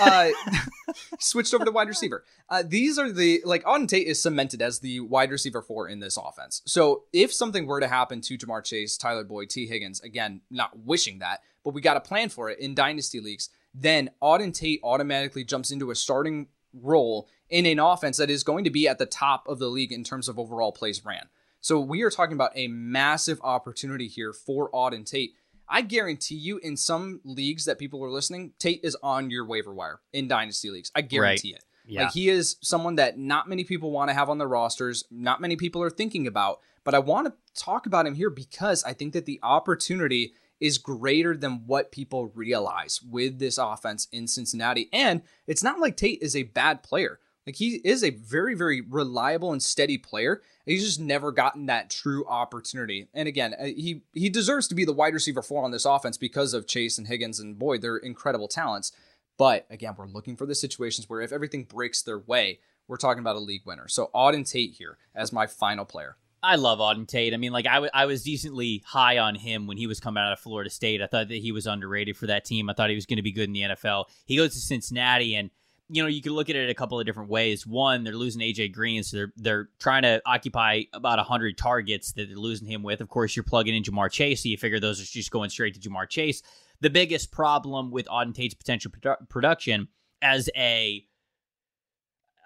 uh, 0.00 0.30
switched 1.20 1.52
over 1.52 1.64
to 1.66 1.70
wide 1.70 1.88
receiver. 1.88 2.24
Uh, 2.48 2.62
these 2.66 2.98
are 2.98 3.12
the 3.12 3.42
like 3.44 3.62
Auden 3.64 3.86
Tate 3.86 4.06
is 4.06 4.20
cemented 4.22 4.62
as 4.62 4.80
the 4.80 5.00
wide 5.00 5.30
receiver 5.30 5.60
four 5.60 5.88
in 5.88 6.00
this 6.00 6.16
offense. 6.16 6.62
So 6.64 7.04
if 7.12 7.32
something 7.34 7.66
were 7.66 7.80
to 7.80 7.88
happen 7.88 8.22
to 8.22 8.38
Ja'Marr 8.38 8.64
Chase, 8.64 8.96
Tyler 8.96 9.24
Boyd, 9.24 9.50
Tee 9.50 9.66
Higgins, 9.66 10.00
again, 10.00 10.40
not 10.50 10.70
wishing 10.86 11.18
that, 11.18 11.40
but 11.64 11.74
we 11.74 11.82
got 11.82 11.98
a 11.98 12.00
plan 12.00 12.30
for 12.30 12.48
it 12.48 12.58
in 12.60 12.74
dynasty 12.74 13.20
leagues. 13.20 13.50
Then 13.74 14.10
Auden 14.22 14.54
Tate 14.54 14.80
automatically 14.82 15.44
jumps 15.44 15.70
into 15.70 15.90
a 15.90 15.94
starting 15.94 16.48
role 16.72 17.28
in 17.52 17.66
an 17.66 17.78
offense 17.78 18.16
that 18.16 18.30
is 18.30 18.42
going 18.42 18.64
to 18.64 18.70
be 18.70 18.88
at 18.88 18.98
the 18.98 19.06
top 19.06 19.46
of 19.46 19.58
the 19.58 19.68
league 19.68 19.92
in 19.92 20.02
terms 20.02 20.28
of 20.28 20.38
overall 20.38 20.72
plays 20.72 21.04
ran. 21.04 21.28
So 21.60 21.78
we 21.78 22.02
are 22.02 22.10
talking 22.10 22.32
about 22.32 22.50
a 22.56 22.66
massive 22.66 23.38
opportunity 23.44 24.08
here 24.08 24.32
for 24.32 24.70
Auden 24.72 25.06
Tate. 25.06 25.34
I 25.68 25.82
guarantee 25.82 26.34
you, 26.34 26.58
in 26.58 26.76
some 26.76 27.20
leagues 27.24 27.66
that 27.66 27.78
people 27.78 28.02
are 28.04 28.10
listening, 28.10 28.52
Tate 28.58 28.80
is 28.82 28.96
on 29.02 29.30
your 29.30 29.46
waiver 29.46 29.72
wire 29.72 30.00
in 30.12 30.26
dynasty 30.26 30.70
leagues. 30.70 30.90
I 30.94 31.02
guarantee 31.02 31.50
it. 31.50 31.62
Yeah. 31.86 32.04
Like 32.04 32.12
he 32.12 32.30
is 32.30 32.56
someone 32.62 32.96
that 32.96 33.18
not 33.18 33.48
many 33.48 33.64
people 33.64 33.90
want 33.90 34.08
to 34.08 34.14
have 34.14 34.30
on 34.30 34.38
their 34.38 34.48
rosters, 34.48 35.04
not 35.10 35.40
many 35.40 35.56
people 35.56 35.82
are 35.82 35.90
thinking 35.90 36.26
about. 36.26 36.60
But 36.84 36.94
I 36.94 37.00
want 37.00 37.28
to 37.28 37.34
talk 37.62 37.86
about 37.86 38.06
him 38.06 38.14
here 38.14 38.30
because 38.30 38.82
I 38.82 38.92
think 38.92 39.12
that 39.12 39.26
the 39.26 39.38
opportunity 39.42 40.32
is 40.58 40.78
greater 40.78 41.36
than 41.36 41.66
what 41.66 41.92
people 41.92 42.32
realize 42.34 43.00
with 43.02 43.38
this 43.38 43.58
offense 43.58 44.08
in 44.10 44.26
Cincinnati. 44.26 44.88
And 44.92 45.22
it's 45.46 45.62
not 45.62 45.80
like 45.80 45.96
Tate 45.96 46.22
is 46.22 46.34
a 46.34 46.44
bad 46.44 46.82
player. 46.82 47.18
Like 47.46 47.56
he 47.56 47.80
is 47.84 48.04
a 48.04 48.10
very, 48.10 48.54
very 48.54 48.80
reliable 48.80 49.52
and 49.52 49.62
steady 49.62 49.98
player. 49.98 50.42
He's 50.64 50.84
just 50.84 51.00
never 51.00 51.32
gotten 51.32 51.66
that 51.66 51.90
true 51.90 52.24
opportunity. 52.26 53.08
And 53.14 53.26
again, 53.26 53.54
uh, 53.58 53.64
he 53.64 54.02
he 54.12 54.28
deserves 54.28 54.68
to 54.68 54.74
be 54.74 54.84
the 54.84 54.92
wide 54.92 55.14
receiver 55.14 55.42
four 55.42 55.64
on 55.64 55.72
this 55.72 55.84
offense 55.84 56.16
because 56.16 56.54
of 56.54 56.68
Chase 56.68 56.98
and 56.98 57.08
Higgins 57.08 57.40
and 57.40 57.58
Boyd. 57.58 57.82
They're 57.82 57.96
incredible 57.96 58.48
talents. 58.48 58.92
But 59.38 59.66
again, 59.70 59.94
we're 59.96 60.06
looking 60.06 60.36
for 60.36 60.46
the 60.46 60.54
situations 60.54 61.08
where 61.08 61.20
if 61.20 61.32
everything 61.32 61.64
breaks 61.64 62.02
their 62.02 62.18
way, 62.18 62.60
we're 62.86 62.96
talking 62.96 63.20
about 63.20 63.36
a 63.36 63.40
league 63.40 63.66
winner. 63.66 63.88
So 63.88 64.10
Auden 64.14 64.48
Tate 64.48 64.74
here 64.74 64.98
as 65.14 65.32
my 65.32 65.46
final 65.46 65.84
player. 65.84 66.16
I 66.44 66.56
love 66.56 66.80
Auden 66.80 67.06
Tate. 67.06 67.34
I 67.34 67.36
mean, 67.36 67.52
like 67.52 67.66
I, 67.66 67.74
w- 67.74 67.90
I 67.94 68.06
was 68.06 68.24
decently 68.24 68.82
high 68.84 69.18
on 69.18 69.36
him 69.36 69.68
when 69.68 69.76
he 69.76 69.86
was 69.86 70.00
coming 70.00 70.22
out 70.22 70.32
of 70.32 70.40
Florida 70.40 70.70
State. 70.70 71.00
I 71.00 71.06
thought 71.06 71.28
that 71.28 71.38
he 71.38 71.52
was 71.52 71.66
underrated 71.66 72.16
for 72.16 72.26
that 72.26 72.44
team. 72.44 72.68
I 72.68 72.74
thought 72.74 72.90
he 72.90 72.96
was 72.96 73.06
going 73.06 73.18
to 73.18 73.22
be 73.22 73.30
good 73.30 73.48
in 73.48 73.52
the 73.52 73.60
NFL. 73.60 74.06
He 74.26 74.36
goes 74.36 74.52
to 74.54 74.58
Cincinnati, 74.58 75.36
and 75.36 75.50
you 75.92 76.02
know 76.02 76.08
you 76.08 76.22
can 76.22 76.32
look 76.32 76.48
at 76.50 76.56
it 76.56 76.70
a 76.70 76.74
couple 76.74 76.98
of 76.98 77.06
different 77.06 77.28
ways. 77.30 77.66
One, 77.66 78.02
they're 78.02 78.14
losing 78.16 78.40
AJ 78.40 78.72
Green, 78.72 79.02
so 79.02 79.16
they're 79.16 79.32
they're 79.36 79.68
trying 79.78 80.02
to 80.02 80.20
occupy 80.26 80.82
about 80.92 81.18
hundred 81.20 81.58
targets 81.58 82.12
that 82.12 82.28
they're 82.28 82.36
losing 82.36 82.66
him 82.66 82.82
with. 82.82 83.00
Of 83.00 83.08
course, 83.08 83.36
you're 83.36 83.42
plugging 83.44 83.74
in 83.76 83.82
Ja'Marr 83.82 84.10
Chase, 84.10 84.42
so 84.42 84.48
you 84.48 84.56
figure 84.56 84.80
those 84.80 85.00
are 85.00 85.04
just 85.04 85.30
going 85.30 85.50
straight 85.50 85.74
to 85.80 85.88
Ja'Marr 85.88 86.08
Chase. 86.08 86.42
The 86.80 86.90
biggest 86.90 87.30
problem 87.30 87.90
with 87.90 88.06
Auden 88.06 88.34
Tate's 88.34 88.54
potential 88.54 88.90
produ- 88.90 89.28
production 89.28 89.88
as 90.22 90.48
a 90.56 91.04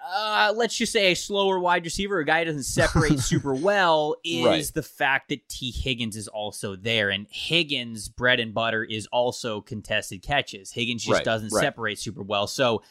uh, 0.09 0.53
let's 0.55 0.77
just 0.77 0.93
say 0.93 1.11
a 1.11 1.17
slower 1.17 1.59
wide 1.59 1.85
receiver, 1.85 2.19
a 2.21 2.25
guy 2.25 2.41
who 2.41 2.45
doesn't 2.45 2.63
separate 2.63 3.19
super 3.19 3.55
well, 3.55 4.15
is 4.25 4.45
Right. 4.45 4.71
the 4.75 4.83
fact 4.83 5.31
that 5.31 5.49
Tee 5.49 5.73
Higgins 5.73 6.17
is 6.17 6.29
also 6.29 6.77
there. 6.77 7.11
And 7.11 7.27
Higgins' 7.29 8.09
bread 8.09 8.39
and 8.39 8.55
butter 8.55 8.85
is 8.85 9.07
also 9.11 9.61
contested 9.63 10.23
catches. 10.23 10.71
Higgins 10.71 11.03
just 11.03 11.13
Right, 11.13 11.25
doesn't 11.25 11.53
right. 11.53 11.61
separate 11.61 11.99
super 11.99 12.23
well. 12.23 12.47
So, 12.47 12.83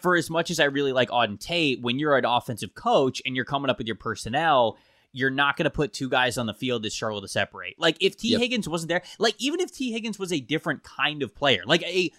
for 0.00 0.16
as 0.16 0.30
much 0.30 0.50
as 0.50 0.60
I 0.60 0.64
really 0.64 0.92
like 0.92 1.10
Auden 1.10 1.38
Tate, 1.38 1.82
when 1.82 1.98
you're 1.98 2.16
an 2.16 2.24
offensive 2.24 2.74
coach 2.74 3.20
and 3.26 3.36
you're 3.36 3.44
coming 3.44 3.70
up 3.70 3.78
with 3.78 3.86
your 3.86 3.96
personnel, 3.96 4.78
you're 5.12 5.30
not 5.30 5.56
going 5.56 5.64
to 5.64 5.70
put 5.70 5.92
two 5.92 6.08
guys 6.08 6.38
on 6.38 6.46
the 6.46 6.54
field 6.54 6.82
that 6.82 6.92
struggle 6.92 7.20
to 7.20 7.28
separate. 7.28 7.78
Like 7.78 7.96
if 8.00 8.16
T. 8.16 8.28
Yep. 8.28 8.40
Higgins 8.40 8.68
wasn't 8.68 8.88
there, 8.88 9.02
like 9.18 9.34
even 9.38 9.60
if 9.60 9.72
Tee 9.72 9.92
Higgins 9.92 10.18
was 10.18 10.32
a 10.32 10.40
different 10.40 10.82
kind 10.82 11.22
of 11.22 11.34
player, 11.34 11.62
like 11.66 11.82
a 11.82 12.10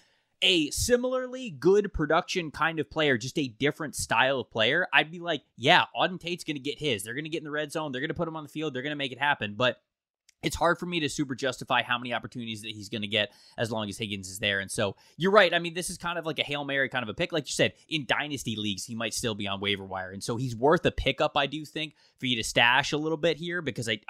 a 0.42 0.70
similarly 0.70 1.50
good 1.50 1.92
production 1.92 2.50
kind 2.50 2.78
of 2.78 2.90
player, 2.90 3.16
just 3.16 3.38
a 3.38 3.48
different 3.48 3.96
style 3.96 4.40
of 4.40 4.50
player, 4.50 4.86
I'd 4.92 5.10
be 5.10 5.18
like, 5.18 5.42
yeah, 5.56 5.84
Auden 5.96 6.20
Tate's 6.20 6.44
going 6.44 6.56
to 6.56 6.60
get 6.60 6.78
his. 6.78 7.02
They're 7.02 7.14
going 7.14 7.24
to 7.24 7.30
get 7.30 7.38
in 7.38 7.44
the 7.44 7.50
red 7.50 7.72
zone. 7.72 7.92
They're 7.92 8.00
going 8.00 8.08
to 8.08 8.14
put 8.14 8.28
him 8.28 8.36
on 8.36 8.42
the 8.42 8.50
field. 8.50 8.74
They're 8.74 8.82
going 8.82 8.90
to 8.90 8.96
make 8.96 9.12
it 9.12 9.18
happen. 9.18 9.54
But 9.56 9.78
it's 10.44 10.56
hard 10.56 10.78
for 10.78 10.86
me 10.86 11.00
to 11.00 11.08
super 11.08 11.34
justify 11.34 11.82
how 11.82 11.98
many 11.98 12.12
opportunities 12.12 12.62
that 12.62 12.70
he's 12.70 12.88
going 12.88 13.02
to 13.02 13.08
get 13.08 13.32
as 13.56 13.70
long 13.70 13.88
as 13.88 13.98
Higgins 13.98 14.28
is 14.28 14.38
there. 14.38 14.60
And 14.60 14.70
so 14.70 14.96
you're 15.16 15.32
right. 15.32 15.52
I 15.52 15.58
mean, 15.58 15.74
this 15.74 15.90
is 15.90 15.98
kind 15.98 16.18
of 16.18 16.26
like 16.26 16.38
a 16.38 16.42
Hail 16.42 16.64
Mary 16.64 16.88
kind 16.88 17.02
of 17.02 17.08
a 17.08 17.14
pick. 17.14 17.32
Like 17.32 17.48
you 17.48 17.52
said, 17.52 17.72
in 17.88 18.06
dynasty 18.06 18.56
leagues, 18.56 18.84
he 18.84 18.94
might 18.94 19.14
still 19.14 19.34
be 19.34 19.48
on 19.48 19.60
waiver 19.60 19.84
wire. 19.84 20.10
And 20.10 20.22
so 20.22 20.36
he's 20.36 20.54
worth 20.56 20.84
a 20.86 20.90
pickup, 20.90 21.36
I 21.36 21.46
do 21.46 21.64
think, 21.64 21.94
for 22.18 22.26
you 22.26 22.36
to 22.36 22.44
stash 22.44 22.92
a 22.92 22.98
little 22.98 23.18
bit 23.18 23.36
here 23.36 23.62
because 23.62 23.88
I, 23.88 24.00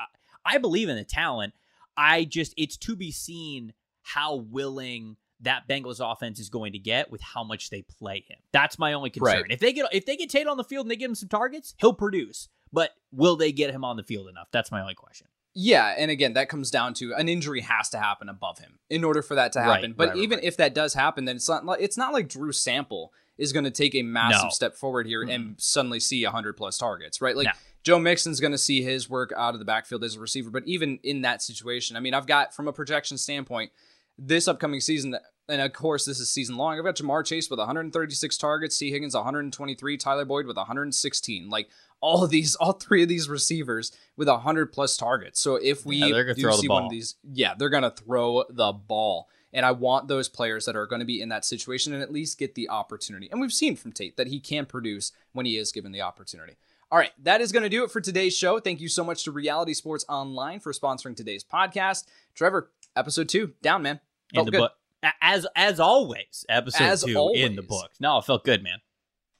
I 0.45 0.59
believe 0.59 0.89
in 0.89 0.97
the 0.97 1.05
talent. 1.05 1.55
I 1.97 2.25
just, 2.25 2.55
it's 2.57 2.77
to 2.79 2.97
be 2.97 3.13
seen 3.13 3.73
how 4.03 4.37
willing 4.37 5.17
that 5.41 5.69
Bengals 5.69 6.01
offense 6.01 6.39
is 6.39 6.49
going 6.49 6.73
to 6.73 6.79
get 6.79 7.11
with 7.11 7.21
how 7.21 7.45
much 7.45 7.71
they 7.71 7.83
play 7.83 8.25
him. 8.27 8.39
That's 8.53 8.79
my 8.79 8.93
only 8.93 9.11
concern. 9.11 9.43
Right. 9.43 9.51
If 9.51 9.61
they 9.61 9.73
get 9.73 9.87
if 9.93 10.07
they 10.07 10.17
get 10.17 10.31
Tate 10.31 10.47
on 10.47 10.57
the 10.57 10.65
field 10.65 10.87
and 10.87 10.91
they 10.91 10.97
give 10.97 11.11
him 11.11 11.15
some 11.15 11.29
targets, 11.29 11.75
he'll 11.79 11.93
produce. 11.95 12.49
But 12.73 12.91
will 13.13 13.37
they 13.37 13.53
get 13.53 13.71
him 13.71 13.85
on 13.85 13.97
the 13.97 14.03
field 14.03 14.29
enough? 14.29 14.49
That's 14.53 14.73
my 14.73 14.81
only 14.81 14.95
question. 14.95 15.29
Yeah, 15.55 15.95
and 15.97 16.11
again, 16.11 16.33
that 16.33 16.49
comes 16.49 16.71
down 16.71 16.95
to 16.95 17.15
an 17.15 17.29
injury 17.29 17.61
has 17.61 17.89
to 17.91 17.99
happen 17.99 18.29
above 18.29 18.59
him 18.59 18.79
in 18.91 19.05
order 19.05 19.23
for 19.23 19.37
that 19.37 19.53
to 19.53 19.61
Right, 19.61 19.77
happen. 19.77 19.95
but 19.97 20.09
right, 20.09 20.15
right, 20.17 20.23
even 20.23 20.39
right. 20.39 20.45
if 20.45 20.57
that 20.57 20.75
does 20.75 20.95
happen, 20.95 21.25
then 21.27 21.37
it's 21.37 21.49
not 21.49 21.65
like 21.65 21.81
it's 21.81 21.97
not 21.97 22.13
like 22.13 22.29
Drew 22.29 22.51
Sample 22.53 23.13
is 23.39 23.53
going 23.53 23.65
to 23.65 23.71
take 23.71 23.95
a 23.95 24.03
massive 24.03 24.45
No. 24.45 24.51
step 24.51 24.77
forward 24.77 25.07
here 25.07 25.23
and 25.23 25.55
suddenly 25.61 25.99
see 26.01 26.25
100 26.25 26.57
plus 26.57 26.79
targets, 26.79 27.21
right? 27.21 27.37
Like 27.37 27.47
No. 27.47 27.53
Joe 27.85 27.99
Mixon's 27.99 28.41
going 28.41 28.53
to 28.53 28.59
see 28.59 28.83
his 28.83 29.11
work 29.11 29.33
out 29.37 29.55
of 29.55 29.59
the 29.59 29.65
backfield 29.65 30.03
as 30.05 30.17
a 30.17 30.21
receiver, 30.21 30.51
but 30.51 30.63
even 30.67 30.99
in 31.03 31.23
that 31.23 31.43
situation, 31.43 31.97
I 31.97 32.01
mean, 32.01 32.15
I've 32.15 32.27
got 32.27 32.55
from 32.55 32.67
a 32.69 32.73
projection 32.73 33.19
standpoint, 33.19 33.71
this 34.17 34.47
upcoming 34.49 34.81
season, 34.81 35.17
and 35.49 35.61
of 35.61 35.73
course 35.73 36.05
this 36.05 36.21
is 36.21 36.31
season 36.31 36.57
long. 36.57 36.79
I've 36.79 36.85
got 36.85 36.95
Ja'Marr 36.97 37.25
Chase 37.27 37.51
with 37.51 37.59
136 37.59 38.39
targets, 38.39 38.79
Tee 38.79 38.91
Higgins 38.93 39.15
123, 39.15 39.97
Tyler 39.99 40.25
Boyd 40.25 40.47
with 40.47 40.57
116. 40.57 41.51
Like 41.51 41.69
all 42.05 42.23
of 42.23 42.31
these, 42.31 42.55
all 42.57 42.73
three 42.73 43.03
of 43.03 43.09
these 43.09 43.29
receivers 43.29 43.91
with 44.17 44.29
a 44.29 44.33
100 44.35 44.73
plus 44.73 44.97
targets. 44.97 45.41
So 45.41 45.57
if 45.57 45.87
we 45.87 45.97
Yeah, 45.97 46.09
do 46.09 46.35
throw 46.35 46.53
the 46.53 46.59
see 46.59 46.69
one 46.69 46.83
ball. 46.83 46.87
of 46.87 46.91
these, 46.93 47.17
yeah, 47.33 47.55
they're 47.59 47.71
gonna 47.71 47.91
throw 47.91 48.45
the 48.51 48.73
ball. 48.73 49.29
And 49.53 49.65
I 49.65 49.71
want 49.71 50.09
those 50.09 50.29
players 50.29 50.65
that 50.67 50.75
are 50.75 50.85
going 50.87 50.99
to 50.99 51.07
be 51.07 51.21
in 51.23 51.29
that 51.29 51.45
situation 51.45 51.93
and 51.95 52.03
at 52.03 52.11
least 52.11 52.39
get 52.41 52.57
the 52.57 52.69
opportunity. 52.69 53.29
And 53.31 53.41
we've 53.41 53.53
seen 53.53 53.77
from 53.77 53.93
Tate 53.93 54.17
that 54.17 54.27
he 54.27 54.41
can 54.41 54.67
produce 54.67 55.13
when 55.33 55.47
he 55.47 55.57
is 55.57 55.71
given 55.71 55.93
the 55.93 56.01
opportunity. 56.03 56.55
All 56.91 56.99
right, 56.99 57.13
that 57.23 57.41
is 57.41 57.53
going 57.53 57.63
to 57.63 57.69
do 57.69 57.85
it 57.85 57.93
for 57.93 58.01
today's 58.01 58.37
show. 58.37 58.59
Thank 58.59 58.81
you 58.81 58.89
so 58.89 59.05
much 59.05 59.23
to 59.25 59.31
Reality 59.31 59.73
Sports 59.73 60.05
Online 60.09 60.59
for 60.59 60.73
sponsoring 60.73 61.15
today's 61.15 61.45
podcast. 61.45 62.05
Trevor, 62.35 62.73
episode 62.97 63.29
two, 63.29 63.53
down, 63.63 63.83
man. 63.83 64.01
In 64.33 64.39
Felt 64.39 64.47
the 64.47 64.51
good. 64.51 64.59
book. 64.59 64.73
As 65.21 65.47
as 65.55 65.79
always, 65.79 66.45
episode 66.49 66.83
As 66.85 67.05
two 67.05 67.11
in 67.11 67.15
the 67.55 67.63
always. 67.63 67.67
book. 67.69 67.91
No, 68.01 68.19
it 68.19 68.25
felt 68.25 68.43
good, 68.45 68.61
man. 68.65 68.79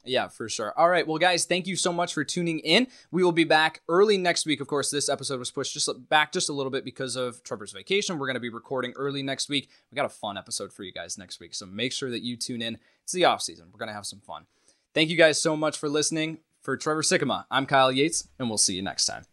Yeah, 0.05 0.29
for 0.29 0.49
sure. 0.49 0.73
All 0.77 0.89
right. 0.89 1.07
Well, 1.07 1.19
guys, 1.19 1.47
thank 1.47 1.67
you 1.67 1.77
so 1.77 1.93
much 1.93 2.13
for 2.13 2.25
tuning 2.25 2.59
in. 2.61 2.87
We 3.11 3.25
will 3.25 3.33
be 3.33 3.45
back 3.45 3.81
early 3.89 4.19
next 4.19 4.45
week. 4.45 4.61
Of 4.61 4.67
course, 4.67 4.91
this 4.91 5.09
episode 5.09 5.39
was 5.39 5.51
pushed 5.51 5.73
just 5.73 5.89
back 6.09 6.33
just 6.33 6.49
a 6.49 6.53
little 6.53 6.71
bit 6.71 6.85
because 6.85 7.17
of 7.17 7.43
Trevor's 7.43 7.73
vacation. 7.73 8.19
We're 8.19 8.27
going 8.27 8.35
to 8.35 8.41
be 8.41 8.51
recording 8.51 8.93
early 8.97 9.23
next 9.23 9.49
week. 9.49 9.71
We 9.91 9.97
got 9.97 10.05
a 10.05 10.11
fun 10.11 10.37
episode 10.37 10.73
for 10.73 10.83
you 10.83 10.93
guys 10.93 11.17
next 11.17 11.41
week. 11.41 11.55
So 11.55 11.65
make 11.65 11.93
sure 11.93 12.11
that 12.11 12.23
you 12.23 12.37
tune 12.37 12.61
in. 12.61 12.79
It's 13.03 13.13
the 13.13 13.25
off 13.25 13.41
season. 13.41 13.67
We're 13.73 13.79
going 13.79 13.89
to 13.89 13.95
have 13.95 14.07
some 14.07 14.21
fun. 14.21 14.45
Thank 14.93 15.11
you 15.11 15.17
guys 15.17 15.41
so 15.41 15.57
much 15.57 15.79
for 15.79 15.89
listening. 15.89 16.39
For 16.61 16.79
Trevor 16.79 17.03
Sikkema, 17.03 17.45
I'm 17.51 17.67
Kyle 17.67 17.93
Yates, 17.93 18.27
and 18.39 18.49
we'll 18.49 18.57
see 18.57 18.75
you 18.75 18.81
next 18.81 19.05
time. 19.05 19.25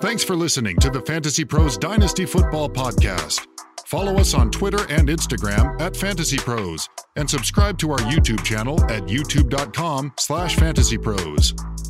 Thanks 0.00 0.22
for 0.22 0.36
listening 0.36 0.76
to 0.78 0.88
the 0.88 1.00
Fantasy 1.00 1.44
Pros 1.44 1.76
Dynasty 1.76 2.24
Football 2.24 2.68
Podcast. 2.68 3.44
Follow 3.90 4.18
us 4.18 4.34
on 4.34 4.52
Twitter 4.52 4.86
and 4.88 5.08
Instagram 5.08 5.80
at 5.80 5.96
Fantasy 5.96 6.36
Pros 6.36 6.88
and 7.16 7.28
subscribe 7.28 7.76
to 7.78 7.90
our 7.90 7.98
YouTube 7.98 8.44
channel 8.44 8.80
at 8.84 9.02
youtube.com 9.08 10.12
slash 10.16 10.54
fantasypros. 10.54 11.89